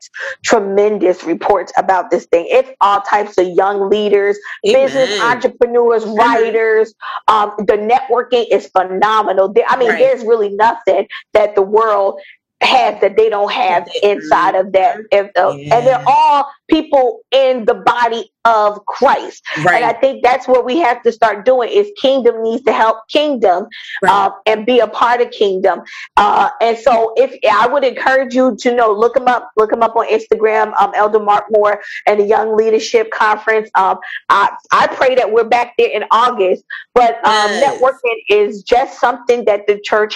tremendous 0.43 1.23
reports 1.23 1.71
about 1.77 2.09
this 2.09 2.25
thing. 2.25 2.47
It's 2.49 2.69
all 2.81 3.01
types 3.01 3.37
of 3.37 3.47
young 3.47 3.89
leaders, 3.89 4.37
business 4.63 5.21
entrepreneurs, 5.21 6.03
writers. 6.05 6.93
Um, 7.27 7.53
the 7.59 7.73
networking 7.77 8.47
is 8.51 8.67
phenomenal. 8.67 9.53
There- 9.53 9.65
I 9.67 9.77
mean, 9.77 9.89
Right. 9.89 9.99
there's 9.99 10.23
really 10.23 10.49
nothing 10.49 11.07
that 11.33 11.53
the 11.55 11.61
world 11.61 12.19
has 12.61 12.99
that 13.01 13.15
they 13.15 13.29
don't 13.29 13.51
have 13.51 13.87
inside 14.03 14.55
of 14.55 14.71
that. 14.73 14.97
And, 15.11 15.29
uh, 15.37 15.53
and 15.71 15.87
they're 15.87 16.03
all 16.05 16.45
people 16.69 17.21
in 17.31 17.65
the 17.65 17.75
body 17.75 18.31
of 18.45 18.85
Christ. 18.85 19.43
Right. 19.63 19.75
And 19.75 19.85
I 19.85 19.93
think 19.93 20.23
that's 20.23 20.47
what 20.47 20.65
we 20.65 20.77
have 20.79 21.01
to 21.03 21.11
start 21.11 21.45
doing 21.45 21.69
is 21.69 21.89
kingdom 21.97 22.41
needs 22.43 22.63
to 22.63 22.73
help 22.73 22.97
kingdom 23.09 23.67
Right. 24.01 24.11
uh, 24.11 24.31
and 24.45 24.65
be 24.65 24.79
a 24.79 24.87
part 24.87 25.21
of 25.21 25.31
kingdom. 25.31 25.81
Uh, 26.17 26.49
and 26.61 26.77
so 26.77 27.13
if 27.15 27.37
I 27.49 27.67
would 27.67 27.83
encourage 27.83 28.33
you 28.33 28.55
to 28.57 28.75
know, 28.75 28.91
look 28.91 29.13
them 29.13 29.27
up, 29.27 29.49
look 29.57 29.69
them 29.71 29.81
up 29.83 29.95
on 29.95 30.07
Instagram, 30.07 30.73
um, 30.79 30.91
Elder 30.95 31.19
Mark 31.19 31.45
Moore 31.51 31.81
and 32.07 32.19
the 32.19 32.25
Young 32.25 32.55
Leadership 32.55 33.09
Conference. 33.11 33.69
Um, 33.75 33.97
I, 34.29 34.51
I 34.71 34.87
pray 34.87 35.15
that 35.15 35.31
we're 35.31 35.43
back 35.47 35.73
there 35.77 35.89
in 35.89 36.03
August, 36.11 36.63
but 36.93 37.23
um, 37.25 37.51
Yes. 37.59 37.73
networking 37.81 38.17
is 38.29 38.63
just 38.63 38.99
something 38.99 39.45
that 39.45 39.65
the 39.67 39.79
church 39.83 40.15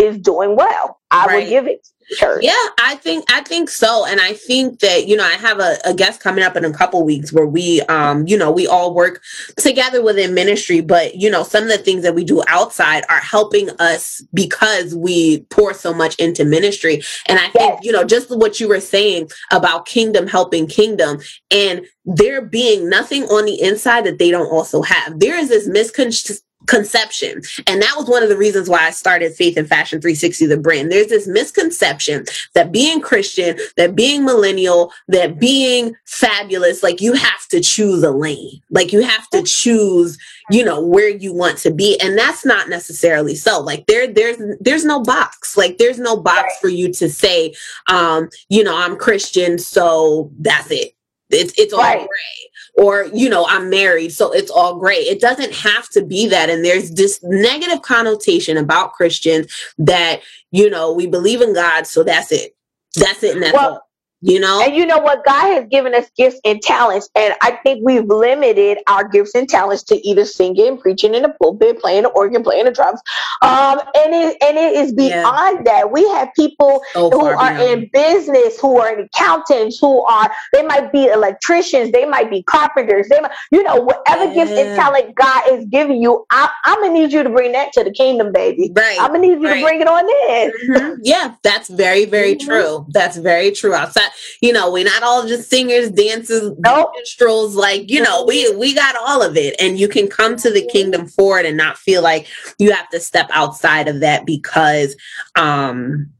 is 0.00 0.18
doing 0.18 0.56
well. 0.56 0.98
I 1.10 1.26
Right. 1.26 1.42
will 1.44 1.50
give 1.50 1.66
it 1.66 1.86
church. 2.16 2.42
Yeah, 2.42 2.52
I 2.82 2.96
think 2.96 3.24
I 3.30 3.40
think 3.42 3.68
so, 3.68 4.04
and 4.06 4.20
I 4.20 4.32
think 4.32 4.80
that 4.80 5.06
you 5.06 5.16
know 5.16 5.24
I 5.24 5.32
have 5.34 5.60
a, 5.60 5.76
a 5.84 5.94
guest 5.94 6.20
coming 6.20 6.44
up 6.44 6.56
in 6.56 6.64
a 6.64 6.72
couple 6.72 7.02
weeks 7.04 7.32
where 7.32 7.46
we, 7.46 7.80
um, 7.82 8.26
you 8.26 8.36
know, 8.36 8.50
we 8.50 8.66
all 8.66 8.94
work 8.94 9.22
together 9.56 10.02
within 10.02 10.34
ministry, 10.34 10.80
but 10.80 11.14
you 11.16 11.30
know, 11.30 11.42
some 11.42 11.64
of 11.64 11.68
the 11.70 11.78
things 11.78 12.02
that 12.02 12.14
we 12.14 12.24
do 12.24 12.42
outside 12.48 13.04
are 13.08 13.18
helping 13.20 13.70
us 13.78 14.22
because 14.34 14.94
we 14.94 15.40
pour 15.50 15.72
so 15.74 15.92
much 15.94 16.16
into 16.16 16.44
ministry. 16.44 17.02
And 17.26 17.38
I 17.38 17.48
think 17.48 17.74
Yes. 17.74 17.80
you 17.82 17.92
know 17.92 18.04
just 18.04 18.30
what 18.30 18.58
you 18.60 18.68
were 18.68 18.80
saying 18.80 19.30
about 19.52 19.86
kingdom 19.86 20.26
helping 20.26 20.66
kingdom, 20.66 21.20
and 21.50 21.82
there 22.04 22.40
being 22.42 22.88
nothing 22.88 23.24
on 23.24 23.44
the 23.44 23.60
inside 23.60 24.04
that 24.06 24.18
they 24.18 24.30
don't 24.30 24.50
also 24.50 24.82
have. 24.82 25.18
There 25.20 25.38
is 25.38 25.48
this 25.48 25.66
misconception 25.68 26.38
conception 26.70 27.42
and 27.66 27.82
that 27.82 27.94
was 27.96 28.06
one 28.08 28.22
of 28.22 28.28
the 28.28 28.36
reasons 28.36 28.68
why 28.68 28.86
i 28.86 28.90
started 28.90 29.34
faith 29.34 29.56
and 29.56 29.68
fashion 29.68 30.00
360 30.00 30.46
the 30.46 30.56
brand. 30.56 30.90
There's 30.92 31.08
this 31.08 31.26
misconception 31.26 32.24
that 32.54 32.70
being 32.72 33.00
christian 33.00 33.58
that 33.76 33.94
being 33.96 34.24
millennial 34.24 34.92
that 35.08 35.38
being 35.40 35.94
fabulous 36.06 36.82
like 36.82 37.00
you 37.00 37.12
have 37.14 37.46
to 37.48 37.60
choose 37.60 38.02
a 38.04 38.10
lane. 38.10 38.60
Like 38.70 38.92
you 38.92 39.02
have 39.02 39.28
to 39.30 39.42
choose 39.42 40.16
you 40.50 40.64
know 40.64 40.80
where 40.80 41.08
you 41.08 41.32
want 41.34 41.58
to 41.58 41.70
be. 41.70 41.98
And 42.00 42.16
that's 42.18 42.44
not 42.44 42.68
necessarily 42.68 43.34
so. 43.34 43.60
Like 43.60 43.86
there 43.86 44.06
there's 44.12 44.38
there's 44.60 44.84
no 44.84 45.02
box. 45.02 45.56
Like 45.56 45.78
there's 45.78 45.98
no 45.98 46.16
box 46.16 46.56
for 46.60 46.68
you 46.68 46.92
to 46.94 47.08
say 47.08 47.54
um 47.88 48.28
you 48.48 48.62
know 48.64 48.76
i'm 48.76 48.96
christian 48.96 49.58
so 49.58 50.30
that's 50.38 50.70
it. 50.70 50.92
It's 51.30 51.52
it's 51.58 51.72
all 51.72 51.80
Right. 51.80 51.98
gray 51.98 52.49
or 52.80 53.10
you 53.12 53.28
know 53.28 53.44
i'm 53.46 53.68
married 53.68 54.10
so 54.10 54.32
it's 54.32 54.50
all 54.50 54.78
great. 54.78 55.06
It 55.06 55.20
doesn't 55.20 55.52
have 55.52 55.88
to 55.90 56.02
be 56.02 56.26
that 56.28 56.48
and 56.48 56.64
there's 56.64 56.90
this 56.92 57.20
negative 57.22 57.82
connotation 57.82 58.56
about 58.56 58.94
christians 58.94 59.52
that 59.78 60.22
you 60.50 60.70
know 60.70 60.92
we 60.92 61.06
believe 61.06 61.42
in 61.42 61.54
god 61.54 61.86
so 61.86 62.02
that's 62.02 62.32
it. 62.32 62.56
That's 62.96 63.22
it 63.22 63.34
and 63.34 63.42
that's 63.42 63.52
Well, 63.52 63.72
all 63.72 63.89
you 64.22 64.38
know 64.40 64.62
And 64.62 64.74
you 64.74 64.86
know 64.86 64.98
what? 64.98 65.24
God 65.24 65.54
has 65.54 65.66
given 65.70 65.94
us 65.94 66.10
gifts 66.16 66.40
and 66.44 66.60
talents, 66.62 67.08
and 67.14 67.34
I 67.42 67.52
think 67.62 67.80
we've 67.84 68.04
limited 68.04 68.78
our 68.88 69.08
gifts 69.08 69.34
and 69.34 69.48
talents 69.48 69.82
to 69.84 69.96
either 70.06 70.24
singing, 70.24 70.78
preaching 70.78 71.14
in 71.14 71.22
the 71.22 71.30
pulpit, 71.40 71.80
playing 71.80 72.02
the 72.02 72.08
organ, 72.10 72.42
playing 72.42 72.64
the 72.66 72.70
drums. 72.72 73.00
Um, 73.42 73.80
and 73.94 74.14
it 74.14 74.36
and 74.42 74.56
it 74.58 74.74
is 74.74 74.92
Yeah. 74.96 75.22
beyond 75.22 75.66
that. 75.66 75.90
We 75.90 76.08
have 76.10 76.28
people 76.36 76.82
So 76.92 77.10
who 77.10 77.24
are 77.24 77.54
beyond. 77.54 77.60
in 77.82 77.90
business, 77.92 78.60
who 78.60 78.78
are 78.80 78.98
accountants, 78.98 79.78
who 79.80 80.04
are 80.04 80.30
they 80.52 80.62
might 80.62 80.92
be 80.92 81.06
electricians, 81.06 81.92
they 81.92 82.04
might 82.04 82.30
be 82.30 82.42
carpenters, 82.42 83.08
they 83.08 83.20
might, 83.20 83.32
you 83.50 83.62
know, 83.62 83.76
whatever 83.76 84.32
gifts 84.34 84.52
and 84.52 84.76
talent 84.76 85.14
God 85.14 85.42
is 85.52 85.64
giving 85.66 86.02
you, 86.02 86.24
I, 86.30 86.48
I'm 86.64 86.80
gonna 86.82 86.92
need 86.92 87.12
you 87.12 87.22
to 87.22 87.30
bring 87.30 87.52
that 87.52 87.72
to 87.74 87.84
the 87.84 87.92
kingdom, 87.92 88.32
baby. 88.32 88.70
Right, 88.74 88.98
I'm 89.00 89.08
gonna 89.08 89.20
need 89.20 89.40
you 89.40 89.48
right. 89.48 89.54
to 89.60 89.64
bring 89.64 89.80
it 89.80 89.88
on 89.88 90.04
in. 90.30 90.52
Mhm. 90.70 90.96
Yeah, 91.02 91.34
that's 91.42 91.68
very, 91.68 92.04
very 92.04 92.34
Mhm. 92.36 92.44
true. 92.46 92.86
That's 92.90 93.16
very 93.16 93.50
true. 93.52 93.74
Outside, 93.74 94.09
you 94.40 94.52
know, 94.52 94.70
we're 94.70 94.84
not 94.84 95.02
all 95.02 95.26
just 95.26 95.48
singers, 95.48 95.90
dancers, 95.90 96.52
Nope. 96.58 96.92
minstrels. 96.94 97.54
Like, 97.54 97.90
you 97.90 98.02
know, 98.02 98.24
we 98.26 98.54
we 98.56 98.74
got 98.74 98.96
all 98.96 99.22
of 99.22 99.36
it, 99.36 99.54
and 99.60 99.78
you 99.78 99.88
can 99.88 100.08
come 100.08 100.36
to 100.36 100.50
the 100.50 100.66
kingdom 100.66 101.06
for 101.06 101.38
it 101.38 101.46
and 101.46 101.56
not 101.56 101.78
feel 101.78 102.02
like 102.02 102.26
you 102.58 102.72
have 102.72 102.88
to 102.90 103.00
step 103.00 103.28
outside 103.32 103.88
of 103.88 104.00
that 104.00 104.26
because, 104.26 104.96
um, 105.36 106.10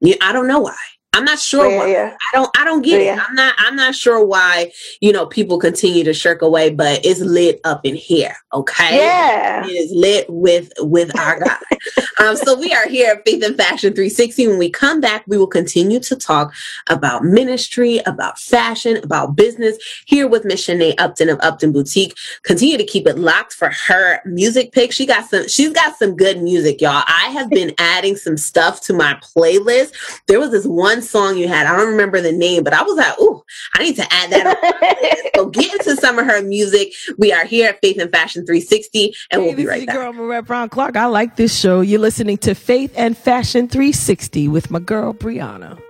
you, 0.00 0.14
I 0.20 0.32
don't 0.32 0.48
know 0.48 0.60
why. 0.60 0.76
I'm 1.14 1.24
not 1.24 1.38
sure 1.38 1.68
Yeah, 1.68 1.78
why. 1.78 1.90
yeah. 1.90 2.16
I 2.32 2.36
don't 2.36 2.50
I 2.58 2.64
don't 2.64 2.82
get 2.82 3.02
Yeah. 3.02 3.14
it. 3.16 3.22
I'm 3.28 3.34
not 3.34 3.54
I'm 3.58 3.74
not 3.76 3.94
sure 3.94 4.24
why, 4.24 4.70
you 5.00 5.10
know, 5.12 5.26
people 5.26 5.58
continue 5.58 6.04
to 6.04 6.12
shirk 6.12 6.42
away, 6.42 6.70
but 6.70 7.04
it's 7.04 7.20
lit 7.20 7.60
up 7.64 7.84
in 7.84 7.94
here. 7.96 8.36
Okay. 8.52 8.96
Yeah. 8.96 9.64
It 9.66 9.70
is 9.70 9.90
lit 9.92 10.26
with 10.28 10.70
with 10.80 11.16
our 11.18 11.40
God. 11.40 11.58
um, 12.20 12.36
so 12.36 12.58
we 12.58 12.72
are 12.72 12.86
here 12.88 13.12
at 13.12 13.24
Faith 13.24 13.42
and 13.42 13.56
Fashion 13.56 13.94
360. 13.94 14.48
When 14.48 14.58
we 14.58 14.70
come 14.70 15.00
back, 15.00 15.24
we 15.26 15.38
will 15.38 15.46
continue 15.46 15.98
to 16.00 16.14
talk 16.14 16.52
about 16.88 17.24
ministry, 17.24 17.98
about 18.06 18.38
fashion, 18.38 18.98
about 19.02 19.34
business 19.34 19.76
here 20.06 20.28
with 20.28 20.44
Miss 20.44 20.66
Shannae 20.66 20.94
Upton 20.98 21.30
of 21.30 21.38
Upton 21.40 21.72
Boutique. 21.72 22.14
Continue 22.42 22.76
to 22.76 22.84
keep 22.84 23.06
it 23.08 23.18
locked 23.18 23.54
for 23.54 23.70
her 23.70 24.20
music 24.26 24.72
pick. 24.72 24.92
She 24.92 25.06
got 25.06 25.28
some, 25.28 25.48
she's 25.48 25.72
got 25.72 25.96
some 25.96 26.16
good 26.16 26.42
music, 26.42 26.80
y'all. 26.80 27.02
I 27.06 27.30
have 27.32 27.48
been 27.50 27.74
adding 27.78 28.14
some 28.16 28.36
stuff 28.36 28.82
to 28.82 28.92
my 28.92 29.14
playlist. 29.14 29.92
There 30.26 30.38
was 30.38 30.50
this 30.50 30.66
one 30.66 30.97
song 31.02 31.36
you 31.36 31.48
had, 31.48 31.66
I 31.66 31.76
don't 31.76 31.88
remember 31.90 32.20
the 32.20 32.32
name, 32.32 32.64
but 32.64 32.72
I 32.72 32.82
was 32.82 32.96
like, 32.96 33.18
ooh, 33.20 33.42
I 33.74 33.82
need 33.82 33.96
to 33.96 34.06
add 34.12 34.30
that. 34.30 34.46
on 34.46 34.54
my 34.62 34.88
playlist. 34.96 35.36
so 35.36 35.46
get 35.50 35.72
into 35.72 35.96
some 35.96 36.18
of 36.18 36.26
her 36.26 36.42
music. 36.42 36.92
We 37.18 37.32
are 37.32 37.44
here 37.44 37.68
at 37.70 37.80
Faith 37.80 37.98
and 37.98 38.10
Fashion 38.10 38.44
360, 38.46 39.14
and 39.30 39.42
we'll 39.42 39.54
be 39.54 39.64
This 39.64 39.72
is 39.74 39.78
right 39.78 39.86
back. 39.86 39.96
girl 39.96 40.12
Marette 40.12 40.44
Brown 40.46 40.68
Clark. 40.68 40.96
I 40.96 41.06
like 41.06 41.36
this 41.36 41.56
show. 41.58 41.80
You're 41.80 42.00
listening 42.00 42.38
to 42.38 42.54
Faith 42.54 42.92
and 42.96 43.16
Fashion 43.16 43.68
360 43.68 44.48
with 44.48 44.70
my 44.70 44.78
girl 44.80 45.14
Brianna. 45.14 45.80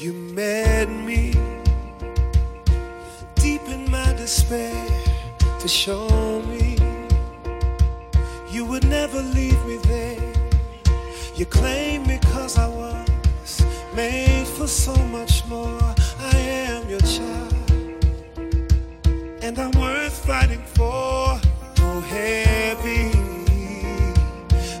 You 0.00 0.12
met 0.12 0.88
me 0.88 1.32
deep 3.36 3.62
in 3.68 3.88
my 3.90 4.12
despair 4.14 4.74
to 5.60 5.68
show 5.68 6.42
me 6.48 6.76
you 8.50 8.64
would 8.64 8.84
never 8.88 9.20
leave 9.22 9.34
me 9.34 9.50
there. 9.52 9.53
You 11.44 11.50
claimed 11.50 12.06
me 12.06 12.18
cause 12.32 12.56
I 12.56 12.66
was 12.68 13.62
made 13.94 14.46
for 14.46 14.66
so 14.66 14.96
much 15.08 15.44
more. 15.44 15.94
I 16.18 16.36
am 16.38 16.88
your 16.88 17.00
child, 17.00 18.04
and 19.42 19.58
I'm 19.58 19.72
worth 19.78 20.24
fighting 20.24 20.64
for. 20.74 21.38
Oh, 21.80 22.00
heavy 22.08 23.10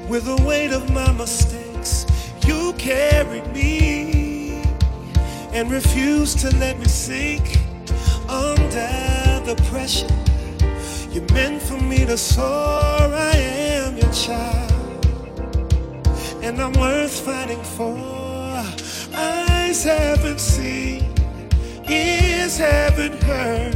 with 0.08 0.24
the 0.24 0.42
weight 0.42 0.72
of 0.72 0.90
my 0.90 1.12
mistakes, 1.12 2.06
you 2.46 2.72
carried 2.78 3.46
me 3.52 4.62
and 5.52 5.70
refused 5.70 6.38
to 6.38 6.56
let 6.56 6.78
me 6.78 6.86
sink 6.86 7.58
under 8.26 9.42
the 9.44 9.62
pressure. 9.68 10.08
You 11.12 11.20
meant 11.34 11.60
for 11.60 11.76
me 11.76 12.06
to 12.06 12.16
soar. 12.16 12.42
I 12.42 13.36
am 13.36 13.98
your 13.98 14.12
child, 14.12 14.73
and 16.44 16.60
I'm 16.60 16.74
worth 16.74 17.20
fighting 17.20 17.62
for. 17.62 17.96
Eyes 19.14 19.84
haven't 19.84 20.38
seen, 20.38 21.14
ears 21.88 22.58
haven't 22.58 23.22
heard 23.22 23.74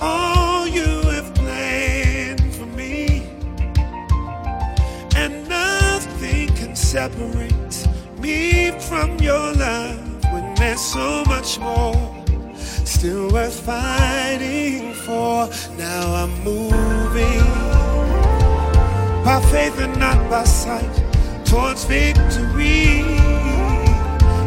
all 0.00 0.66
you 0.66 1.00
have 1.14 1.32
planned 1.36 2.54
for 2.56 2.66
me, 2.66 3.22
and 5.14 5.48
nothing 5.48 6.48
can 6.56 6.74
separate 6.74 7.86
me 8.18 8.72
from 8.80 9.16
your 9.20 9.52
love 9.52 10.24
when 10.32 10.54
there's 10.56 10.80
so 10.80 11.22
much 11.26 11.60
more 11.60 11.94
still 12.84 13.30
worth 13.30 13.60
fighting 13.60 14.92
for. 14.92 15.48
Now 15.78 16.14
I'm 16.20 16.34
moving 16.42 17.46
by 19.24 19.40
faith 19.52 19.78
and 19.78 19.96
not 20.00 20.28
by 20.28 20.42
sight 20.42 21.05
towards 21.46 21.84
victory. 21.84 23.02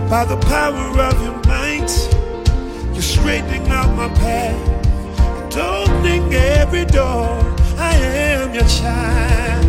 By 0.10 0.26
the 0.26 0.38
power 0.48 1.02
of 1.10 1.22
your 1.24 1.40
might, 1.48 1.92
you're 2.94 3.02
straightening 3.02 3.68
out 3.70 3.96
my 3.96 4.10
path, 4.16 4.60
and 5.44 5.58
opening 5.58 6.34
every 6.34 6.86
door. 6.86 7.40
I 7.78 7.96
am 7.96 8.54
your 8.54 8.68
child, 8.68 9.66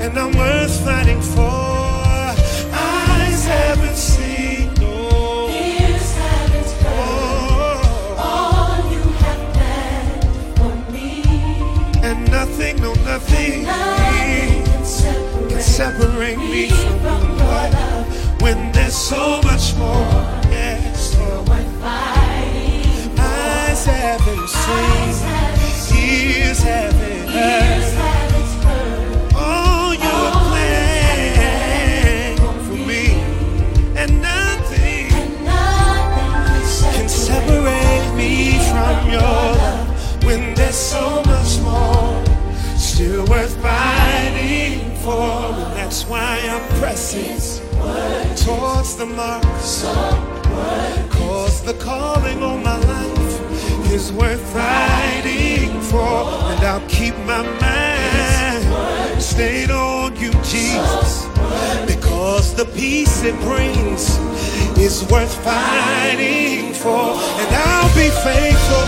and 0.00 0.18
I'm 0.18 0.32
worth 0.36 0.84
fighting 0.84 1.20
for. 1.20 1.50
Eyes 2.72 3.44
haven't 3.44 3.96
seen, 3.96 4.72
no. 4.74 5.48
Ears 5.50 6.14
haven't 6.16 6.70
heard 6.82 6.94
oh. 6.96 8.26
all 8.26 8.92
you 8.92 9.02
have 9.24 9.42
for 10.56 10.92
me. 10.92 11.22
And 12.02 12.30
nothing, 12.30 12.76
no 12.76 12.94
nothing 12.94 13.64
Nothing 13.64 14.09
separate 15.80 16.36
me 16.36 16.68
from 16.68 17.38
your 17.38 17.64
love. 17.72 18.06
when 18.42 18.70
there's 18.72 18.94
so 18.94 19.40
much 19.40 19.74
more. 19.76 20.04
Yes, 20.52 21.14
fighting. 21.14 21.42
eyes 23.18 23.86
haven't 23.86 24.48
seen, 24.62 25.14
ears 25.96 26.62
haven't 26.62 27.28
heard. 27.30 27.82
All 29.34 29.94
you 29.94 30.16
all 30.34 30.50
for 32.66 32.76
me, 32.90 33.04
and 33.96 34.20
nothing 34.20 35.08
can 36.94 37.08
separate 37.08 38.14
me 38.20 38.58
from 38.68 38.96
your 39.16 39.42
love 39.62 40.24
when 40.24 40.52
there's 40.54 40.74
so 40.74 41.22
much 41.24 41.58
more 41.62 42.22
still 42.76 43.24
worth 43.24 43.56
fighting 43.62 44.94
for. 44.96 45.69
Why 46.10 46.40
I'm 46.42 46.66
pressing 46.80 47.38
towards 48.34 48.96
the 48.96 49.06
mark. 49.06 49.44
Cause 51.12 51.62
the 51.62 51.74
calling 51.74 52.42
on 52.42 52.64
my 52.64 52.76
life 52.78 53.92
is 53.92 54.12
worth 54.12 54.42
fighting 54.52 55.80
for. 55.82 56.26
And 56.50 56.64
I'll 56.66 56.88
keep 56.88 57.16
my 57.18 57.42
mind 57.60 59.22
stayed 59.22 59.70
on 59.70 60.16
you, 60.16 60.32
Jesus. 60.42 61.26
Because 61.86 62.56
the 62.56 62.64
peace 62.74 63.22
it 63.22 63.38
brings 63.42 64.18
is 64.76 65.08
worth 65.12 65.32
fighting 65.44 66.74
for. 66.74 67.14
And 67.38 67.50
I'll 67.54 67.94
be 67.94 68.10
faithful 68.26 68.86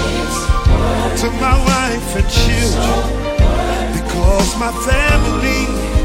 to 1.23 1.31
my 1.39 1.57
wife 1.71 2.17
and 2.17 2.29
children. 2.43 3.23
Because 3.95 4.59
my 4.59 4.73
family 4.91 6.02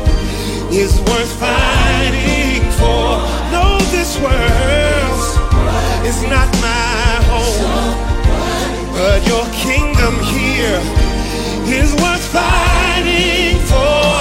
is 0.72 1.00
worth 1.00 1.32
fighting 1.40 2.62
for. 2.80 3.24
No, 3.52 3.78
this 3.92 4.18
world 4.20 5.20
is 6.06 6.22
not 6.24 6.50
my 6.62 7.22
home, 7.32 7.96
but 8.92 9.26
your 9.28 9.46
kingdom 9.54 10.14
here 10.24 10.82
is 11.72 11.94
worth 11.96 12.26
fighting 12.36 13.60
for. 13.72 14.12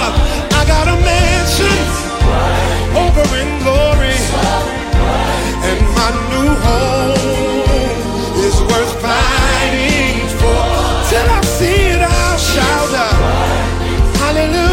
I 0.55 0.63
got 0.67 0.87
a 0.87 0.97
mansion 1.03 1.83
over 2.95 3.25
in 3.35 3.49
glory, 3.63 4.17
and 5.67 5.79
my 5.99 6.11
new 6.31 6.51
home 6.65 8.39
is 8.39 8.55
worth 8.71 8.93
fighting 9.01 10.27
for. 10.39 10.63
Till 11.09 11.27
I 11.29 11.41
see 11.43 11.91
it, 11.95 12.01
I'll 12.01 12.37
shout 12.37 12.93
out, 12.93 13.19
Hallelujah 14.19 14.66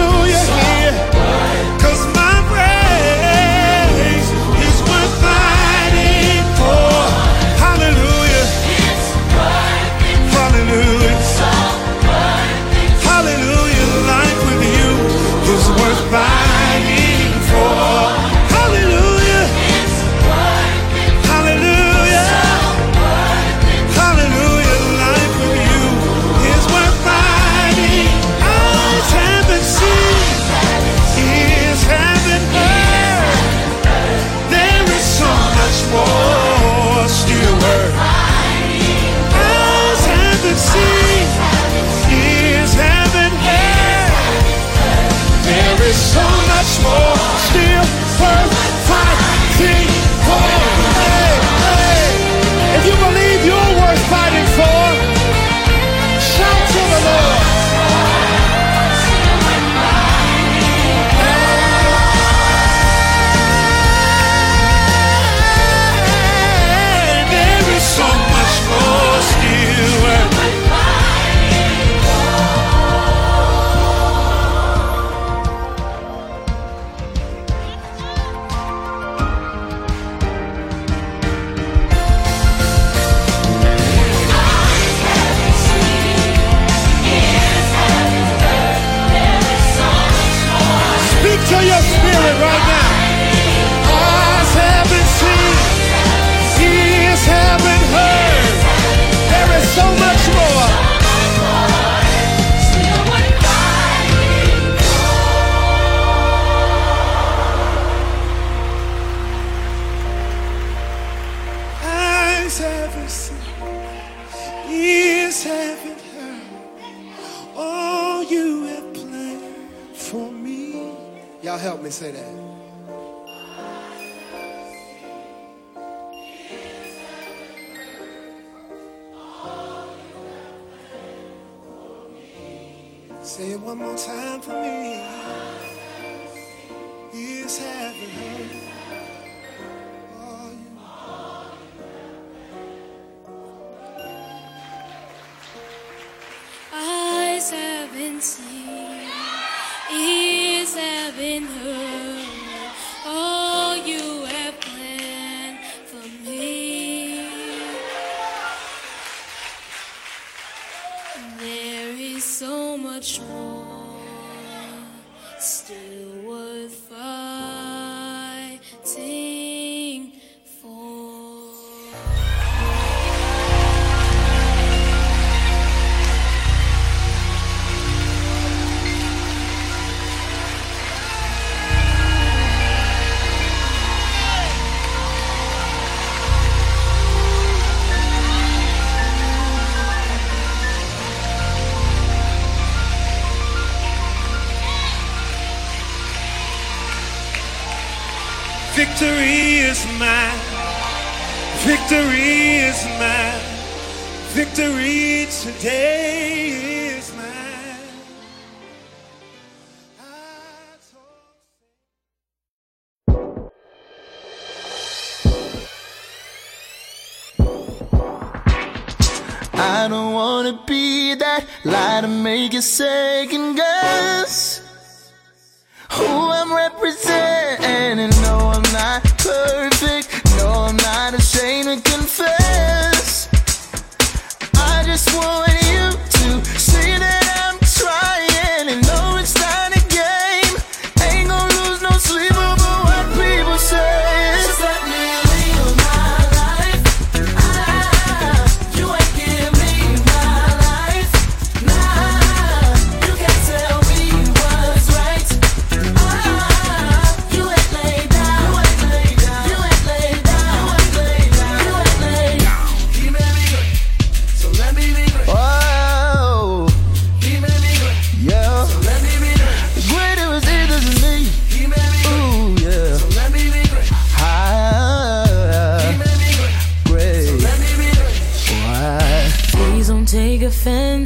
second 222.64 223.56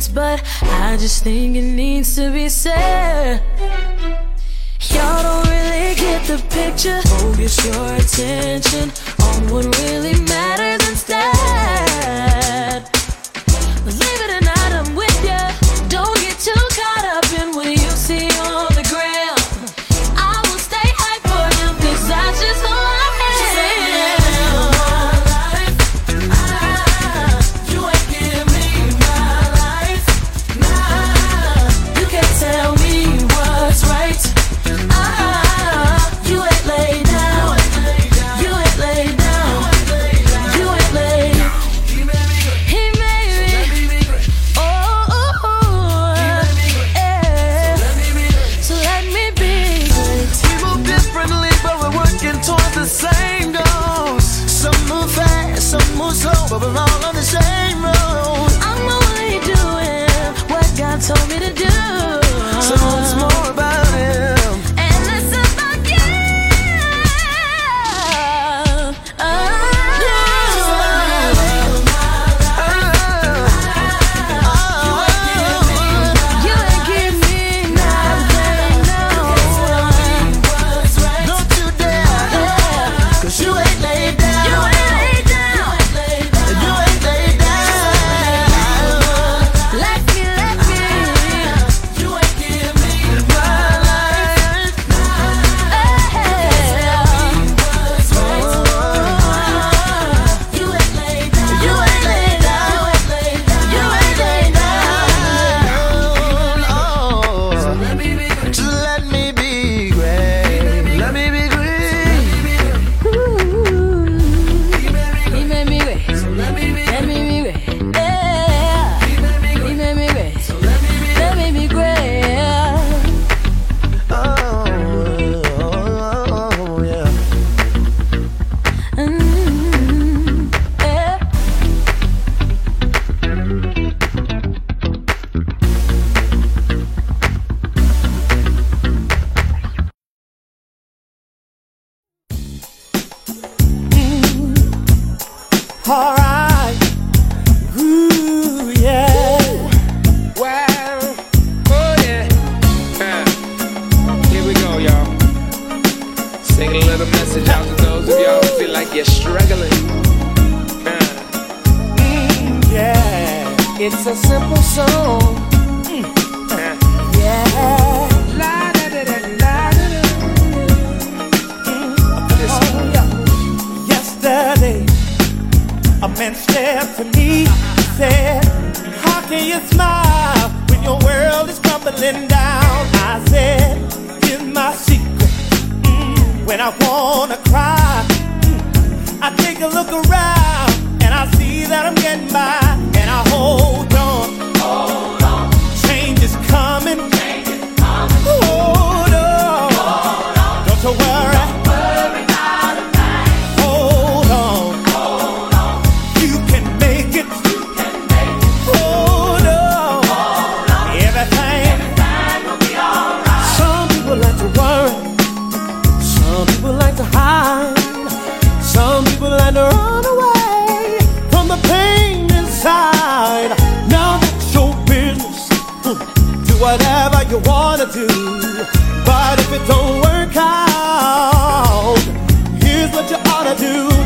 but 0.09 0.43
I 0.63 0.97
just 0.99 1.25
think 1.25 1.57
it 1.57 1.63
needs 1.63 2.15
to 2.17 2.31
be 2.33 2.49
said. 2.49 3.43
Y'all 4.91 5.23
don't 5.23 5.49
really 5.49 5.95
get 5.95 6.25
the 6.27 6.39
picture. 6.51 7.01
Focus 7.03 7.65
your 7.65 7.95
attention 7.95 8.91
on 9.23 9.53
what 9.53 9.65
really 9.81 10.21
matters 10.23 10.89
instead. 10.89 11.38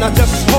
not 0.02 0.16
just 0.16 0.51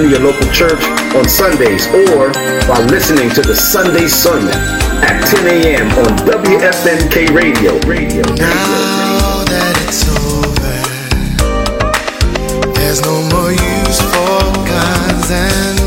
in 0.00 0.10
your 0.10 0.20
local 0.20 0.46
church 0.52 0.82
on 1.16 1.28
Sundays 1.28 1.86
or 1.88 2.32
by 2.68 2.80
listening 2.90 3.30
to 3.30 3.42
the 3.42 3.54
Sunday 3.54 4.06
sermon 4.06 4.52
at 5.02 5.24
10 5.26 5.46
a.m. 5.46 5.88
on 5.98 6.16
WFNK 6.18 7.30
Radio. 7.34 7.78
Radio. 7.80 8.22
Now 8.34 9.44
that 9.44 9.74
it's 9.86 10.06
over, 10.22 10.78
there's 12.74 13.00
no 13.02 13.22
more 13.30 13.50
use 13.50 14.00
for 14.12 14.40
guns 14.68 15.30
and 15.30 15.78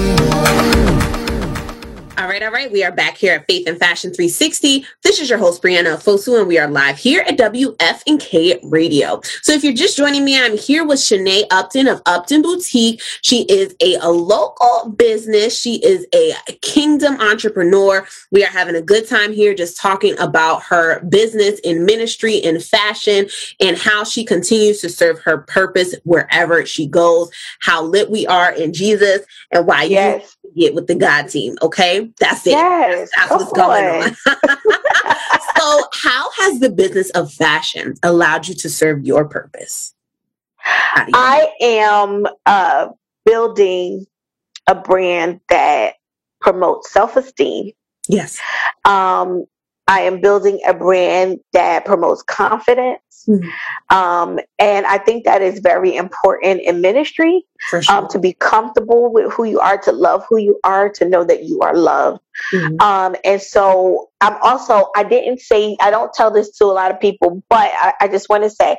all 2.17 2.27
right, 2.27 2.43
all 2.43 2.51
right, 2.51 2.71
we 2.71 2.83
are 2.83 2.91
back 2.91 3.17
here 3.17 3.33
at 3.33 3.47
Faith 3.47 3.67
and 3.67 3.79
Fashion 3.79 4.13
360. 4.13 4.85
This 5.01 5.19
is 5.19 5.27
your 5.29 5.39
host, 5.39 5.63
Brianna 5.63 5.95
Fosu, 5.97 6.37
and 6.37 6.47
we 6.47 6.59
are 6.59 6.67
live 6.67 6.97
here 6.97 7.23
at 7.27 7.35
WFNK 7.37 8.59
Radio. 8.63 9.21
So 9.51 9.55
if 9.55 9.65
you're 9.65 9.73
just 9.73 9.97
joining 9.97 10.23
me, 10.23 10.41
I'm 10.41 10.57
here 10.57 10.85
with 10.85 10.99
Shannae 10.99 11.43
Upton 11.51 11.85
of 11.89 12.01
Upton 12.05 12.41
Boutique. 12.41 13.01
She 13.21 13.41
is 13.49 13.75
a, 13.81 13.95
a 13.95 14.07
local 14.09 14.91
business. 14.91 15.59
She 15.59 15.75
is 15.83 16.07
a 16.15 16.31
kingdom 16.61 17.19
entrepreneur. 17.19 18.07
We 18.31 18.45
are 18.45 18.49
having 18.49 18.77
a 18.77 18.81
good 18.81 19.09
time 19.09 19.33
here 19.33 19.53
just 19.53 19.75
talking 19.75 20.17
about 20.19 20.63
her 20.63 21.03
business 21.03 21.59
in 21.65 21.83
ministry 21.85 22.37
in 22.37 22.61
fashion 22.61 23.27
and 23.59 23.77
how 23.77 24.05
she 24.05 24.23
continues 24.23 24.79
to 24.79 24.89
serve 24.89 25.19
her 25.19 25.39
purpose 25.39 25.95
wherever 26.05 26.65
she 26.65 26.87
goes, 26.87 27.29
how 27.59 27.83
lit 27.83 28.09
we 28.09 28.25
are 28.27 28.53
in 28.53 28.71
Jesus, 28.71 29.19
and 29.51 29.67
why 29.67 29.83
Yes. 29.83 30.37
you 30.43 30.67
get 30.67 30.75
with 30.75 30.87
the 30.87 30.95
God 30.95 31.23
team. 31.27 31.57
Okay, 31.61 32.09
that's 32.21 32.47
it. 32.47 32.51
Yes, 32.51 33.09
That's 33.17 33.31
what's 33.31 33.51
going 33.51 33.83
on. 33.85 34.15
so, 35.57 35.83
how 35.93 36.29
has 36.37 36.61
the 36.61 36.69
business 36.69 37.09
of 37.09 37.33
fashion 37.33 37.95
allowed 38.01 38.47
you 38.47 38.55
to 38.55 38.69
serve 38.69 39.05
your 39.05 39.25
purpose? 39.25 39.40
I 40.63 41.47
am 41.61 42.25
uh, 42.45 42.89
building 43.25 44.05
a 44.67 44.75
brand 44.75 45.39
that 45.49 45.95
promotes 46.39 46.91
self 46.91 47.15
esteem. 47.15 47.71
Yes. 48.07 48.39
Um, 48.85 49.45
I 49.91 49.99
am 50.01 50.21
building 50.21 50.59
a 50.65 50.73
brand 50.73 51.39
that 51.53 51.85
promotes 51.85 52.23
confidence. 52.23 53.01
Um, 53.89 54.39
and 54.57 54.85
I 54.87 54.97
think 54.97 55.25
that 55.25 55.41
is 55.43 55.59
very 55.59 55.95
important 55.95 56.61
in 56.61 56.81
ministry 56.81 57.43
um, 57.89 58.07
to 58.07 58.17
be 58.19 58.33
comfortable 58.33 59.13
with 59.13 59.31
who 59.33 59.43
you 59.43 59.59
are, 59.59 59.77
to 59.79 59.91
love 59.91 60.25
who 60.29 60.37
you 60.37 60.59
are, 60.63 60.89
to 60.89 61.03
know 61.07 61.23
that 61.25 61.43
you 61.43 61.59
are 61.59 61.75
loved. 61.75 62.21
Um, 62.79 63.15
and 63.23 63.39
so 63.41 64.09
I'm 64.21 64.37
also, 64.41 64.89
I 64.95 65.03
didn't 65.03 65.39
say, 65.41 65.77
I 65.79 65.91
don't 65.91 66.11
tell 66.13 66.31
this 66.31 66.49
to 66.57 66.65
a 66.65 66.73
lot 66.73 66.89
of 66.91 66.99
people, 66.99 67.43
but 67.49 67.69
I, 67.73 67.93
I 68.01 68.07
just 68.07 68.29
want 68.29 68.43
to 68.43 68.49
say 68.49 68.77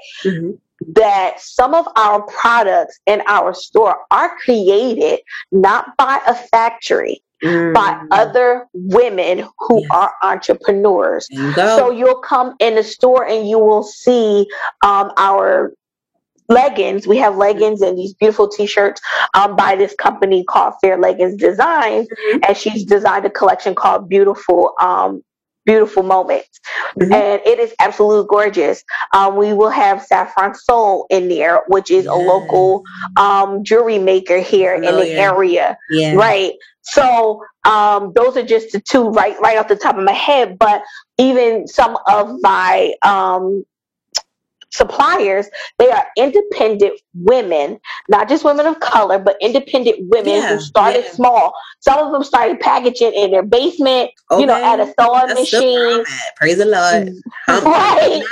that 0.94 1.40
some 1.40 1.74
of 1.74 1.86
our 1.96 2.22
products 2.22 2.98
in 3.06 3.22
our 3.28 3.54
store 3.54 3.96
are 4.10 4.36
created 4.38 5.20
not 5.52 5.96
by 5.96 6.20
a 6.26 6.34
factory. 6.34 7.22
By 7.42 8.00
other 8.12 8.68
women 8.72 9.48
who 9.58 9.84
are 9.90 10.12
entrepreneurs. 10.22 11.28
go. 11.56 11.76
So 11.76 11.90
you'll 11.90 12.20
come 12.20 12.54
in 12.60 12.76
the 12.76 12.84
store 12.84 13.26
and 13.26 13.48
you 13.48 13.58
will 13.58 13.82
see 13.82 14.46
um, 14.82 15.10
our 15.16 15.72
leggings. 16.48 17.06
We 17.06 17.16
have 17.18 17.36
leggings 17.36 17.80
and 17.82 17.98
these 17.98 18.14
beautiful 18.14 18.48
t-shirts 18.48 19.00
um, 19.34 19.56
by 19.56 19.74
this 19.76 19.94
company 19.94 20.44
called 20.44 20.74
Fair 20.80 20.98
Leggings 20.98 21.36
Designs, 21.36 22.08
and 22.46 22.56
she's 22.56 22.84
designed 22.84 23.24
a 23.26 23.30
collection 23.30 23.74
called 23.74 24.08
Beautiful. 24.08 24.74
Um, 24.80 25.22
Beautiful 25.64 26.02
moments, 26.02 26.58
and 27.00 27.40
it 27.46 27.60
is 27.60 27.72
absolutely 27.78 28.26
gorgeous. 28.28 28.82
Um, 29.14 29.36
we 29.36 29.52
will 29.52 29.70
have 29.70 30.02
Saffron 30.02 30.56
Soul 30.56 31.06
in 31.08 31.28
there, 31.28 31.62
which 31.68 31.88
is 31.88 32.04
a 32.06 32.14
local 32.14 32.82
um, 33.16 33.62
jewelry 33.62 34.00
maker 34.00 34.38
here 34.40 34.74
in 34.74 34.82
the 34.82 34.88
Familiar. 34.90 35.18
area, 35.20 35.78
Yeah. 35.88 36.16
right? 36.16 36.54
So 36.82 37.42
um, 37.64 38.12
those 38.14 38.36
are 38.36 38.44
just 38.44 38.72
the 38.72 38.80
two 38.80 39.10
right 39.10 39.38
right 39.40 39.58
off 39.58 39.68
the 39.68 39.76
top 39.76 39.96
of 39.96 40.04
my 40.04 40.12
head. 40.12 40.58
But 40.58 40.82
even 41.18 41.66
some 41.66 41.96
of 42.06 42.36
my 42.40 42.94
um, 43.02 43.64
suppliers, 44.72 45.48
they 45.78 45.90
are 45.90 46.06
independent 46.16 47.00
women, 47.14 47.78
not 48.08 48.28
just 48.28 48.44
women 48.44 48.66
of 48.66 48.80
color, 48.80 49.18
but 49.18 49.36
independent 49.40 49.96
women 50.00 50.34
Yeah, 50.34 50.54
who 50.54 50.60
started 50.60 51.04
small. 51.06 51.52
Some 51.80 51.98
of 51.98 52.12
them 52.12 52.24
started 52.24 52.60
packaging 52.60 53.12
in 53.12 53.30
their 53.30 53.42
basement, 53.42 54.10
you 54.38 54.46
know, 54.46 54.54
at 54.54 54.80
a 54.80 54.86
sewing 54.98 55.28
That's 55.28 55.52
machine. 55.52 56.04
Praise 56.36 56.58
the 56.58 56.66
Lord. 56.66 57.14
Humble. 57.46 57.70
Right. 57.72 58.24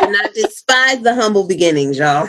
Do 0.00 0.06
not, 0.06 0.24
not 0.24 0.34
despise 0.34 1.00
the 1.00 1.14
humble 1.14 1.46
beginnings, 1.46 1.98
y'all. 1.98 2.28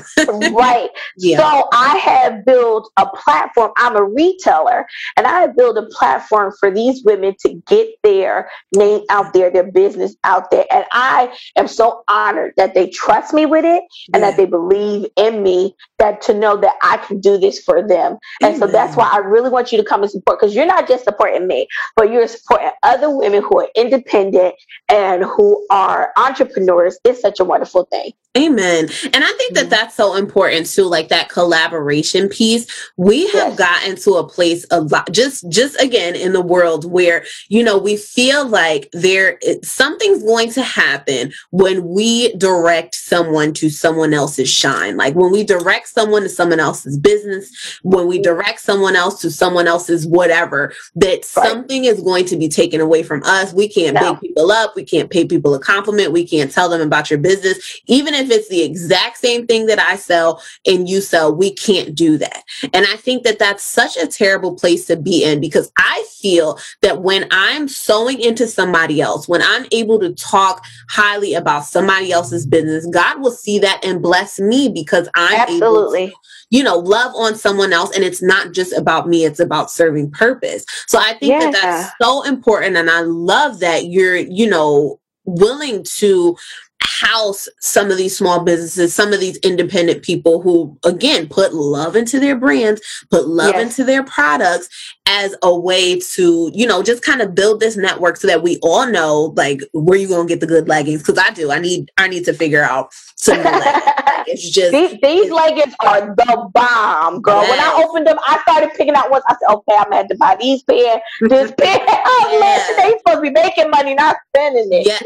right. 0.52 0.90
Yeah. 1.18 1.40
So 1.40 1.68
I 1.74 1.98
have 1.98 2.46
built 2.46 2.90
a 2.96 3.06
platform. 3.08 3.72
I'm 3.76 3.96
a 3.98 4.04
retailer, 4.04 4.88
and 5.18 5.28
I 5.28 5.41
have 5.41 5.58
built 5.58 5.78
a 5.78 5.86
platform 5.88 6.54
for 6.58 6.72
these 6.72 7.04
women 7.04 7.36
to 7.41 7.56
get 7.68 7.90
their 8.04 8.50
name 8.74 9.02
out 9.10 9.34
there, 9.34 9.52
their 9.52 9.70
business 9.70 10.16
out 10.24 10.50
there. 10.50 10.66
And 10.72 10.86
I 10.94 11.36
am 11.58 11.68
so 11.68 12.04
honored 12.08 12.54
that 12.56 12.74
they 12.74 12.90
trust 12.90 13.34
me 13.34 13.46
with 13.46 13.59
it 13.65 13.84
and 14.14 14.23
that 14.23 14.38
they 14.38 14.45
believe 14.45 15.07
in 15.15 15.44
me 15.44 15.76
that 15.98 16.22
to 16.22 16.34
know 16.34 16.57
that 16.57 16.76
I 16.81 16.98
can 16.98 17.19
do 17.19 17.38
this 17.38 17.60
for 17.60 17.86
them. 17.86 18.18
And 18.41 18.57
so 18.57 18.68
that's 18.68 18.95
why 18.95 19.10
I 19.11 19.18
really 19.18 19.49
want 19.49 19.72
you 19.72 19.77
to 19.77 19.84
come 19.84 20.02
and 20.02 20.11
support 20.11 20.40
because 20.40 20.56
you're 20.56 20.65
not 20.65 20.88
just 20.88 21.03
supporting 21.03 21.48
me, 21.48 21.68
but 21.95 22.11
you're 22.11 22.27
supporting 22.27 22.72
other 22.84 23.15
women 23.15 23.41
who 23.41 23.60
are 23.61 23.69
independent 23.76 24.56
and 24.90 25.23
who 25.23 25.65
are 25.69 26.11
entrepreneurs. 26.18 26.98
It's 27.03 27.22
such 27.22 27.40
a 27.40 27.44
wonderful 27.44 27.86
thing. 27.86 28.14
Amen. 28.38 28.88
And 29.06 29.24
I 29.24 29.32
think 29.38 29.56
that 29.56 29.72
that's 29.72 29.96
so 29.96 30.16
important 30.16 30.68
too, 30.68 30.84
like 30.84 31.10
that 31.10 31.30
collaboration 31.30 32.30
piece. 32.30 32.68
We 32.96 33.28
have 33.30 33.58
gotten 33.58 33.96
to 33.98 34.14
a 34.14 34.30
place 34.30 34.66
of 34.66 34.94
just, 35.12 35.50
just 35.50 35.82
again 35.82 36.16
in 36.16 36.34
the 36.34 36.42
world 36.42 36.90
where, 36.90 37.26
you 37.48 37.64
know, 37.64 37.80
we 37.80 37.98
feel 37.98 38.48
like 38.48 38.88
there, 38.94 39.40
something's 39.64 40.22
going 40.24 40.52
to 40.52 40.62
happen 40.62 41.34
when 41.50 41.88
we 41.88 42.32
direct 42.36 42.94
someone 42.94 43.52
to 43.56 43.68
someone 43.68 44.14
else's 44.14 44.48
shine. 44.50 44.96
Like 44.96 45.16
when 45.16 45.32
we 45.32 45.44
direct 45.44 45.88
someone 45.88 46.22
to 46.22 46.30
someone 46.30 46.60
else's 46.60 47.00
business, 47.00 47.80
when 47.82 48.06
we 48.08 48.22
direct 48.22 48.60
someone 48.60 48.96
else 48.96 49.20
to 49.22 49.32
someone 49.32 49.66
else's 49.68 50.06
whatever, 50.06 50.72
that 50.96 51.26
something 51.26 51.86
is 51.86 52.00
going 52.00 52.26
to 52.26 52.38
be 52.38 52.48
taken 52.48 52.80
away 52.80 53.02
from 53.02 53.24
us. 53.24 53.54
We 53.54 53.68
can't 53.68 53.96
No. 53.96 54.14
big 54.14 54.22
people 54.22 54.52
up. 54.52 54.76
We 54.76 54.84
can't 54.84 55.10
pay 55.10 55.26
people 55.26 55.56
a 55.56 55.60
compliment. 55.60 56.12
We 56.12 56.28
can't 56.28 56.52
tell 56.52 56.70
them 56.70 56.82
about 56.82 57.10
your 57.10 57.18
business. 57.20 57.58
Even 57.88 58.14
if 58.14 58.29
it's 58.32 58.50
the 58.50 58.62
exact 58.62 59.18
same 59.18 59.46
thing 59.48 59.66
that 59.68 59.80
I 59.80 59.96
sell 59.96 60.42
and 60.66 60.88
you 60.88 61.02
sell, 61.02 61.34
we 61.34 61.52
can't 61.52 61.96
do 61.96 62.18
that. 62.18 62.44
And 62.74 62.86
I 62.86 62.96
think 62.96 63.24
that 63.24 63.40
that's 63.40 63.64
such 63.64 63.98
a 63.98 64.08
terrible 64.08 64.56
place 64.56 64.86
to 64.86 64.96
be 64.96 65.24
in 65.24 65.40
because 65.40 65.72
I 65.78 66.06
feel 66.20 66.60
that 66.82 67.02
when 67.02 67.28
I'm 67.32 67.68
sewing 67.68 68.20
into 68.20 68.48
somebody 68.48 69.02
else, 69.02 69.28
when 69.28 69.42
I'm 69.42 69.66
able 69.72 70.00
to 70.00 70.14
talk 70.14 70.64
highly 70.90 71.34
about 71.34 71.66
somebody 71.66 72.12
else's 72.12 72.46
business, 72.46 72.86
God 72.88 73.22
will 73.22 73.32
see 73.32 73.60
that 73.60 73.84
and 73.84 74.02
bless 74.02 74.40
me 74.40 74.70
because 74.70 75.10
I'm 75.16 75.42
Absolutely. 75.42 76.04
able 76.04 76.12
to, 76.12 76.16
you 76.50 76.64
know, 76.64 76.78
love 76.78 77.14
on 77.16 77.36
someone 77.36 77.74
else. 77.74 77.96
And 77.96 78.04
it's 78.04 78.22
not 78.22 78.54
just 78.54 78.74
about 78.74 79.08
me, 79.08 79.26
it's 79.26 79.40
about 79.40 79.72
serving 79.72 80.12
purpose. 80.12 80.66
So 80.88 81.00
I 81.00 81.14
think 81.14 81.42
that 81.42 81.54
that's 81.54 81.92
so 82.02 82.24
important. 82.24 82.78
And 82.78 82.90
I 82.90 83.02
love 83.02 83.60
that 83.60 83.86
you're, 83.86 84.18
you 84.18 84.50
know, 84.50 85.00
willing 85.26 85.84
to 85.84 86.36
house 86.84 87.48
some 87.60 87.92
of 87.92 87.98
these 87.98 88.16
small 88.18 88.44
businesses, 88.44 88.94
some 88.94 89.14
of 89.14 89.20
these 89.20 89.38
independent 89.38 90.04
people 90.04 90.42
who, 90.42 90.78
again, 90.86 91.28
put 91.28 91.54
love 91.54 91.96
into 91.96 92.20
their 92.20 92.36
brands, 92.36 92.82
put 93.10 93.28
love 93.28 93.54
Yes. 93.56 93.64
into 93.64 93.84
their 93.84 94.04
products 94.04 94.70
as 95.08 95.36
a 95.42 95.58
way 95.58 96.00
to, 96.00 96.52
you 96.54 96.68
know, 96.68 96.84
just 96.84 97.04
kind 97.04 97.22
of 97.22 97.34
build 97.34 97.60
this 97.60 97.76
network 97.78 98.18
so 98.18 98.28
that 98.28 98.44
we 98.44 98.58
all 98.62 98.86
know, 98.86 99.34
like, 99.36 99.62
where 99.74 99.98
you 99.98 100.08
gonna 100.08 100.28
get 100.28 100.40
the 100.40 100.48
good 100.48 100.68
leggings? 100.68 101.02
Because 101.02 101.18
I 101.18 101.32
do. 101.32 101.52
I 101.52 101.60
need. 101.60 101.90
I 101.98 102.08
need 102.08 102.26
to 102.26 102.34
figure 102.34 102.64
out 102.64 102.90
some 103.16 103.42
leggings. 103.44 103.84
It's 104.28 104.48
just 104.48 104.72
these, 104.72 104.96
these 105.02 105.32
leggings 105.32 105.74
are 105.80 106.14
the 106.14 106.50
bomb, 106.54 107.20
girl. 107.20 107.42
When 107.42 107.60
I 107.60 107.84
opened 107.84 108.06
them, 108.06 108.20
I 108.28 108.38
started 108.48 108.70
picking 108.78 108.94
out 108.94 109.10
ones. 109.10 109.24
I 109.28 109.34
said, 109.40 109.52
okay, 109.52 109.74
I'm 109.76 109.86
gonna 109.86 109.96
have 109.96 110.08
to 110.10 110.18
buy 110.18 110.38
these 110.40 110.62
pair, 110.70 111.02
this 111.22 111.52
pair. 111.58 111.80
Oh 111.90 112.38
man, 112.40 112.60
they 112.78 112.96
supposed 113.00 113.18
to 113.18 113.22
be 113.22 113.32
making 113.32 113.72
money, 113.72 113.96
not 113.96 114.18
spending 114.36 114.70
it. 114.72 114.86
Yeah. 114.86 115.00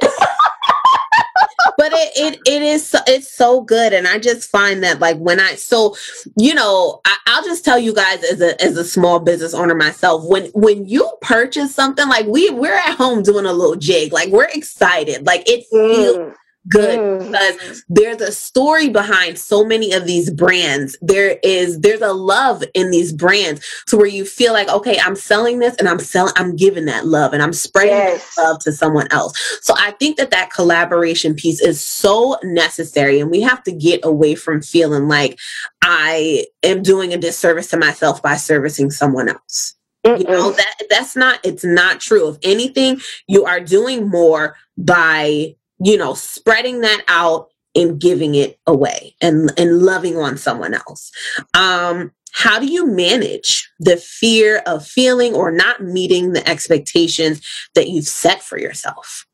But 1.77 1.91
it, 1.93 2.11
it 2.15 2.39
it 2.45 2.61
is 2.61 2.95
it's 3.07 3.31
so 3.31 3.61
good. 3.61 3.93
And 3.93 4.07
i 4.07 4.19
just 4.19 4.49
find 4.49 4.83
that 4.83 4.99
like 4.99 5.17
when 5.17 5.39
i 5.39 5.55
so 5.55 5.95
you 6.37 6.53
know 6.53 7.01
I, 7.05 7.17
i'll 7.27 7.43
just 7.43 7.65
tell 7.65 7.79
you 7.79 7.93
guys 7.93 8.23
as 8.23 8.41
a 8.41 8.61
as 8.61 8.77
a 8.77 8.83
small 8.83 9.19
business 9.19 9.53
owner 9.53 9.75
myself 9.75 10.23
when 10.25 10.47
when 10.53 10.85
you 10.87 11.11
purchase 11.21 11.73
something 11.73 12.07
like 12.07 12.25
we 12.27 12.49
we're 12.49 12.73
at 12.73 12.95
home 12.95 13.23
doing 13.23 13.45
a 13.45 13.53
little 13.53 13.75
jig. 13.75 14.13
Like 14.13 14.29
we're 14.29 14.49
excited. 14.53 15.25
Like 15.25 15.47
it 15.47 15.65
feels 15.69 16.17
mm. 16.17 16.35
Good 16.69 17.19
because 17.19 17.83
there's 17.89 18.21
a 18.21 18.31
story 18.31 18.89
behind 18.89 19.37
so 19.37 19.65
many 19.65 19.91
of 19.91 20.05
these 20.05 20.31
brands. 20.31 20.97
There 21.01 21.37
is 21.43 21.79
there's 21.81 22.01
a 22.01 22.13
love 22.13 22.63
in 22.73 22.89
these 22.91 23.11
brands 23.11 23.65
to 23.87 23.97
where 23.97 24.07
you 24.07 24.25
feel 24.25 24.53
like 24.53 24.69
okay 24.69 24.97
i'm 25.03 25.15
selling 25.15 25.59
this 25.59 25.75
and 25.75 25.89
i'm 25.89 25.99
selling 25.99 26.33
i'm 26.37 26.55
giving 26.55 26.85
that 26.85 27.05
love 27.05 27.33
and 27.33 27.43
i'm 27.43 27.53
spreading 27.53 27.93
that 27.93 28.23
love 28.37 28.59
to 28.59 28.71
someone 28.71 29.07
else. 29.11 29.33
So 29.61 29.73
i 29.77 29.91
think 29.91 30.17
that 30.17 30.31
that 30.31 30.51
collaboration 30.51 31.35
piece 31.35 31.61
is 31.61 31.83
so 31.83 32.37
necessary 32.43 33.19
and 33.19 33.29
we 33.29 33.41
have 33.41 33.63
to 33.63 33.71
get 33.71 33.99
away 34.03 34.35
from 34.35 34.61
feeling 34.61 35.07
like 35.07 35.37
i 35.81 36.45
am 36.63 36.81
doing 36.81 37.13
a 37.13 37.17
disservice 37.17 37.69
to 37.69 37.77
myself 37.77 38.21
by 38.21 38.35
servicing 38.35 38.89
someone 38.89 39.29
else. 39.29 39.75
You 40.05 40.25
know 40.25 40.51
that 40.51 40.75
that's 40.89 41.15
not 41.15 41.39
it's 41.45 41.63
not 41.63 42.01
true. 42.01 42.29
If 42.29 42.37
anything 42.43 42.99
you 43.27 43.45
are 43.45 43.61
doing 43.61 44.09
more 44.09 44.57
by 44.77 45.55
you 45.83 45.97
know 45.97 46.13
spreading 46.13 46.81
that 46.81 47.03
out 47.07 47.49
and 47.75 47.99
giving 47.99 48.35
it 48.35 48.59
away 48.67 49.15
and 49.21 49.51
and 49.57 49.81
loving 49.81 50.17
on 50.17 50.37
someone 50.37 50.73
else 50.73 51.11
um 51.53 52.11
how 52.33 52.59
do 52.59 52.65
you 52.65 52.87
manage 52.87 53.71
the 53.79 53.95
fear 53.95 54.63
of 54.65 54.85
feeling 54.85 55.35
or 55.35 55.51
not 55.51 55.83
meeting 55.83 56.33
the 56.33 56.47
expectations 56.49 57.41
that 57.75 57.89
you've 57.89 58.07
set 58.07 58.41
for 58.41 58.57
yourself? 58.57 59.27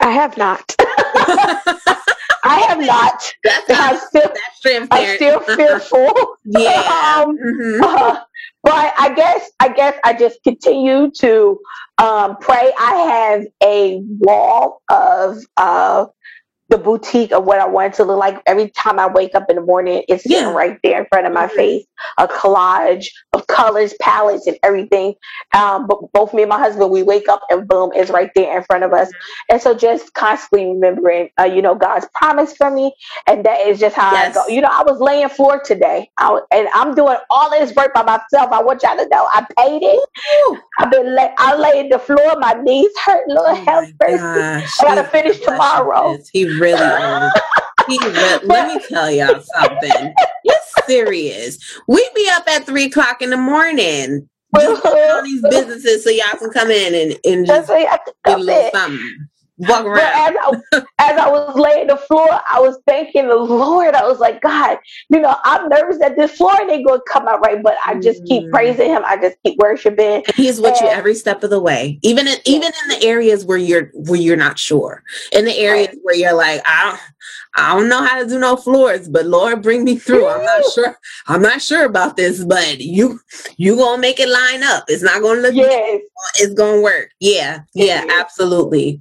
I 0.00 0.10
have 0.10 0.36
not. 0.36 0.74
I 0.78 2.64
have 2.68 2.80
not. 2.80 3.32
I'm 3.70 3.98
still, 3.98 4.30
I'm 4.90 5.16
still 5.16 5.40
fearful. 5.56 6.36
Yeah. 6.44 7.24
Um, 7.26 7.38
uh, 7.82 8.18
but 8.66 8.92
I 8.98 9.14
guess 9.14 9.50
I 9.60 9.68
guess 9.68 9.94
I 10.04 10.12
just 10.14 10.42
continue 10.42 11.12
to 11.20 11.60
um, 11.98 12.36
pray. 12.38 12.72
I 12.78 12.94
have 12.96 13.46
a 13.62 14.00
wall 14.18 14.82
of 14.90 15.38
uh, 15.56 16.06
the 16.68 16.78
boutique 16.78 17.32
of 17.32 17.44
what 17.44 17.60
I 17.60 17.66
want 17.66 17.94
it 17.94 17.96
to 17.98 18.04
look 18.04 18.18
like. 18.18 18.42
Every 18.46 18.70
time 18.70 18.98
I 18.98 19.06
wake 19.06 19.34
up 19.34 19.44
in 19.48 19.56
the 19.56 19.62
morning, 19.62 20.04
it's 20.08 20.24
sitting 20.24 20.54
right 20.54 20.78
there 20.82 21.00
in 21.00 21.06
front 21.06 21.26
of 21.26 21.32
my 21.32 21.48
face. 21.48 21.84
A 22.18 22.28
collage 22.28 23.06
of 23.32 23.46
colors, 23.46 23.94
palettes, 24.00 24.46
and 24.46 24.58
everything. 24.62 25.14
Um, 25.54 25.86
but 25.86 26.00
both 26.12 26.34
me 26.34 26.42
and 26.42 26.48
my 26.50 26.58
husband, 26.58 26.90
we 26.90 27.02
wake 27.02 27.28
up 27.28 27.42
and 27.50 27.68
boom, 27.68 27.90
it's 27.94 28.10
right 28.10 28.30
there 28.34 28.58
in 28.58 28.64
front 28.64 28.84
of 28.84 28.92
us. 28.92 29.10
And 29.50 29.60
so 29.62 29.74
just 29.74 30.12
constantly 30.14 30.66
remembering, 30.68 31.30
uh, 31.40 31.44
you 31.44 31.62
know, 31.62 31.74
God's 31.74 32.06
promise 32.14 32.54
for 32.56 32.70
me, 32.70 32.92
and 33.26 33.44
that 33.46 33.60
is 33.60 33.80
just 33.80 33.96
how 33.96 34.10
I 34.14 34.32
go. 34.32 34.46
You 34.48 34.60
know, 34.60 34.70
I 34.70 34.82
was 34.82 35.00
laying 35.00 35.28
floor 35.28 35.60
today, 35.64 36.10
I, 36.18 36.40
and 36.52 36.68
I'm 36.74 36.94
doing 36.94 37.16
all 37.30 37.50
this 37.50 37.74
work 37.74 37.94
by 37.94 38.02
myself. 38.02 38.52
I 38.52 38.62
want 38.62 38.82
y'all 38.82 38.96
to 38.96 39.08
know 39.08 39.28
I 39.32 39.46
paid 39.58 39.82
it. 39.82 40.08
I've 40.78 40.90
been 40.90 41.14
lay, 41.14 41.30
I 41.38 41.56
laid 41.56 41.92
the 41.92 41.98
floor, 41.98 42.36
my 42.38 42.54
knees 42.54 42.90
hurt, 43.04 43.28
Lord 43.28 43.56
help 43.66 43.90
mercy. 44.02 44.22
Gosh, 44.22 44.78
I 44.80 44.84
gotta 44.84 45.04
finish 45.04 45.40
tomorrow. 45.40 46.18
He 46.32 46.55
really 46.58 46.82
is. 46.82 47.32
He 47.88 47.98
re- 47.98 48.38
let 48.44 48.74
me 48.74 48.80
tell 48.88 49.10
y'all 49.10 49.40
something. 49.40 50.14
It's 50.44 50.86
serious. 50.86 51.58
We 51.86 52.08
be 52.14 52.28
up 52.32 52.48
at 52.48 52.66
three 52.66 52.84
o'clock 52.84 53.22
in 53.22 53.30
the 53.30 53.36
morning. 53.36 54.28
Just 54.58 54.86
on 54.86 55.24
these 55.24 55.42
businesses 55.42 56.04
so 56.04 56.10
y'all 56.10 56.38
can 56.38 56.50
come 56.50 56.70
in 56.70 56.94
and, 56.94 57.20
and 57.24 57.46
just 57.46 57.68
get 57.68 58.00
a 58.24 58.36
little 58.38 58.70
something. 58.72 59.28
Walk 59.58 59.84
But 59.84 60.02
as 60.02 60.34
I, 60.40 60.60
as 60.98 61.18
I 61.18 61.28
was 61.28 61.56
laying 61.56 61.86
the 61.86 61.96
floor, 61.96 62.28
I 62.30 62.60
was 62.60 62.78
thanking 62.86 63.28
the 63.28 63.36
Lord. 63.36 63.94
I 63.94 64.06
was 64.06 64.18
like, 64.18 64.42
God, 64.42 64.78
you 65.08 65.20
know, 65.20 65.34
I'm 65.44 65.68
nervous 65.68 65.98
that 65.98 66.16
this 66.16 66.32
floor 66.32 66.52
ain't 66.60 66.86
going 66.86 67.00
to 67.00 67.04
come 67.10 67.26
out 67.26 67.40
right, 67.40 67.62
but 67.62 67.76
I 67.84 67.94
just 67.94 68.22
Mm. 68.24 68.28
keep 68.28 68.50
praising 68.50 68.88
Him. 68.90 69.02
I 69.06 69.16
just 69.16 69.36
keep 69.44 69.58
worshiping. 69.58 70.24
He's 70.34 70.60
with 70.60 70.80
you 70.80 70.88
every 70.88 71.14
step 71.14 71.42
of 71.42 71.50
the 71.50 71.60
way, 71.60 71.98
even 72.02 72.26
in, 72.26 72.38
even 72.44 72.72
in 72.82 72.88
the 72.88 73.06
areas 73.06 73.44
where 73.44 73.58
you're 73.58 73.90
where 73.94 74.20
you're 74.20 74.36
not 74.36 74.58
sure. 74.58 75.02
In 75.32 75.44
the 75.44 75.56
areas 75.58 75.96
where 76.02 76.14
you're 76.14 76.34
like, 76.34 76.62
I 76.66 76.84
don't, 76.84 77.00
I 77.54 77.74
don't 77.74 77.88
know 77.88 78.02
how 78.04 78.22
to 78.22 78.28
do 78.28 78.38
no 78.38 78.56
floors, 78.56 79.08
but 79.08 79.26
Lord, 79.26 79.62
bring 79.62 79.84
me 79.84 79.96
through. 79.96 80.28
I'm 80.28 80.44
not 80.44 80.64
sure. 80.72 80.96
I'm 81.26 81.42
not 81.42 81.62
sure 81.62 81.84
about 81.84 82.16
this, 82.16 82.44
but 82.44 82.80
you 82.80 83.20
you 83.56 83.76
gonna 83.76 84.00
make 84.00 84.20
it 84.20 84.28
line 84.28 84.62
up. 84.62 84.84
It's 84.88 85.02
not 85.02 85.22
gonna 85.22 85.40
look. 85.40 85.54
Yes. 85.54 86.02
It's 86.36 86.54
gonna 86.54 86.82
work. 86.82 87.10
Yeah, 87.20 87.60
yeah, 87.74 88.04
absolutely. 88.20 89.00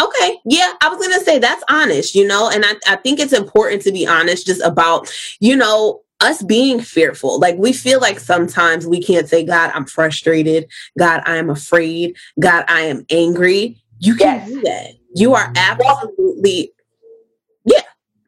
Okay, 0.00 0.38
yeah, 0.44 0.72
I 0.80 0.88
was 0.88 1.06
gonna 1.06 1.24
say 1.24 1.38
that's 1.38 1.64
honest, 1.68 2.14
you 2.14 2.26
know, 2.26 2.50
and 2.50 2.64
I 2.64 2.74
I 2.86 2.96
think 2.96 3.20
it's 3.20 3.32
important 3.32 3.82
to 3.82 3.92
be 3.92 4.06
honest 4.06 4.46
just 4.46 4.62
about 4.62 5.12
you 5.40 5.56
know 5.56 6.02
us 6.20 6.42
being 6.42 6.80
fearful. 6.80 7.38
Like 7.38 7.56
we 7.58 7.72
feel 7.72 8.00
like 8.00 8.18
sometimes 8.18 8.86
we 8.86 9.00
can't 9.00 9.28
say, 9.28 9.44
God, 9.44 9.70
I'm 9.74 9.86
frustrated. 9.86 10.70
God, 10.98 11.22
I 11.26 11.36
am 11.36 11.50
afraid. 11.50 12.16
God, 12.40 12.64
I 12.68 12.82
am 12.82 13.04
angry. 13.10 13.82
You 13.98 14.14
can 14.16 14.46
do 14.46 14.60
that. 14.62 14.92
You 15.14 15.34
are 15.34 15.52
absolutely. 15.56 16.72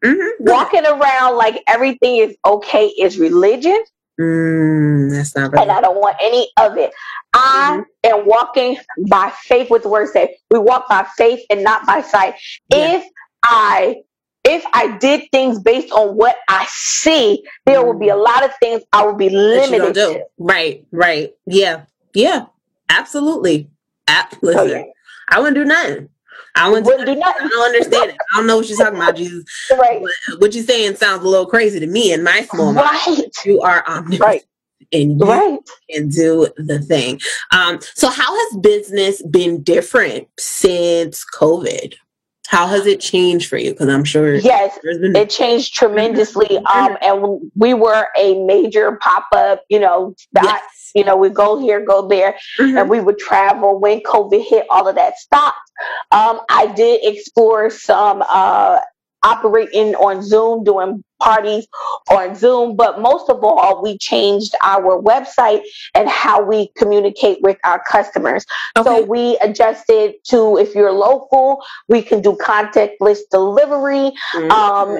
Mm-hmm. 0.06 0.44
Walking 0.50 0.86
around 0.86 1.36
like 1.36 1.62
everything 1.66 2.16
is 2.18 2.36
okay 2.44 2.86
is 2.88 3.18
religion. 3.18 3.82
Mm, 4.20 5.10
that's 5.10 5.36
not 5.36 5.52
right. 5.52 5.62
and 5.62 5.70
I 5.70 5.80
don't 5.80 5.96
want 6.00 6.16
any 6.22 6.48
of 6.58 6.76
it. 6.78 6.92
I 7.34 7.82
Mm-hmm. 8.04 8.20
am 8.20 8.26
walking 8.26 8.78
by 9.08 9.30
faith 9.42 9.70
with 9.70 9.82
the 9.82 9.88
word 9.90 10.08
say 10.08 10.36
we 10.50 10.58
walk 10.58 10.88
by 10.88 11.06
faith 11.16 11.40
and 11.50 11.62
not 11.64 11.86
by 11.86 12.00
sight. 12.02 12.34
If 12.70 13.04
I 13.42 13.96
if 14.44 14.64
I 14.72 14.96
did 14.98 15.28
things 15.32 15.58
based 15.58 15.92
on 15.92 16.16
what 16.16 16.36
I 16.48 16.66
see, 16.68 17.42
there 17.66 17.84
will 17.84 17.98
be 17.98 18.08
a 18.08 18.16
lot 18.16 18.44
of 18.44 18.52
things 18.60 18.82
I 18.92 19.04
will 19.04 19.16
be 19.16 19.28
limited 19.28 19.94
to. 19.94 20.24
Right, 20.38 20.86
right. 20.92 21.34
Yeah, 21.46 21.82
yeah, 22.14 22.46
absolutely. 22.88 23.68
A- 24.08 24.28
listen, 24.40 24.92
I 25.28 25.40
wouldn't 25.40 25.56
do 25.56 25.64
nothing. 25.64 26.08
I 26.54 26.70
wouldn't, 26.70 26.86
do, 26.86 27.14
nothing. 27.14 27.46
I 27.46 27.48
don't 27.48 27.66
understand 27.66 28.10
it. 28.10 28.16
I 28.32 28.38
don't 28.38 28.46
know 28.46 28.56
what 28.56 28.68
you're 28.68 28.78
talking 28.78 28.96
about, 28.96 29.16
Jesus. 29.16 29.44
Right. 29.70 30.00
What, 30.00 30.12
what 30.38 30.54
you're 30.54 30.64
saying 30.64 30.96
sounds 30.96 31.24
a 31.24 31.28
little 31.28 31.46
crazy 31.46 31.80
to 31.80 31.86
me 31.86 32.12
in 32.12 32.22
my 32.22 32.42
small 32.50 32.72
mind. 32.72 32.86
Right. 33.06 33.28
You 33.44 33.60
are 33.60 33.86
omnipotent. 33.86 34.44
And 34.92 35.18
you 35.20 35.64
can 35.90 36.08
do 36.08 36.48
the 36.56 36.78
thing. 36.78 37.20
Um, 37.50 37.80
so 37.94 38.08
how 38.08 38.34
has 38.34 38.60
business 38.60 39.20
been 39.22 39.62
different 39.62 40.28
since 40.38 41.24
COVID? 41.34 41.94
How 42.46 42.66
has 42.66 42.86
it 42.86 43.00
changed 43.00 43.48
for 43.48 43.56
you? 43.56 43.70
Because 43.70 43.88
I'm 43.88 44.04
sure 44.04 44.34
Yes, 44.34 44.78
been 44.82 45.16
it 45.16 45.30
changed 45.30 45.74
tremendously. 45.74 46.58
Um, 46.58 46.96
and 47.02 47.50
we 47.54 47.74
were 47.74 48.08
a 48.16 48.42
major 48.44 48.98
pop 49.02 49.26
up, 49.32 49.62
you 49.68 49.80
know, 49.80 50.14
dot, 50.34 50.60
you 50.94 51.04
know, 51.04 51.16
we 51.16 51.28
go 51.28 51.58
here, 51.58 51.84
go 51.84 52.06
there, 52.08 52.36
and 52.58 52.88
we 52.88 53.00
would 53.00 53.18
travel 53.18 53.78
when 53.78 54.00
COVID 54.00 54.44
hit, 54.46 54.66
all 54.70 54.88
of 54.88 54.94
that 54.94 55.18
stopped. 55.18 55.58
Um, 56.12 56.40
I 56.48 56.72
did 56.74 57.00
explore 57.02 57.70
some 57.70 58.22
uh, 58.28 58.80
operating 59.22 59.94
on 59.96 60.22
Zoom, 60.22 60.64
doing 60.64 61.02
parties 61.20 61.66
on 62.10 62.34
Zoom, 62.34 62.76
but 62.76 63.00
most 63.00 63.28
of 63.30 63.42
all, 63.42 63.82
we 63.82 63.98
changed 63.98 64.54
our 64.62 65.00
website 65.00 65.62
and 65.94 66.08
how 66.08 66.42
we 66.42 66.68
communicate 66.76 67.38
with 67.42 67.58
our 67.64 67.82
customers. 67.88 68.44
So 68.84 69.02
we 69.08 69.36
adjusted 69.42 70.14
to 70.24 70.58
if 70.58 70.74
you're 70.74 70.92
local, 70.92 71.62
we 71.88 72.02
can 72.02 72.20
do 72.20 72.36
contactless 72.40 73.20
delivery. 73.30 74.12
Um, 74.50 74.98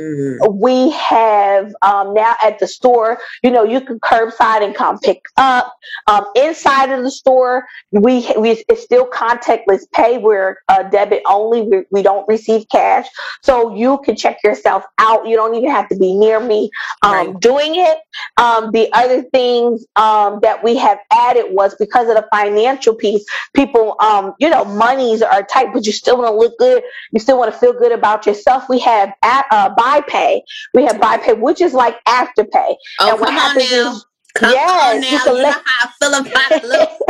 we 0.50 0.90
have 0.90 1.74
um, 1.82 2.14
now 2.14 2.34
at 2.42 2.58
the 2.58 2.66
store, 2.66 3.18
you 3.42 3.50
know, 3.50 3.64
you 3.64 3.80
can 3.80 3.98
curbside 4.00 4.62
and 4.64 4.74
come 4.74 4.98
pick 4.98 5.22
up. 5.36 5.74
Um, 6.06 6.24
inside 6.34 6.90
of 6.90 7.02
the 7.02 7.10
store, 7.10 7.66
we, 7.92 8.28
we 8.38 8.64
it's 8.68 8.82
still 8.82 9.06
contactless 9.08 9.82
pay. 9.92 10.18
We're 10.18 10.58
uh, 10.68 10.84
debit 10.84 11.22
only. 11.26 11.62
We, 11.62 11.82
we 11.90 12.02
don't 12.02 12.26
receive 12.28 12.66
cash, 12.70 13.06
so 13.42 13.74
you 13.74 13.98
can 14.04 14.16
check 14.16 14.38
yourself 14.42 14.84
out. 14.98 15.26
You 15.26 15.36
don't 15.36 15.54
even 15.54 15.70
have 15.70 15.88
to 15.90 15.96
be 15.96 16.05
near 16.14 16.40
me 16.40 16.70
um, 17.02 17.38
doing 17.38 17.74
it. 17.76 17.98
Um, 18.36 18.70
the 18.72 18.92
other 18.92 19.22
things 19.22 19.84
um, 19.96 20.40
that 20.42 20.62
we 20.62 20.76
have 20.76 20.98
added 21.12 21.46
was 21.50 21.74
because 21.76 22.08
of 22.08 22.14
the 22.16 22.26
financial 22.32 22.94
piece. 22.94 23.24
People, 23.54 23.96
um, 24.00 24.34
you 24.38 24.48
know, 24.50 24.64
monies 24.64 25.22
are 25.22 25.42
tight, 25.42 25.72
but 25.72 25.86
you 25.86 25.92
still 25.92 26.18
want 26.18 26.28
to 26.28 26.34
look 26.36 26.58
good. 26.58 26.82
You 27.12 27.20
still 27.20 27.38
want 27.38 27.52
to 27.52 27.58
feel 27.58 27.72
good 27.72 27.92
about 27.92 28.26
yourself. 28.26 28.68
We 28.68 28.78
have 28.80 29.12
a- 29.24 29.44
uh, 29.50 29.68
buy 29.76 30.02
pay. 30.06 30.42
We 30.74 30.84
have 30.84 31.00
buy 31.00 31.18
pay, 31.18 31.32
which 31.34 31.60
is 31.60 31.72
like 31.74 32.02
afterpay. 32.04 32.76
Oh, 33.00 33.10
and 33.10 33.20
what 33.20 33.28
come 33.28 33.34
on 33.36 33.40
happens 33.40 33.70
now. 33.72 33.92
is, 33.92 34.06
Come 34.34 34.52
yes, 34.52 34.94
on 34.94 35.00
now. 35.00 35.10
you 35.10 35.18
can 35.18 35.36
You 35.36 35.42
let- 35.42 35.56
know 35.56 35.62
how 35.64 35.88
I 35.88 35.92
feel 35.98 36.32
about 36.32 36.62
little. 36.64 36.98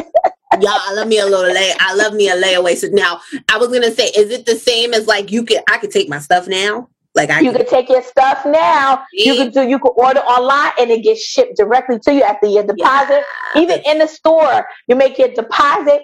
Y'all, 0.61 0.71
I 0.73 0.93
love 0.95 1.09
me 1.09 1.19
a 1.19 1.27
little 1.27 1.53
lay. 1.53 1.73
I 1.79 1.93
love 1.95 2.15
me 2.15 2.29
a 2.31 2.37
layaway. 2.41 2.77
So 2.77 2.87
now, 2.91 3.21
I 3.53 3.59
was 3.59 3.69
gonna 3.69 3.91
say, 3.91 4.07
is 4.17 4.31
it 4.31 4.47
the 4.47 4.55
same 4.57 4.95
as 4.95 5.07
like 5.07 5.31
you 5.31 5.45
can? 5.45 5.63
I 5.69 5.77
can 5.79 5.91
take 5.91 6.09
my 6.09 6.19
stuff 6.19 6.47
now. 6.49 6.89
Like 7.17 7.31
I 7.31 7.41
you 7.41 7.51
can 7.51 7.67
take 7.67 7.89
your 7.89 8.03
stuff 8.03 8.45
now. 8.45 9.03
You 9.11 9.35
can 9.37 9.51
do. 9.51 9.67
You 9.67 9.79
can 9.79 9.93
order 9.97 10.21
online, 10.21 10.73
and 10.79 10.91
it 10.91 11.03
gets 11.03 11.23
shipped 11.23 11.57
directly 11.57 11.99
to 12.01 12.13
you 12.13 12.23
after 12.23 12.47
your 12.47 12.63
deposit. 12.63 13.25
Even 13.57 13.81
in 13.87 13.99
the 13.99 14.07
store, 14.07 14.67
you 14.87 14.97
make 14.97 15.19
your 15.19 15.29
deposit, 15.29 16.03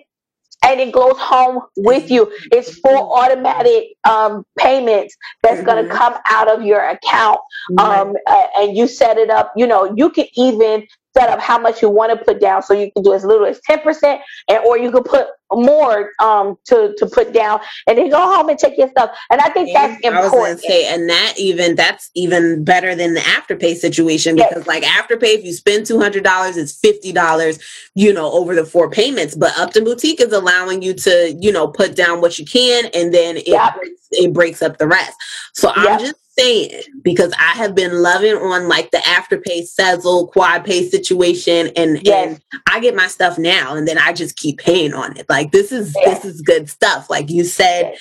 and 0.65 0.81
it 0.81 0.91
goes 0.91 1.19
home 1.19 1.61
with 1.77 2.11
you. 2.11 2.33
It's 2.51 2.79
full 2.79 3.13
automatic 3.13 3.95
um, 4.09 4.45
payments 4.59 5.15
that's 5.43 5.63
going 5.63 5.85
to 5.85 5.91
come 5.93 6.15
out 6.27 6.49
of 6.49 6.63
your 6.63 6.81
account, 6.81 7.41
um, 7.79 8.15
uh, 8.27 8.47
and 8.57 8.75
you 8.75 8.89
set 8.89 9.19
it 9.19 9.29
up. 9.29 9.53
You 9.55 9.67
know, 9.67 9.95
you 9.95 10.09
can 10.09 10.27
even 10.35 10.87
set 11.17 11.29
up 11.29 11.41
how 11.41 11.59
much 11.59 11.83
you 11.83 11.91
want 11.91 12.17
to 12.17 12.25
put 12.25 12.41
down, 12.41 12.63
so 12.63 12.75
you 12.75 12.91
can 12.93 13.03
do 13.03 13.13
as 13.15 13.25
little 13.25 13.47
as 13.47 13.61
ten 13.61 13.81
percent, 13.81 14.21
and 14.49 14.65
or 14.65 14.79
you 14.79 14.91
can 14.91 15.03
put 15.03 15.27
more 15.53 16.11
um, 16.21 16.57
to 16.65 16.95
to 16.97 17.07
put 17.07 17.33
down, 17.33 17.61
and 17.87 17.99
then 17.99 18.11
go 18.11 18.19
home 18.19 18.49
and 18.49 18.59
take 18.59 18.79
your 18.79 18.89
stuff. 18.89 19.11
And 19.31 19.41
I 19.41 19.51
think 19.51 19.71
that's 19.73 19.95
important. 19.95 20.17
I 20.17 20.23
was 20.23 20.31
gonna 20.31 20.59
say, 20.59 20.93
and 20.93 21.09
that 21.09 21.35
even 21.37 21.75
that's 21.75 22.11
even 22.15 22.65
better 22.65 22.95
than 22.95 23.15
the 23.15 23.21
afterpay 23.21 23.75
situation 23.77 24.37
because 24.37 24.67
like 24.67 24.83
afterpay, 24.83 25.35
if 25.39 25.45
you 25.45 25.53
spend 25.53 25.87
two 25.87 25.99
hundred 25.99 26.25
dollars, 26.25 26.57
it's 26.57 26.79
fifty 26.79 27.13
dollars, 27.13 27.59
you 27.95 28.13
know, 28.13 28.33
over 28.33 28.55
the 28.55 28.65
four 28.65 28.91
payments. 28.91 29.35
But 29.35 29.53
Upton 29.59 29.85
Boutique 29.85 30.21
is 30.21 30.33
allowing 30.33 30.83
you 30.83 30.95
to, 30.95 31.37
you 31.39 31.53
know, 31.53 31.69
put 31.69 31.95
down 31.95 32.21
what 32.21 32.39
you 32.39 32.47
can, 32.47 32.87
and 32.95 33.13
then 33.13 33.37
it 33.37 33.75
breaks, 33.77 34.09
it 34.13 34.33
breaks 34.33 34.63
up 34.63 34.79
the 34.79 34.87
rest. 34.87 35.13
So 35.55 35.71
I'm 35.75 35.99
just 35.99 36.15
saying 36.39 36.83
because 37.03 37.33
I 37.39 37.53
have 37.53 37.75
been 37.75 38.03
loving 38.03 38.37
on 38.37 38.69
like 38.69 38.91
the 38.91 38.99
afterpay 38.99 39.67
Sezzle 39.69 40.31
quad 40.33 40.65
pay 40.65 40.89
situation, 40.89 41.71
and 41.77 42.07
and 42.09 42.41
I 42.69 42.81
get 42.81 42.95
my 42.95 43.07
stuff 43.07 43.39
now, 43.39 43.75
and 43.75 43.87
then 43.87 43.99
I 43.99 44.13
just 44.13 44.37
keep 44.37 44.59
paying 44.59 44.95
on 44.95 45.17
it. 45.17 45.27
Like 45.29 45.53
this 45.53 45.73
is 45.73 45.93
this 46.05 46.25
is 46.25 46.41
good 46.41 46.69
stuff. 46.69 47.11
Like 47.11 47.31
you 47.31 47.45
said, 47.45 47.95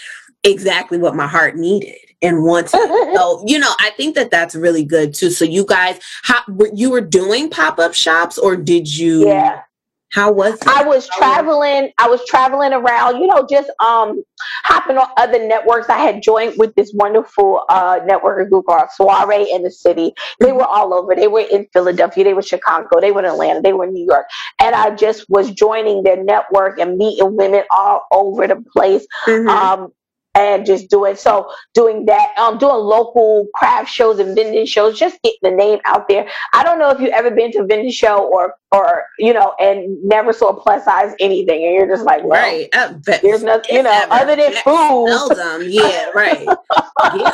exactly 0.44 0.98
what 0.98 1.16
my 1.16 1.28
heart 1.28 1.56
needed 1.56 1.96
and 2.22 2.44
wanted. 2.44 2.70
so, 3.16 3.44
you 3.46 3.60
know, 3.60 3.74
I 3.80 3.92
think 3.92 4.16
that 4.16 4.32
that's 4.32 4.56
really 4.56 4.84
good 4.86 5.14
too. 5.14 5.30
So 5.30 5.46
you 5.46 5.66
guys, 5.66 6.00
how 6.24 6.42
were- 6.48 6.72
you 6.74 6.90
were 6.90 7.02
doing 7.02 7.50
pop-up 7.50 7.94
shops 7.94 8.38
or 8.38 8.56
did 8.56 8.96
you? 8.96 9.28
Yeah. 9.28 9.62
How 10.12 10.32
was 10.32 10.56
it? 10.56 10.68
I 10.68 10.84
was 10.84 11.08
traveling. 11.10 11.92
I 11.98 12.10
was 12.10 12.26
traveling 12.28 12.74
around, 12.74 13.22
you 13.22 13.28
know, 13.28 13.48
just 13.50 13.70
um 13.80 14.24
hopping 14.64 14.98
on 14.98 15.08
other 15.18 15.46
networks. 15.48 15.90
I 15.90 16.00
had 16.00 16.22
joined 16.22 16.56
with 16.58 16.76
this 16.76 16.92
wonderful 16.94 17.64
uh 17.70 18.00
network 18.06 18.50
group 18.50 18.66
called 18.66 18.90
Soiree 18.92 19.50
in 19.52 19.64
the 19.64 19.72
City. 19.72 20.14
They 20.40 20.52
were 20.52 20.66
all 20.66 20.94
over. 20.94 21.16
They 21.16 21.28
were 21.28 21.42
in 21.50 21.68
Philadelphia. 21.72 22.24
They 22.26 22.34
were 22.34 22.42
Chicago. 22.42 23.00
They 23.00 23.12
were 23.12 23.20
in 23.20 23.26
Atlanta. 23.26 23.62
They 23.62 23.74
were 23.74 23.86
in 23.86 23.94
New 23.94 24.06
York. 24.06 24.26
And 24.60 24.76
I 24.76 24.96
just 24.96 25.30
was 25.30 25.52
joining 25.52 26.04
their 26.04 26.22
network 26.22 26.80
and 26.80 26.98
meeting 26.98 27.36
women 27.38 27.64
all 27.72 28.04
over 28.12 28.48
the 28.48 28.64
place. 28.74 29.06
Um 29.48 29.94
and 30.36 30.66
just 30.66 30.90
doing 30.90 31.16
so 31.16 31.52
doing 31.74 32.06
that 32.06 32.34
um 32.38 32.58
doing 32.58 32.74
local 32.76 33.48
craft 33.56 33.90
shows 33.92 34.18
and 34.20 34.34
vending 34.36 34.66
shows 34.66 34.98
just 34.98 35.22
get 35.24 35.34
the 35.42 35.52
name 35.52 35.80
out 35.86 36.08
there 36.08 36.26
i 36.54 36.64
don't 36.64 36.80
know 36.80 36.90
if 36.90 37.00
you've 37.02 37.12
ever 37.12 37.30
been 37.32 37.52
to 37.52 37.60
a 37.60 37.66
vending 37.66 37.92
show 37.92 38.26
or 38.32 38.56
or 38.72 39.04
you 39.20 39.34
know 39.34 39.54
and 39.60 40.02
never 40.04 40.32
saw 40.32 40.50
a 40.50 40.62
plus 40.62 40.86
size 40.86 41.14
anything 41.20 41.66
and 41.66 41.74
you're 41.76 41.88
just 41.88 42.06
like 42.06 42.24
well, 42.24 42.42
Right. 42.42 42.70
Uh, 42.74 42.94
there's 43.22 43.44
nothing 43.44 43.76
you 43.76 43.84
know 43.84 43.90
never- 43.92 44.14
other 44.14 44.36
than 44.38 44.54
food 44.64 45.10
Seldom. 45.10 45.64
Yeah, 45.70 46.10
right. 46.16 46.44
yeah, 46.46 46.56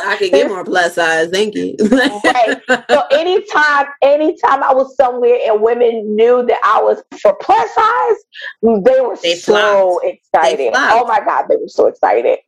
I 0.06 0.16
could 0.18 0.32
get 0.32 0.48
more 0.50 0.64
plus 0.64 0.96
size. 0.96 1.30
Thank 1.30 1.54
you. 1.56 1.76
right. 1.80 2.60
So 2.90 3.04
anytime, 3.12 3.86
anytime 4.02 4.64
I 4.64 4.74
was 4.74 4.96
somewhere 4.96 5.38
and 5.46 5.62
women 5.62 6.16
knew 6.16 6.44
that 6.48 6.60
I 6.64 6.82
was 6.82 7.04
for 7.22 7.36
plus 7.42 7.70
size, 7.76 8.16
they 8.64 9.00
were 9.02 9.16
They 9.22 9.36
so 9.36 10.00
excited. 10.04 10.72
flocked. 10.74 10.94
Oh 11.04 11.06
my 11.08 11.20
god, 11.20 11.46
they 11.50 11.56
were 11.58 11.68
so 11.68 11.86
excited. 11.88 12.40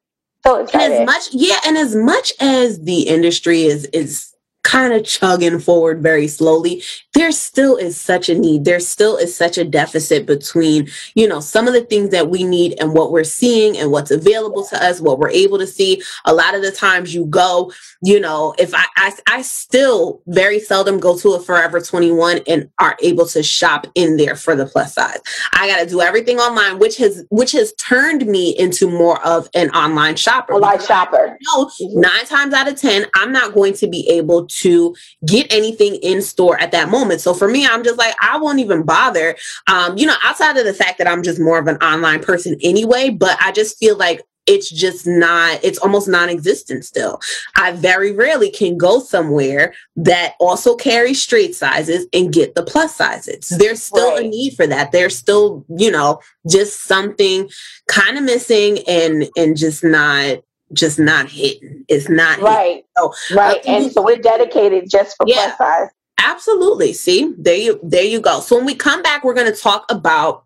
So 0.46 0.66
and 0.74 0.94
as 0.94 1.06
much 1.06 1.30
yeah 1.32 1.60
and 1.66 1.78
as 1.78 1.96
much 1.96 2.34
as 2.40 2.80
the 2.82 3.02
industry 3.04 3.64
is 3.64 3.86
is 3.94 4.29
kind 4.64 4.94
of 4.94 5.06
chugging 5.06 5.60
forward 5.60 6.02
very 6.02 6.28
slowly 6.28 6.84
there 7.14 7.32
still 7.32 7.76
is 7.76 8.00
such 8.00 8.30
a 8.30 8.38
need 8.38 8.66
there 8.66 8.80
still 8.80 9.18
is 9.18 9.36
such 9.36 9.58
a 9.58 9.64
deficit 9.64 10.26
between 10.26 10.88
you 11.16 11.28
know 11.28 11.40
some 11.40 11.68
of 11.68 11.74
the 11.74 11.82
things 11.82 12.10
that 12.10 12.30
we 12.30 12.44
need 12.44 12.76
and 12.80 12.94
what 12.94 13.12
we're 13.12 13.24
seeing 13.24 13.78
and 13.78 13.92
what's 13.92 14.12
available 14.12 14.64
to 14.64 14.82
us 14.84 15.02
what 15.02 15.20
we're 15.20 15.30
able 15.30 15.58
to 15.58 15.68
see. 15.68 16.02
A 16.26 16.34
lot 16.34 16.56
of 16.56 16.62
the 16.62 16.72
times 16.72 17.14
you 17.14 17.26
go 17.26 17.72
you 18.02 18.20
know 18.20 18.54
if 18.58 18.74
i 18.74 18.86
i, 18.98 19.12
I 19.28 19.42
still 19.42 20.22
very 20.28 20.60
seldom 20.60 21.00
go 21.00 21.18
to 21.18 21.34
a 21.34 21.42
forever 21.42 21.80
21 21.80 22.42
and 22.48 22.70
are 22.80 22.98
able 23.02 23.26
to 23.28 23.44
shop 23.44 23.88
in 23.96 24.18
there 24.18 24.36
for 24.36 24.56
the 24.56 24.66
plus 24.66 24.94
size. 24.94 25.20
I 25.54 25.68
got 25.68 25.80
to 25.80 25.86
do 25.86 26.02
everything 26.02 26.38
online 26.40 26.80
which 26.80 26.98
has 26.98 27.26
which 27.30 27.52
has 27.54 27.74
turned 27.74 28.26
me 28.26 28.58
into 28.58 28.90
more 28.90 29.26
of 29.26 29.50
an 29.54 29.70
online 29.72 30.16
shopper 30.16 30.54
Online 30.54 30.80
shopper. 30.80 31.38
no, 31.42 31.66
mm-hmm. 31.66 32.00
nine 32.00 32.26
times 32.26 32.54
out 32.54 32.68
of 32.68 32.80
ten, 32.80 33.06
I'm 33.16 33.32
not 33.32 33.54
going 33.54 33.74
to 33.74 33.88
be 33.88 34.08
able 34.10 34.48
to 34.50 34.96
get 35.26 35.52
anything 35.52 35.96
in 35.96 36.22
store 36.22 36.60
at 36.60 36.72
that 36.72 36.90
moment. 36.90 37.22
So 37.22 37.34
for 37.34 37.48
me, 37.48 37.66
I'm 37.66 37.84
just 37.84 37.98
like, 37.98 38.16
I 38.22 38.38
won't 38.38 38.60
even 38.60 38.84
bother. 38.84 39.36
Um, 39.68 39.98
you 39.98 40.06
know, 40.06 40.16
outside 40.24 40.58
of 40.58 40.66
the 40.66 40.74
fact 40.74 40.98
that 40.98 41.08
I'm 41.08 41.24
just 41.24 41.40
more 41.40 41.60
of 41.60 41.68
an 41.68 41.78
online 41.78 42.22
person 42.22 42.58
anyway, 42.62 43.10
but 43.10 43.38
I 43.42 43.52
just 43.52 43.78
feel 43.78 43.98
like 43.98 44.24
it's 44.50 44.70
just 44.70 45.06
not, 45.06 45.64
it's 45.64 45.78
almost 45.78 46.08
non 46.08 46.28
existent 46.28 46.84
still. 46.84 47.20
I 47.56 47.72
very 47.74 48.12
rarely 48.12 48.50
can 48.50 48.78
go 48.78 49.00
somewhere 49.00 49.76
that 49.96 50.34
also 50.40 50.76
carries 50.76 51.22
straight 51.22 51.56
sizes 51.56 52.08
and 52.14 52.34
get 52.34 52.56
the 52.56 52.64
plus 52.64 52.96
sizes. 52.96 53.50
There's 53.50 53.84
still 53.84 54.16
a 54.16 54.24
need 54.24 54.56
for 54.56 54.66
that. 54.66 54.92
There's 54.92 55.16
still, 55.16 55.66
you 55.70 55.92
know, 55.92 56.20
just 56.50 56.84
something 56.84 57.48
kind 57.88 58.18
of 58.18 58.24
missing 58.24 58.80
and 58.88 59.30
and 59.38 59.56
just 59.56 59.84
not 59.84 60.40
just 60.74 61.00
not 61.00 61.30
hitting. 61.30 61.84
It's 61.88 62.10
not 62.10 62.40
hitting. 62.40 62.46
Right. 62.46 62.84
So, 62.98 63.14
Right. 63.34 63.58
uh, 63.66 63.70
And 63.72 63.92
so 63.92 64.02
we're 64.02 64.18
dedicated 64.18 64.90
just 64.90 65.16
for 65.18 65.26
Yeah. 65.28 65.56
plus 65.56 65.58
size. 65.58 65.90
Absolutely. 66.22 66.94
See, 66.94 67.34
there 67.38 67.56
you 67.56 67.80
there 67.82 68.04
you 68.04 68.20
go. 68.20 68.40
So 68.42 68.58
when 68.58 68.66
we 68.66 68.76
come 68.76 69.02
back, 69.02 69.24
we're 69.24 69.34
going 69.34 69.52
to 69.52 69.58
talk 69.58 69.86
about 69.90 70.44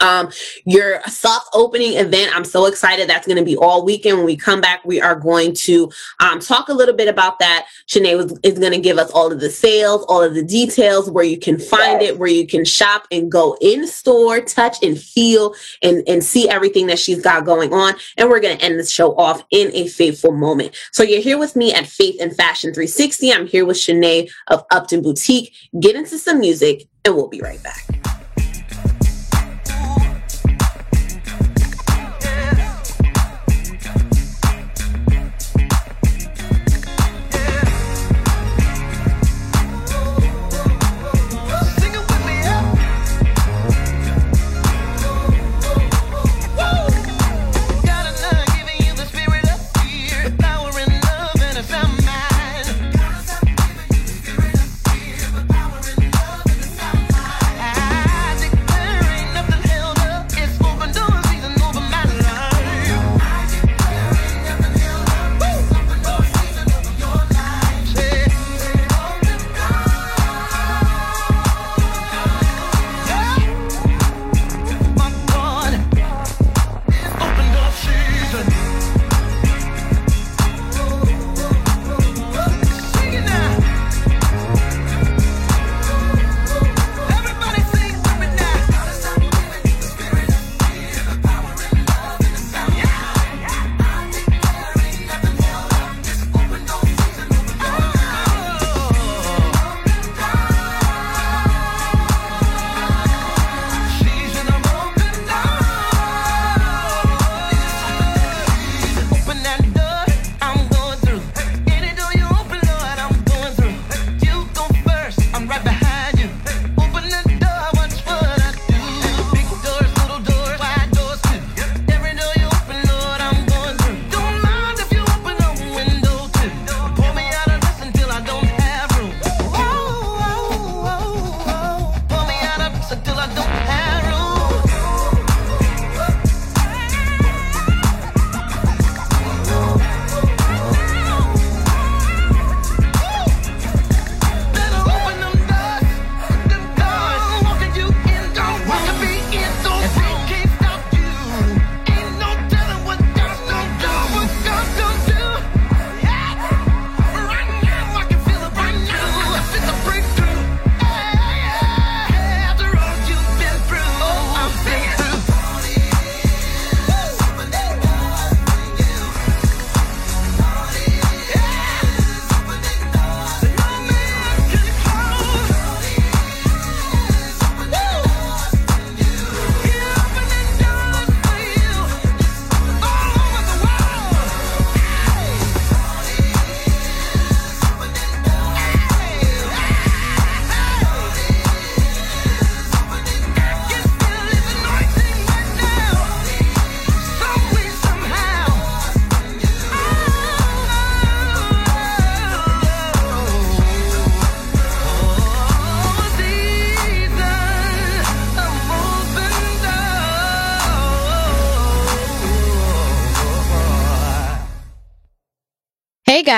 um 0.00 0.30
your 0.64 1.00
soft 1.02 1.48
opening 1.52 1.94
event. 1.94 2.34
I'm 2.34 2.44
so 2.44 2.66
excited. 2.66 3.08
That's 3.08 3.26
going 3.26 3.38
to 3.38 3.44
be 3.44 3.56
all 3.56 3.84
weekend. 3.84 4.18
When 4.18 4.26
we 4.26 4.36
come 4.36 4.60
back, 4.60 4.84
we 4.84 5.00
are 5.00 5.14
going 5.14 5.54
to 5.54 5.90
um 6.20 6.40
talk 6.40 6.68
a 6.68 6.74
little 6.74 6.94
bit 6.94 7.08
about 7.08 7.38
that. 7.38 7.66
Shannae 7.86 8.16
was, 8.16 8.38
is 8.42 8.58
going 8.58 8.72
to 8.72 8.80
give 8.80 8.98
us 8.98 9.10
all 9.10 9.32
of 9.32 9.40
the 9.40 9.50
sales, 9.50 10.04
all 10.08 10.22
of 10.22 10.34
the 10.34 10.44
details, 10.44 11.10
where 11.10 11.24
you 11.24 11.38
can 11.38 11.58
find 11.58 12.02
it, 12.02 12.18
where 12.18 12.30
you 12.30 12.46
can 12.46 12.64
shop 12.64 13.06
and 13.10 13.30
go 13.30 13.56
in 13.60 13.86
store, 13.86 14.40
touch 14.40 14.82
and 14.82 14.98
feel 14.98 15.54
and 15.82 16.02
and 16.08 16.22
see 16.24 16.48
everything 16.48 16.86
that 16.86 16.98
she's 16.98 17.22
got 17.22 17.44
going 17.44 17.72
on. 17.72 17.94
And 18.16 18.28
we're 18.28 18.40
going 18.40 18.56
to 18.56 18.64
end 18.64 18.78
this 18.78 18.90
show 18.90 19.14
off 19.16 19.42
in 19.50 19.70
a 19.74 19.88
faithful 19.88 20.32
moment. 20.32 20.74
So 20.92 21.02
you're 21.02 21.20
here 21.20 21.38
with 21.38 21.56
me 21.56 21.72
at 21.72 21.86
Faith 21.86 22.16
and 22.20 22.34
Fashion 22.34 22.72
360. 22.72 23.32
I'm 23.32 23.46
here 23.46 23.64
with 23.66 23.76
Shannae 23.76 24.30
of 24.48 24.64
Upton 24.70 25.02
Boutique. 25.02 25.54
Get 25.78 25.96
into 25.96 26.18
some 26.18 26.40
music, 26.40 26.88
and 27.04 27.14
we'll 27.14 27.28
be 27.28 27.40
right 27.40 27.62
back. 27.62 28.09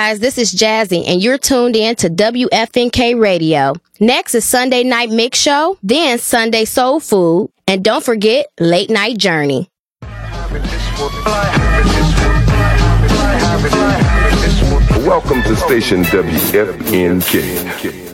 guys, 0.03 0.19
this 0.19 0.37
is 0.37 0.53
Jazzy, 0.53 1.07
and 1.07 1.23
you're 1.23 1.37
tuned 1.37 1.77
in 1.77 1.95
to 1.95 2.09
WFNK 2.09 3.17
Radio. 3.17 3.73
Next 4.01 4.35
is 4.35 4.43
Sunday 4.43 4.83
Night 4.83 5.09
Mix 5.09 5.39
Show, 5.39 5.77
then 5.81 6.19
Sunday 6.19 6.65
Soul 6.65 6.99
Food, 6.99 7.49
and 7.69 7.85
don't 7.85 8.03
forget 8.03 8.47
Late 8.59 8.89
Night 8.89 9.17
Journey. 9.17 9.69
Welcome 15.07 15.41
to 15.43 15.55
station 15.55 16.03
WFNK. 16.03 18.12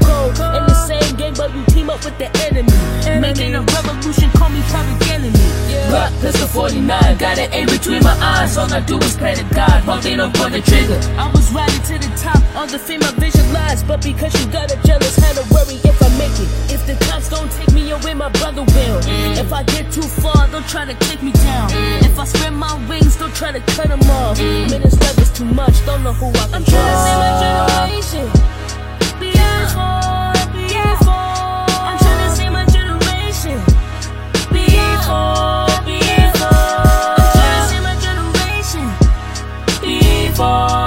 so 0.00 0.06
cold. 0.06 0.56
In 0.56 0.66
the 0.66 0.74
same 0.86 1.16
game, 1.16 1.34
but 1.34 1.54
you 1.54 1.64
team 1.66 1.90
up 1.90 2.04
with 2.04 2.16
the 2.18 2.28
enemy. 2.46 2.72
Making 3.20 3.54
a 3.54 3.62
revolution, 3.62 4.30
call 4.30 4.48
me 4.48 4.62
private 4.68 5.10
enemy. 5.10 5.44
Glock 5.88 6.10
pistol 6.20 6.48
49, 6.48 7.18
got 7.18 7.38
an 7.38 7.52
aim 7.52 7.66
between 7.66 8.02
my 8.02 8.16
eyes. 8.20 8.56
All 8.56 8.72
I 8.72 8.80
do 8.80 8.98
is 8.98 9.16
pray 9.16 9.34
to 9.34 9.44
God, 9.54 9.82
hope 9.84 10.02
they 10.02 10.16
don't 10.16 10.34
pull 10.34 10.50
the 10.50 10.60
trigger. 10.60 10.98
I 11.18 11.30
was 11.32 11.52
riding 11.52 11.82
to 11.90 11.98
the 11.98 12.10
top, 12.16 12.40
on 12.56 12.68
the 12.68 12.78
fame 12.78 13.02
I 13.02 13.12
visualized. 13.12 13.86
But 13.86 14.02
because 14.02 14.32
you 14.38 14.50
got 14.50 14.72
a 14.72 14.76
jealous, 14.86 15.16
had 15.16 15.36
to 15.36 15.44
worry 15.52 15.76
if 15.84 16.02
I 16.02 16.08
make 16.18 16.36
it. 16.40 16.48
If 16.72 16.86
the 16.86 16.96
cops 17.06 17.28
don't 17.28 17.50
take 17.52 17.72
me 17.72 17.90
away, 17.90 18.14
my 18.14 18.30
brother 18.30 18.62
will. 18.62 19.00
Mm. 19.02 19.38
If 19.38 19.52
I 19.52 19.62
get 19.64 19.92
too 19.92 20.02
far, 20.02 20.48
don't 20.48 20.66
try 20.68 20.84
to 20.84 20.94
take 21.06 21.22
me 21.22 21.32
down. 21.32 21.70
Mm. 21.70 22.04
If 22.04 22.18
I 22.18 22.24
spread 22.24 22.54
my 22.54 22.72
wings, 22.88 23.16
don't 23.16 23.34
try 23.34 23.52
to 23.52 23.60
cut 23.60 23.88
them 23.88 24.00
off. 24.10 24.38
Mm. 24.38 24.70
Man, 24.70 24.82
this 24.82 24.96
is 25.18 25.30
too 25.32 25.44
much, 25.44 25.74
don't 25.84 26.02
know 26.02 26.12
who 26.12 26.28
I 26.28 26.32
can 26.32 26.54
I'm 26.54 26.64
trying 26.64 26.90
to 26.90 26.96
save 27.04 27.18
my 27.20 27.32
generation. 27.44 28.54
for 40.36 40.83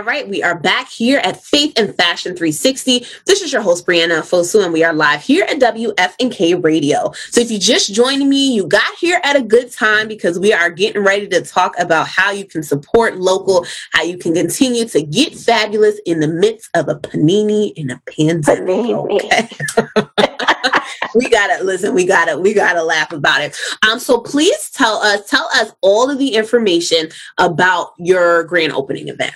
All 0.00 0.06
right. 0.06 0.26
We 0.26 0.42
are 0.42 0.58
back 0.58 0.88
here 0.88 1.18
at 1.18 1.44
Faith 1.44 1.74
and 1.76 1.94
Fashion 1.94 2.34
360. 2.34 3.04
This 3.26 3.42
is 3.42 3.52
your 3.52 3.60
host, 3.60 3.86
Brianna 3.86 4.22
Fosu, 4.22 4.64
and 4.64 4.72
we 4.72 4.82
are 4.82 4.94
live 4.94 5.20
here 5.20 5.44
at 5.44 5.58
WFNK 5.58 6.64
Radio. 6.64 7.12
So 7.28 7.42
if 7.42 7.50
you 7.50 7.58
just 7.58 7.92
joined 7.92 8.26
me, 8.26 8.54
you 8.54 8.66
got 8.66 8.94
here 8.98 9.20
at 9.22 9.36
a 9.36 9.42
good 9.42 9.70
time 9.70 10.08
because 10.08 10.38
we 10.38 10.54
are 10.54 10.70
getting 10.70 11.04
ready 11.04 11.28
to 11.28 11.42
talk 11.42 11.78
about 11.78 12.08
how 12.08 12.30
you 12.30 12.46
can 12.46 12.62
support 12.62 13.18
local, 13.18 13.66
how 13.92 14.02
you 14.02 14.16
can 14.16 14.32
continue 14.32 14.88
to 14.88 15.02
get 15.02 15.34
fabulous 15.34 16.00
in 16.06 16.20
the 16.20 16.28
midst 16.28 16.70
of 16.72 16.88
a 16.88 16.94
panini 16.94 17.74
and 17.76 17.90
a 17.90 18.00
pandemic. 18.10 18.96
Okay. 18.96 19.50
we 21.14 21.28
gotta 21.28 21.62
listen 21.64 21.92
we 21.92 22.06
gotta 22.06 22.38
we 22.38 22.54
gotta 22.54 22.82
laugh 22.82 23.12
about 23.12 23.40
it 23.40 23.56
um 23.88 23.98
so 23.98 24.20
please 24.20 24.70
tell 24.70 24.98
us 24.98 25.28
tell 25.28 25.48
us 25.54 25.72
all 25.80 26.08
of 26.08 26.18
the 26.18 26.34
information 26.34 27.08
about 27.38 27.92
your 27.98 28.44
grand 28.44 28.72
opening 28.72 29.08
event 29.08 29.34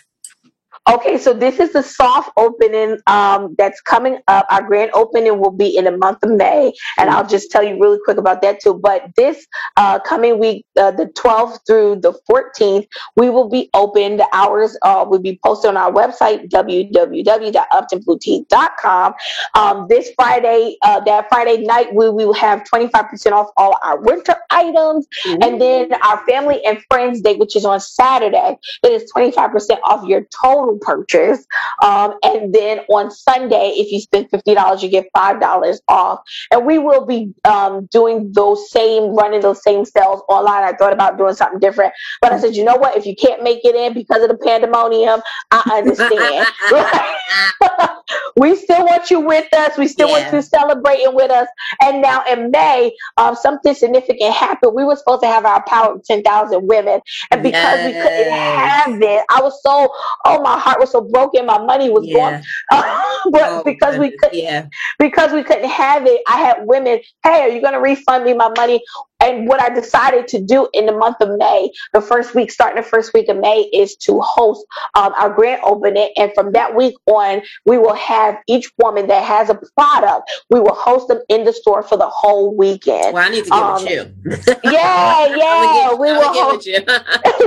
Okay, 0.87 1.17
so 1.17 1.33
this 1.33 1.61
is 1.61 1.73
the 1.73 1.83
soft 1.83 2.31
opening 2.37 2.99
um, 3.07 3.55
that's 3.57 3.81
coming 3.81 4.19
up. 4.29 4.45
Our 4.51 4.61
grand 4.63 4.91
opening 4.93 5.39
will 5.39 5.51
be 5.51 5.79
in 5.79 5.85
the 5.85 5.97
month 5.97 6.23
of 6.23 6.33
May, 6.33 6.75
and 6.99 7.09
I'll 7.09 7.27
just 7.27 7.51
tell 7.51 7.63
you 7.63 7.81
really 7.81 7.99
quick 8.05 8.19
about 8.19 8.43
that 8.43 8.61
too. 8.61 8.75
But 8.75 9.05
this 9.17 9.47
uh, 9.79 9.99
coming 10.01 10.39
week, 10.39 10.67
uh, 10.79 10.91
the 10.91 11.07
12th 11.07 11.61
through 11.67 12.01
the 12.03 12.13
14th, 12.31 12.87
we 13.17 13.31
will 13.31 13.49
be 13.49 13.71
open. 13.73 14.19
The 14.19 14.29
hours 14.35 14.77
uh, 14.83 15.07
will 15.09 15.21
be 15.21 15.41
posted 15.43 15.71
on 15.71 15.79
our 15.79 15.91
website, 15.91 16.51
www.uptonboutique.com. 16.51 19.15
Um, 19.55 19.87
this 19.89 20.11
Friday, 20.17 20.77
uh, 20.83 21.01
that 21.01 21.31
Friday 21.31 21.65
night, 21.65 21.95
we, 21.95 22.11
we 22.11 22.27
will 22.27 22.35
have 22.35 22.63
25% 22.65 23.33
off 23.33 23.49
all 23.57 23.79
our 23.83 23.99
winter 24.03 24.37
items. 24.51 25.07
And 25.25 25.59
then 25.59 25.95
our 26.03 26.23
family 26.27 26.63
and 26.67 26.79
friends 26.91 27.23
day, 27.23 27.37
which 27.37 27.57
is 27.57 27.65
on 27.65 27.81
Saturday, 27.81 28.59
it 28.83 28.93
is 28.93 29.11
25% 29.17 29.79
off 29.83 30.07
your 30.07 30.27
total 30.43 30.74
purchase. 30.81 31.47
Um, 31.83 32.15
and 32.23 32.55
then 32.55 32.81
on 32.89 33.11
Sunday, 33.11 33.75
if 33.77 33.93
you 33.93 34.01
spend 34.01 34.31
$50, 34.31 34.83
you 34.83 34.89
get 34.89 35.07
$5 35.17 35.79
off. 35.89 36.21
And 36.51 36.67
we 36.67 36.79
will 36.79 37.07
be 37.07 37.33
um, 37.45 37.87
doing 37.87 38.33
those 38.33 38.71
same, 38.71 39.15
running 39.15 39.41
those 39.41 39.63
same 39.63 39.85
sales 39.85 40.23
online. 40.29 40.65
I 40.65 40.73
thought 40.77 40.93
about 40.93 41.19
doing 41.19 41.35
something 41.35 41.61
different, 41.61 41.93
but 42.21 42.33
I 42.33 42.41
said, 42.41 42.57
you 42.57 42.65
know 42.65 42.77
what? 42.77 42.97
If 42.97 43.07
you 43.07 43.15
can't 43.17 43.43
make 43.43 43.65
it 43.65 43.75
in 43.75 43.95
because 43.95 44.23
of 44.23 44.29
the 44.29 44.39
pandemonium, 44.39 45.21
I 45.51 45.71
understand. 45.73 46.47
we 48.37 48.57
still 48.57 48.85
want 48.85 49.11
you 49.11 49.21
with 49.21 49.53
us. 49.53 49.77
We 49.77 49.89
still 49.89 50.09
want 50.09 50.33
you 50.33 50.43
celebrating 50.43 51.15
with 51.15 51.31
us. 51.31 51.49
And 51.83 52.03
now 52.03 52.25
in 52.25 52.51
May, 52.51 52.95
um, 53.17 53.35
something 53.35 53.75
significant 53.75 54.33
happened. 54.33 54.75
We 54.75 54.85
were 54.85 54.97
supposed 54.97 55.23
to 55.23 55.29
have 55.29 55.45
our 55.45 55.63
power 55.65 55.95
of 55.95 56.05
10,000 56.05 56.67
women. 56.67 57.01
And 57.31 57.43
because 57.43 57.87
we 57.87 57.93
couldn't 57.93 58.33
have 58.33 59.01
it, 59.01 59.25
I 59.31 59.41
was 59.43 59.61
so, 59.63 59.89
oh, 60.25 60.43
my 60.43 60.59
heart 60.65 60.81
was 60.81 60.91
so 60.91 61.01
broken. 61.03 61.47
My 61.47 61.59
money 61.59 61.91
was 61.91 62.05
Yeah. 62.07 62.43
gone. 62.71 62.91
but 63.31 63.65
because 63.65 63.99
we 63.99 64.17
couldn't, 64.19 64.39
yeah. 64.39 64.67
because 64.99 65.33
we 65.33 65.43
couldn't 65.43 65.69
have 65.69 66.07
it, 66.07 66.21
I 66.29 66.39
had 66.39 66.67
women, 66.67 67.01
hey, 67.25 67.43
are 67.43 67.49
you 67.49 67.61
going 67.61 67.75
to 67.75 67.81
refund 67.81 68.25
me 68.25 68.33
my 68.35 68.51
money? 68.57 68.83
And 69.21 69.49
what 69.49 69.61
I 69.61 69.71
decided 69.71 70.29
to 70.29 70.43
do 70.45 70.69
in 70.75 70.85
the 70.87 70.93
month 70.93 71.17
of 71.21 71.31
May, 71.39 71.71
the 71.95 72.03
first 72.03 72.35
week, 72.35 72.51
starting 72.51 72.83
the 72.83 72.87
first 72.89 73.15
week 73.15 73.29
of 73.29 73.39
May, 73.39 73.61
is 73.73 73.97
to 74.07 74.21
host 74.21 74.67
um, 74.95 75.15
our 75.17 75.33
grand 75.33 75.61
opening. 75.65 76.11
And 76.19 76.31
from 76.35 76.53
that 76.53 76.75
week 76.75 76.95
on, 77.07 77.41
we 77.65 77.79
will 77.79 77.95
have 77.95 78.37
each 78.49 78.71
woman 78.83 79.07
that 79.09 79.25
has 79.25 79.49
a 79.49 79.59
product, 79.79 80.31
we 80.51 80.61
will 80.61 80.75
host 80.75 81.09
them 81.09 81.21
in 81.31 81.45
the 81.45 81.53
store 81.55 81.83
for 81.83 81.97
the 81.97 82.09
whole 82.09 82.55
weekend. 82.57 83.15
well 83.15 83.25
i 83.27 83.31
need 83.31 83.45
to 83.45 83.51
get 83.51 83.59
Um, 83.63 83.83
with 83.85 83.93
you 83.93 84.55
yeah, 84.73 85.27
yeah. 85.37 85.95
we 85.95 86.13
will 86.13 86.33
host. 86.35 86.67
you. 86.67 86.79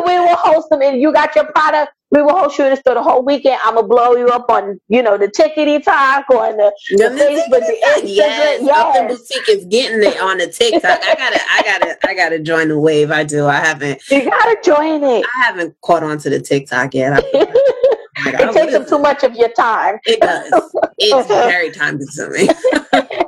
we 0.05 0.19
will 0.19 0.35
host 0.35 0.67
them, 0.71 0.81
and 0.81 0.99
you 1.01 1.11
got 1.13 1.35
your 1.35 1.45
product. 1.51 1.91
We 2.09 2.21
will 2.21 2.37
host 2.37 2.57
you 2.57 2.65
in 2.65 2.71
the 2.71 2.77
store 2.77 2.93
the 2.93 3.03
whole 3.03 3.23
weekend. 3.23 3.59
I'm 3.63 3.75
gonna 3.75 3.87
blow 3.87 4.15
you 4.15 4.27
up 4.29 4.49
on, 4.49 4.79
you 4.87 5.03
know, 5.03 5.17
the 5.17 5.27
tickety 5.27 5.83
talk 5.83 6.29
on 6.29 6.55
the, 6.55 6.71
the 6.91 7.03
Facebook, 7.03 7.59
the 7.59 7.77
Instagram. 7.85 8.15
yes, 8.15 8.69
Upton 8.69 9.07
Boutique 9.07 9.49
is 9.49 9.65
getting 9.65 10.01
it 10.03 10.19
on 10.21 10.37
the 10.37 10.47
TikTok. 10.51 10.83
I 11.03 11.15
gotta, 11.15 11.39
I 11.49 11.61
gotta, 11.63 12.07
I 12.07 12.13
gotta 12.13 12.39
join 12.39 12.69
the 12.69 12.79
wave. 12.79 13.11
I 13.11 13.23
do. 13.23 13.45
I 13.45 13.57
haven't. 13.57 14.01
You 14.09 14.23
gotta 14.23 14.57
join 14.63 15.03
it. 15.03 15.25
I 15.25 15.45
haven't 15.45 15.75
caught 15.81 16.03
on 16.03 16.17
to 16.19 16.29
the 16.29 16.39
TikTok 16.39 16.93
yet. 16.93 17.13
I, 17.13 17.47
It 18.19 18.53
takes 18.53 18.73
up 18.73 18.87
too 18.87 18.97
much 18.97 19.23
of 19.23 19.35
your 19.35 19.49
time. 19.49 19.99
It 20.05 20.19
does. 20.19 20.51
It's 20.97 21.27
very 21.27 21.71
time 21.71 21.99
consuming. 21.99 22.49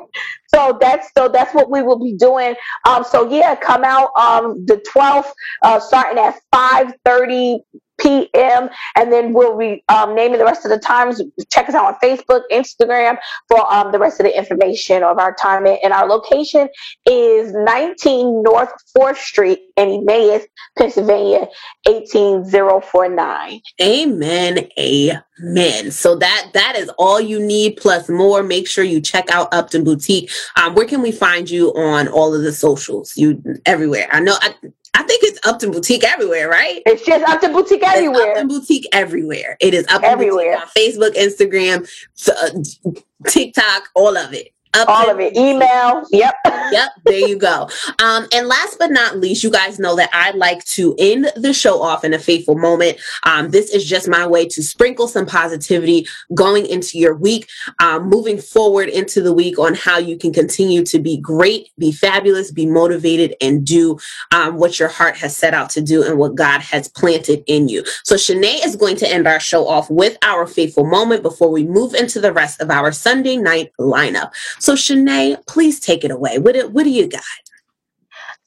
So 0.51 0.77
that's 0.81 1.07
so 1.15 1.29
that's 1.29 1.53
what 1.53 1.69
we 1.69 1.83
will 1.83 2.03
be 2.03 2.15
doing. 2.17 2.55
Um, 2.87 3.03
so 3.03 3.29
yeah, 3.29 3.55
come 3.55 3.83
out 3.83 4.09
um 4.17 4.65
the 4.65 4.77
12th, 4.93 5.31
uh, 5.61 5.79
starting 5.79 6.17
at 6.17 6.39
5:30 6.53 7.59
p.m. 7.99 8.69
and 8.95 9.11
then 9.11 9.33
we'll 9.33 9.57
be 9.57 9.83
um, 9.89 10.15
naming 10.15 10.39
the 10.39 10.45
rest 10.45 10.65
of 10.65 10.71
the 10.71 10.79
times. 10.79 11.21
Check 11.51 11.69
us 11.69 11.75
out 11.75 11.85
on 11.85 11.95
Facebook, 12.01 12.41
Instagram 12.51 13.17
for 13.47 13.71
um, 13.71 13.91
the 13.91 13.99
rest 13.99 14.19
of 14.19 14.25
the 14.25 14.37
information 14.37 15.03
of 15.03 15.17
our 15.17 15.33
time. 15.35 15.65
And 15.67 15.93
our 15.93 16.07
location 16.07 16.69
is 17.05 17.53
19 17.53 18.43
North 18.43 18.71
4th 18.97 19.17
Street 19.17 19.59
in 19.77 20.05
Emmaus, 20.07 20.43
Pennsylvania, 20.77 21.47
18049. 21.87 23.61
Amen. 23.81 24.69
Amen. 24.77 25.91
So 25.91 26.15
that 26.17 26.51
that 26.53 26.75
is 26.75 26.89
all 26.97 27.19
you 27.19 27.39
need 27.39 27.77
plus 27.77 28.09
more. 28.09 28.43
Make 28.43 28.67
sure 28.67 28.83
you 28.83 29.01
check 29.01 29.29
out 29.31 29.53
Upton 29.53 29.83
Boutique. 29.83 30.29
Um, 30.55 30.75
where 30.75 30.87
can 30.87 31.01
we 31.01 31.11
find 31.11 31.49
you 31.49 31.69
on 31.75 32.07
all 32.07 32.33
of 32.33 32.43
the 32.43 32.51
socials? 32.51 33.13
You 33.15 33.41
everywhere. 33.65 34.07
I 34.11 34.19
know. 34.19 34.35
I, 34.41 34.53
I 34.99 35.03
think 35.03 35.23
it's 35.23 35.39
Upton 35.47 35.71
Boutique 35.71 36.03
everywhere, 36.03 36.49
right? 36.49 36.81
It's 36.85 37.05
just 37.05 37.23
Upton 37.23 37.53
Boutique 37.53 37.83
everywhere. 37.87 38.31
Upton 38.31 38.49
Boutique 38.49 38.85
everywhere. 38.91 39.55
It 39.61 39.73
is 39.73 39.85
Upton 39.87 40.03
Everywhere. 40.03 40.59
Boutique 40.75 41.05
on 41.05 41.13
Facebook, 41.15 41.15
Instagram, 41.15 41.89
uh, 42.27 43.29
TikTok, 43.29 43.83
all 43.95 44.17
of 44.17 44.33
it. 44.33 44.53
All 44.75 45.09
of 45.09 45.19
it. 45.19 45.35
Email. 45.35 46.05
Yep. 46.11 46.35
Yep. 46.71 46.89
There 47.05 47.27
you 47.27 47.37
go. 47.37 47.69
Um, 48.03 48.27
and 48.31 48.47
last 48.47 48.77
but 48.77 48.91
not 48.91 49.17
least, 49.17 49.43
you 49.43 49.49
guys 49.49 49.79
know 49.79 49.95
that 49.95 50.09
I 50.13 50.31
like 50.31 50.63
to 50.65 50.95
end 50.99 51.31
the 51.35 51.53
show 51.53 51.81
off 51.81 52.03
in 52.03 52.13
a 52.13 52.19
faithful 52.19 52.55
moment. 52.55 52.99
Um, 53.23 53.49
this 53.49 53.73
is 53.73 53.85
just 53.85 54.07
my 54.07 54.27
way 54.27 54.47
to 54.47 54.61
sprinkle 54.61 55.07
some 55.07 55.25
positivity 55.25 56.07
going 56.35 56.67
into 56.67 56.99
your 56.99 57.15
week, 57.15 57.49
um, 57.81 58.07
moving 58.07 58.37
forward 58.37 58.89
into 58.89 59.21
the 59.21 59.33
week 59.33 59.57
on 59.57 59.73
how 59.73 59.97
you 59.97 60.17
can 60.17 60.31
continue 60.31 60.85
to 60.85 60.99
be 60.99 61.17
great, 61.17 61.69
be 61.79 61.91
fabulous, 61.91 62.51
be 62.51 62.67
motivated, 62.67 63.35
and 63.41 63.65
do 63.65 63.97
um, 64.31 64.57
what 64.57 64.79
your 64.79 64.89
heart 64.89 65.17
has 65.17 65.35
set 65.35 65.55
out 65.55 65.71
to 65.71 65.81
do 65.81 66.03
and 66.03 66.19
what 66.19 66.35
God 66.35 66.61
has 66.61 66.87
planted 66.87 67.43
in 67.47 67.69
you. 67.69 67.83
So, 68.03 68.15
Shannae 68.15 68.63
is 68.63 68.75
going 68.75 68.97
to 68.97 69.11
end 69.11 69.27
our 69.27 69.39
show 69.39 69.67
off 69.67 69.89
with 69.89 70.17
our 70.21 70.45
faithful 70.45 70.85
moment 70.85 71.23
before 71.23 71.49
we 71.49 71.63
move 71.63 71.95
into 71.95 72.21
the 72.21 72.31
rest 72.31 72.61
of 72.61 72.69
our 72.69 72.91
Sunday 72.91 73.37
night 73.37 73.71
lineup. 73.79 74.31
So, 74.59 74.73
Shannae, 74.73 75.37
please 75.47 75.79
take 75.79 76.03
it 76.03 76.11
away. 76.11 76.37
What, 76.37 76.71
what 76.71 76.83
do 76.83 76.89
you 76.89 77.07
got? 77.07 77.21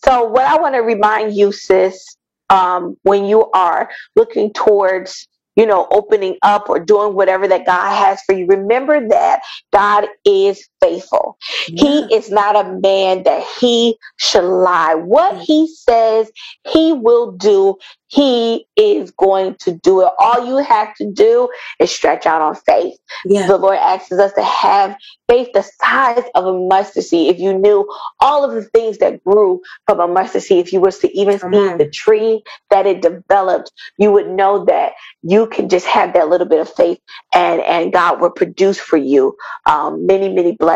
So, 0.05 0.25
what 0.25 0.45
I 0.45 0.61
want 0.61 0.75
to 0.75 0.81
remind 0.81 1.35
you, 1.35 1.53
sis, 1.53 2.17
um, 2.51 2.97
when 3.03 3.25
you 3.25 3.51
are 3.53 3.91
looking 4.17 4.53
towards, 4.53 5.27
you 5.57 5.67
know, 5.67 5.87
opening 5.91 6.37
up 6.43 6.69
or 6.69 6.79
doing 6.81 7.15
whatever 7.15 7.49
that 7.49 7.67
God 7.67 7.95
has 7.95 8.21
for 8.23 8.35
you, 8.35 8.47
remember 8.47 9.07
that 9.09 9.41
God 9.73 10.07
is 10.25 10.69
faithful. 10.83 11.39
He 11.77 12.01
is 12.15 12.31
not 12.31 12.57
a 12.57 12.81
man 12.81 13.25
that 13.25 13.45
he 13.61 13.99
should 14.19 14.45
lie. 14.45 14.97
What 14.97 15.39
he 15.43 15.69
says 15.69 16.31
he 16.69 16.93
will 16.95 17.33
do, 17.33 17.77
he 18.09 18.67
is 18.77 19.13
going 19.13 19.57
to 19.61 19.73
do 19.73 20.03
it. 20.03 20.13
All 20.19 20.47
you 20.47 20.59
have 20.59 20.95
to 20.97 21.13
do 21.13 21.51
is 21.81 21.93
stretch 21.93 22.27
out 22.27 22.43
on 22.43 22.57
faith. 22.57 22.99
The 23.47 23.59
Lord 23.59 23.79
asks 23.79 24.13
us 24.13 24.33
to 24.35 24.45
have 24.45 24.97
faith 25.29 25.51
the 25.55 25.63
size 25.83 26.25
of 26.35 26.47
a 26.47 26.55
mustard 26.69 27.05
seed. 27.05 27.35
If 27.35 27.41
you 27.41 27.59
knew 27.59 27.89
all 28.21 28.45
of 28.45 28.55
the 28.55 28.65
things 28.65 28.99
that 28.99 29.25
grew 29.25 29.63
from 29.87 30.01
a 30.01 30.09
mustard 30.09 30.43
seed, 30.43 30.67
if 30.67 30.73
you 30.73 30.81
was 30.81 30.99
to 31.01 31.19
even 31.19 31.41
see 31.53 31.75
the 31.79 31.91
tree 31.91 32.43
that 32.71 32.87
it 32.87 33.03
developed, 33.03 33.73
you 33.99 34.13
would 34.13 34.29
know 34.29 34.67
that 34.67 34.93
you 35.23 35.47
can 35.49 35.69
just 35.71 35.87
have 35.87 36.15
that 36.15 36.29
little 36.29 36.49
bit 36.49 36.61
of 36.61 36.73
faith 36.75 36.99
and, 37.35 37.63
and 37.63 37.93
God 37.93 38.21
will 38.21 38.31
produce 38.31 38.79
for 38.79 38.99
you 38.99 39.37
um, 39.67 40.07
many, 40.07 40.29
many 40.33 40.53
blessings. 40.53 40.72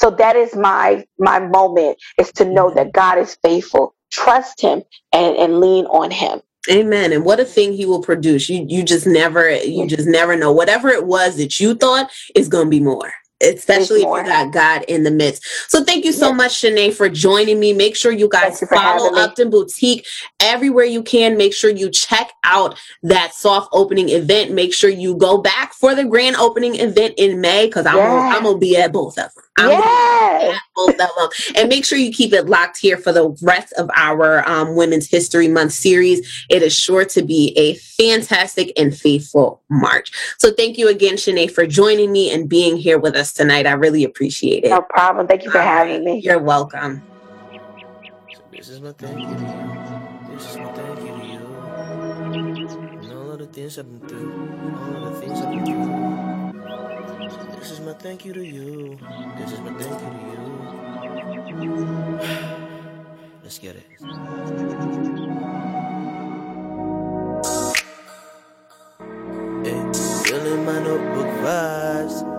So 0.00 0.10
that 0.10 0.36
is 0.36 0.54
my 0.54 1.04
my 1.18 1.40
moment 1.40 1.98
is 2.18 2.32
to 2.32 2.44
know 2.44 2.70
that 2.74 2.92
God 2.92 3.18
is 3.18 3.36
faithful. 3.42 3.94
Trust 4.10 4.60
him 4.60 4.82
and, 5.12 5.36
and 5.36 5.60
lean 5.60 5.86
on 5.86 6.10
him. 6.10 6.40
Amen. 6.70 7.12
And 7.12 7.24
what 7.24 7.40
a 7.40 7.44
thing 7.44 7.72
he 7.72 7.86
will 7.86 8.02
produce. 8.02 8.48
You 8.48 8.64
you 8.68 8.84
just 8.84 9.06
never 9.06 9.50
you 9.50 9.86
just 9.86 10.08
never 10.08 10.36
know. 10.36 10.52
Whatever 10.52 10.88
it 10.88 11.06
was 11.06 11.36
that 11.36 11.58
you 11.60 11.74
thought 11.74 12.10
is 12.34 12.48
gonna 12.48 12.68
be 12.68 12.80
more. 12.80 13.12
Especially 13.40 14.02
if 14.02 14.06
you 14.06 14.24
got 14.24 14.52
God 14.52 14.84
in 14.88 15.04
the 15.04 15.10
midst. 15.10 15.44
So 15.68 15.84
thank 15.84 16.04
you 16.04 16.12
so 16.12 16.32
much, 16.32 16.60
Shannae, 16.60 16.92
for 16.92 17.08
joining 17.08 17.60
me. 17.60 17.72
Make 17.72 17.94
sure 17.94 18.10
you 18.10 18.28
guys 18.28 18.60
you 18.60 18.66
follow. 18.66 19.14
Upton 19.14 19.50
Boutique 19.50 20.06
everywhere 20.40 20.84
you 20.84 21.02
can. 21.02 21.36
Make 21.36 21.54
sure 21.54 21.70
you 21.70 21.90
check 21.90 22.32
out 22.44 22.78
that 23.02 23.34
soft 23.34 23.68
opening 23.72 24.08
event. 24.08 24.52
Make 24.52 24.74
sure 24.74 24.90
you 24.90 25.16
go 25.16 25.38
back 25.38 25.72
for 25.72 25.94
the 25.94 26.04
grand 26.04 26.36
opening 26.36 26.76
event 26.76 27.14
in 27.16 27.40
May 27.40 27.66
because 27.66 27.86
I'm, 27.86 27.96
gonna, 27.96 28.36
I'm 28.36 28.42
gonna 28.42 28.58
be 28.58 28.76
at 28.76 28.92
both 28.92 29.18
of 29.18 29.32
them. 29.34 29.44
I'm 29.56 29.70
gonna 29.70 30.48
be 30.48 30.54
at 30.54 30.62
both 30.74 30.90
of 30.90 30.96
them. 30.98 31.28
And 31.56 31.68
make 31.68 31.84
sure 31.84 31.98
you 31.98 32.12
keep 32.12 32.32
it 32.32 32.46
locked 32.46 32.78
here 32.78 32.96
for 32.96 33.12
the 33.12 33.36
rest 33.42 33.72
of 33.74 33.90
our 33.94 34.48
um, 34.48 34.74
Women's 34.74 35.08
History 35.08 35.48
Month 35.48 35.72
series. 35.72 36.46
It 36.48 36.62
is 36.62 36.74
sure 36.76 37.04
to 37.04 37.22
be 37.22 37.52
a 37.56 37.74
fantastic 37.74 38.72
and 38.76 38.96
faithful 38.96 39.62
March. 39.68 40.12
So 40.38 40.52
thank 40.52 40.78
you 40.78 40.88
again, 40.88 41.16
Shannae, 41.16 41.50
for 41.50 41.66
joining 41.66 42.12
me 42.12 42.32
and 42.32 42.48
being 42.48 42.76
here 42.76 42.98
with 42.98 43.14
us 43.14 43.27
tonight. 43.32 43.66
I 43.66 43.72
really 43.72 44.04
appreciate 44.04 44.64
it. 44.64 44.70
No 44.70 44.82
problem. 44.82 45.26
Thank 45.26 45.44
you 45.44 45.50
for 45.50 45.60
having 45.60 46.04
me. 46.04 46.20
You're 46.20 46.42
welcome. 46.42 47.04
This 48.52 48.68
is 48.68 48.80
my 48.80 48.92
thank 48.92 49.18
you 49.18 49.26
to 49.26 49.42
you. 49.42 50.34
This 50.34 50.50
is 50.50 50.56
my 50.56 50.72
thank 50.72 51.00
you 51.00 51.06
to 51.06 51.26
you. 51.26 51.38
And 53.02 53.12
all 53.12 53.30
of 53.32 53.38
the 53.38 53.46
things 53.46 53.78
I've 53.78 53.86
been 53.86 54.08
through. 54.08 54.32
All 54.76 55.06
of 55.06 55.14
the 55.14 55.20
things 55.20 55.40
I've 55.40 55.50
been 55.50 55.64
through. 55.66 57.58
This 57.58 57.70
is 57.70 57.80
my 57.80 57.92
thank 57.94 58.24
you 58.24 58.32
to 58.32 58.44
you. 58.44 58.98
This 59.38 59.52
is 59.52 59.60
my 59.60 59.72
thank 59.74 60.00
you 60.02 60.10
to 60.10 60.16
you. 60.32 62.20
Let's 63.42 63.58
get 63.58 63.76
it. 63.76 63.86
Hey, 69.64 69.92
feeling 70.24 70.64
my 70.64 70.78
notebook 70.80 71.28
vibes. 71.44 72.37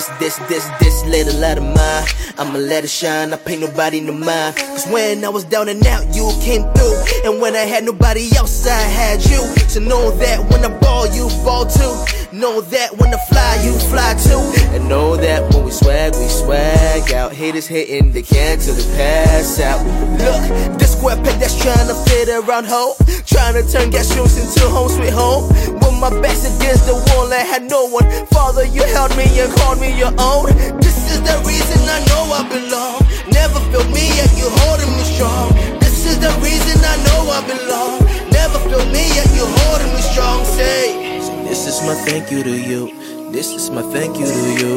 This, 0.00 0.38
this, 0.38 0.48
this, 0.48 0.70
this 0.80 1.04
little 1.04 1.38
light 1.40 1.58
of 1.58 1.64
mine. 1.64 2.06
I'ma 2.38 2.58
let 2.58 2.84
it 2.84 2.90
shine, 2.90 3.32
I 3.32 3.36
pay 3.36 3.56
nobody 3.56 4.00
no 4.00 4.12
mind. 4.12 4.56
Cause 4.56 4.86
when 4.86 5.24
I 5.24 5.28
was 5.28 5.44
down 5.44 5.68
and 5.68 5.84
out, 5.86 6.14
you 6.14 6.30
came 6.40 6.62
through. 6.72 7.04
And 7.24 7.40
when 7.40 7.54
I 7.54 7.64
had 7.64 7.84
nobody 7.84 8.28
else, 8.36 8.66
I 8.66 8.78
had 8.78 9.22
you. 9.26 9.42
So 9.68 9.80
know 9.80 10.10
that 10.16 10.38
when 10.50 10.64
I 10.64 10.78
ball, 10.78 11.06
you 11.08 11.28
ball 11.44 11.66
too. 11.66 12.04
Know 12.32 12.60
that 12.60 12.96
when 12.96 13.12
I 13.12 13.18
fly, 13.26 13.58
you 13.66 13.74
fly 13.90 14.14
too. 14.14 14.38
And 14.70 14.88
know 14.88 15.16
that 15.16 15.42
when 15.52 15.64
we 15.64 15.72
swag, 15.72 16.14
we 16.14 16.28
swag 16.28 17.12
out. 17.12 17.32
Haters 17.32 17.66
hitting 17.66 18.12
the 18.12 18.22
can 18.22 18.60
till 18.60 18.74
they 18.74 18.86
pass 18.94 19.58
out. 19.58 19.82
Look, 20.14 20.78
this 20.78 20.94
square 20.94 21.16
peg 21.16 21.42
that's 21.42 21.58
trying 21.58 21.90
to 21.90 21.94
fit 22.06 22.28
around 22.30 22.70
home. 22.70 22.94
Trying 23.26 23.58
to 23.58 23.66
turn 23.66 23.90
gas 23.90 24.14
rooms 24.14 24.38
into 24.38 24.62
home 24.70 24.88
sweet 24.88 25.10
home. 25.10 25.50
With 25.74 25.98
my 25.98 26.14
back's 26.22 26.46
against 26.46 26.86
the 26.86 26.94
wall, 27.10 27.26
I 27.34 27.42
had 27.42 27.66
no 27.66 27.90
one. 27.90 28.06
Father, 28.30 28.62
you 28.62 28.86
held 28.94 29.10
me 29.18 29.26
and 29.42 29.50
called 29.58 29.80
me 29.82 29.90
your 29.98 30.14
own. 30.22 30.54
This 30.78 31.10
is 31.10 31.18
the 31.26 31.34
reason 31.42 31.82
I 31.82 31.98
know 32.14 32.30
I 32.30 32.46
belong. 32.46 33.02
Never 33.34 33.58
feel 33.74 33.82
me, 33.90 34.06
yet 34.06 34.30
you 34.38 34.46
holding 34.62 34.92
me 34.94 35.02
strong. 35.02 35.50
This 35.82 36.06
is 36.06 36.22
the 36.22 36.30
reason 36.38 36.78
I 36.78 36.94
know 37.10 37.26
I 37.26 37.42
belong. 37.42 38.06
Never 38.30 38.62
feel 38.70 38.86
me, 38.94 39.18
yet 39.18 39.26
you 39.34 39.50
holding 39.66 39.90
me 39.90 40.02
strong. 40.14 40.44
Say, 40.46 41.09
this 41.50 41.66
is 41.66 41.82
my 41.82 41.96
thank 42.06 42.30
you 42.30 42.44
to 42.44 42.54
you. 42.56 42.94
This 43.32 43.50
is 43.50 43.70
my 43.70 43.82
thank 43.90 44.16
you 44.16 44.24
to 44.24 44.44
you. 44.62 44.76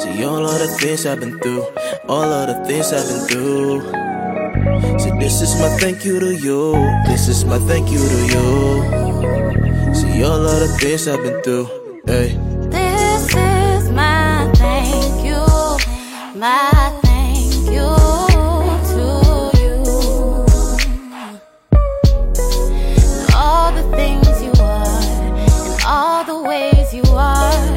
See 0.00 0.24
all 0.24 0.44
of 0.44 0.58
the 0.58 0.66
things 0.80 1.06
I've 1.06 1.20
been 1.20 1.38
through, 1.38 1.62
all 2.08 2.26
of 2.26 2.48
the 2.50 2.58
things 2.66 2.92
I've 2.92 3.06
been 3.06 3.22
through. 3.30 3.80
See, 4.98 5.14
this 5.22 5.40
is 5.40 5.54
my 5.62 5.70
thank 5.78 6.04
you 6.04 6.18
to 6.18 6.34
you. 6.34 6.74
This 7.06 7.28
is 7.28 7.44
my 7.44 7.58
thank 7.70 7.88
you 7.92 8.02
to 8.02 8.20
you. 8.34 9.94
See 9.94 10.24
all 10.24 10.42
of 10.42 10.58
the 10.58 10.76
things 10.80 11.06
I've 11.06 11.22
been 11.22 11.40
through. 11.42 11.66
Hey. 12.04 12.34
This 12.74 13.30
is 13.30 13.90
my 13.90 14.50
thank 14.56 15.24
you, 15.24 15.38
my 16.34 16.98
thank 17.02 17.70
you 17.70 18.01
you 26.92 27.02
are. 27.14 27.71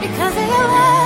Because 0.00 0.36
of 0.36 0.48
your 0.48 0.68
love. 0.68 1.03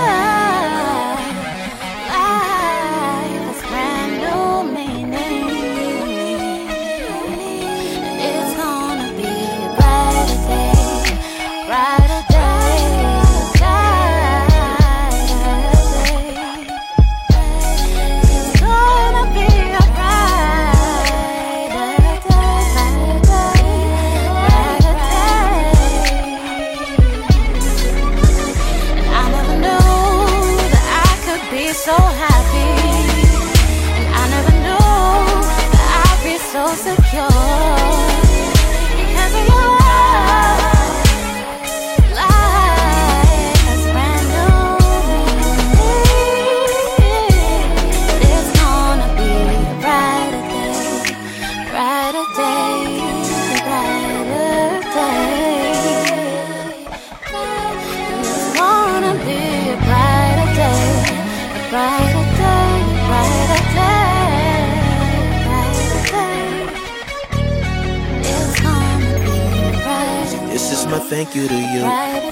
Thank 71.18 71.34
you 71.34 71.48
to 71.48 71.60
you. 71.74 71.82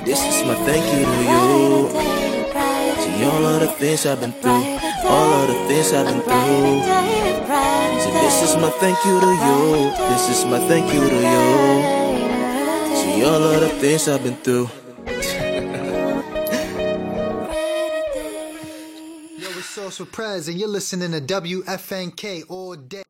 This 0.05 0.23
is 0.23 0.47
my 0.47 0.55
thank 0.63 0.85
you 0.95 1.03
to 1.11 1.19
you. 1.33 1.91
See 3.03 3.25
all 3.25 3.45
of 3.45 3.61
the 3.61 3.67
things 3.81 4.07
I've 4.07 4.21
been 4.21 4.31
through, 4.31 4.63
all 5.11 5.33
of 5.43 5.49
the 5.49 5.59
things 5.67 5.93
I've 5.93 6.07
been 6.07 6.23
through. 6.23 6.83
See, 8.03 8.15
this 8.23 8.37
is 8.47 8.55
my 8.63 8.71
thank 8.79 8.99
you 9.05 9.19
to 9.19 9.33
you. 9.47 9.91
This 10.11 10.25
is 10.35 10.45
my 10.45 10.61
thank 10.69 10.87
you 10.95 11.01
to 11.01 11.17
you. 11.33 11.45
See 13.01 13.25
all 13.25 13.43
of 13.43 13.61
the 13.61 13.71
things 13.81 14.07
I've 14.07 14.23
been 14.23 14.37
through. 14.37 14.71
Yo, 19.43 19.49
it's 19.59 19.67
Sauce 19.67 19.99
with 19.99 20.13
Prez, 20.13 20.47
and 20.47 20.61
you're 20.61 20.69
listening 20.69 21.11
to 21.11 21.21
WFNK 21.21 22.45
all 22.49 22.77
day. 22.77 23.03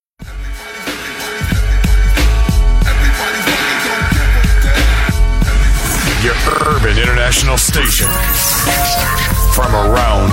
Your 6.26 6.34
urban 6.66 6.98
international 6.98 7.56
station. 7.56 8.08
From 9.54 9.72
around 9.76 10.16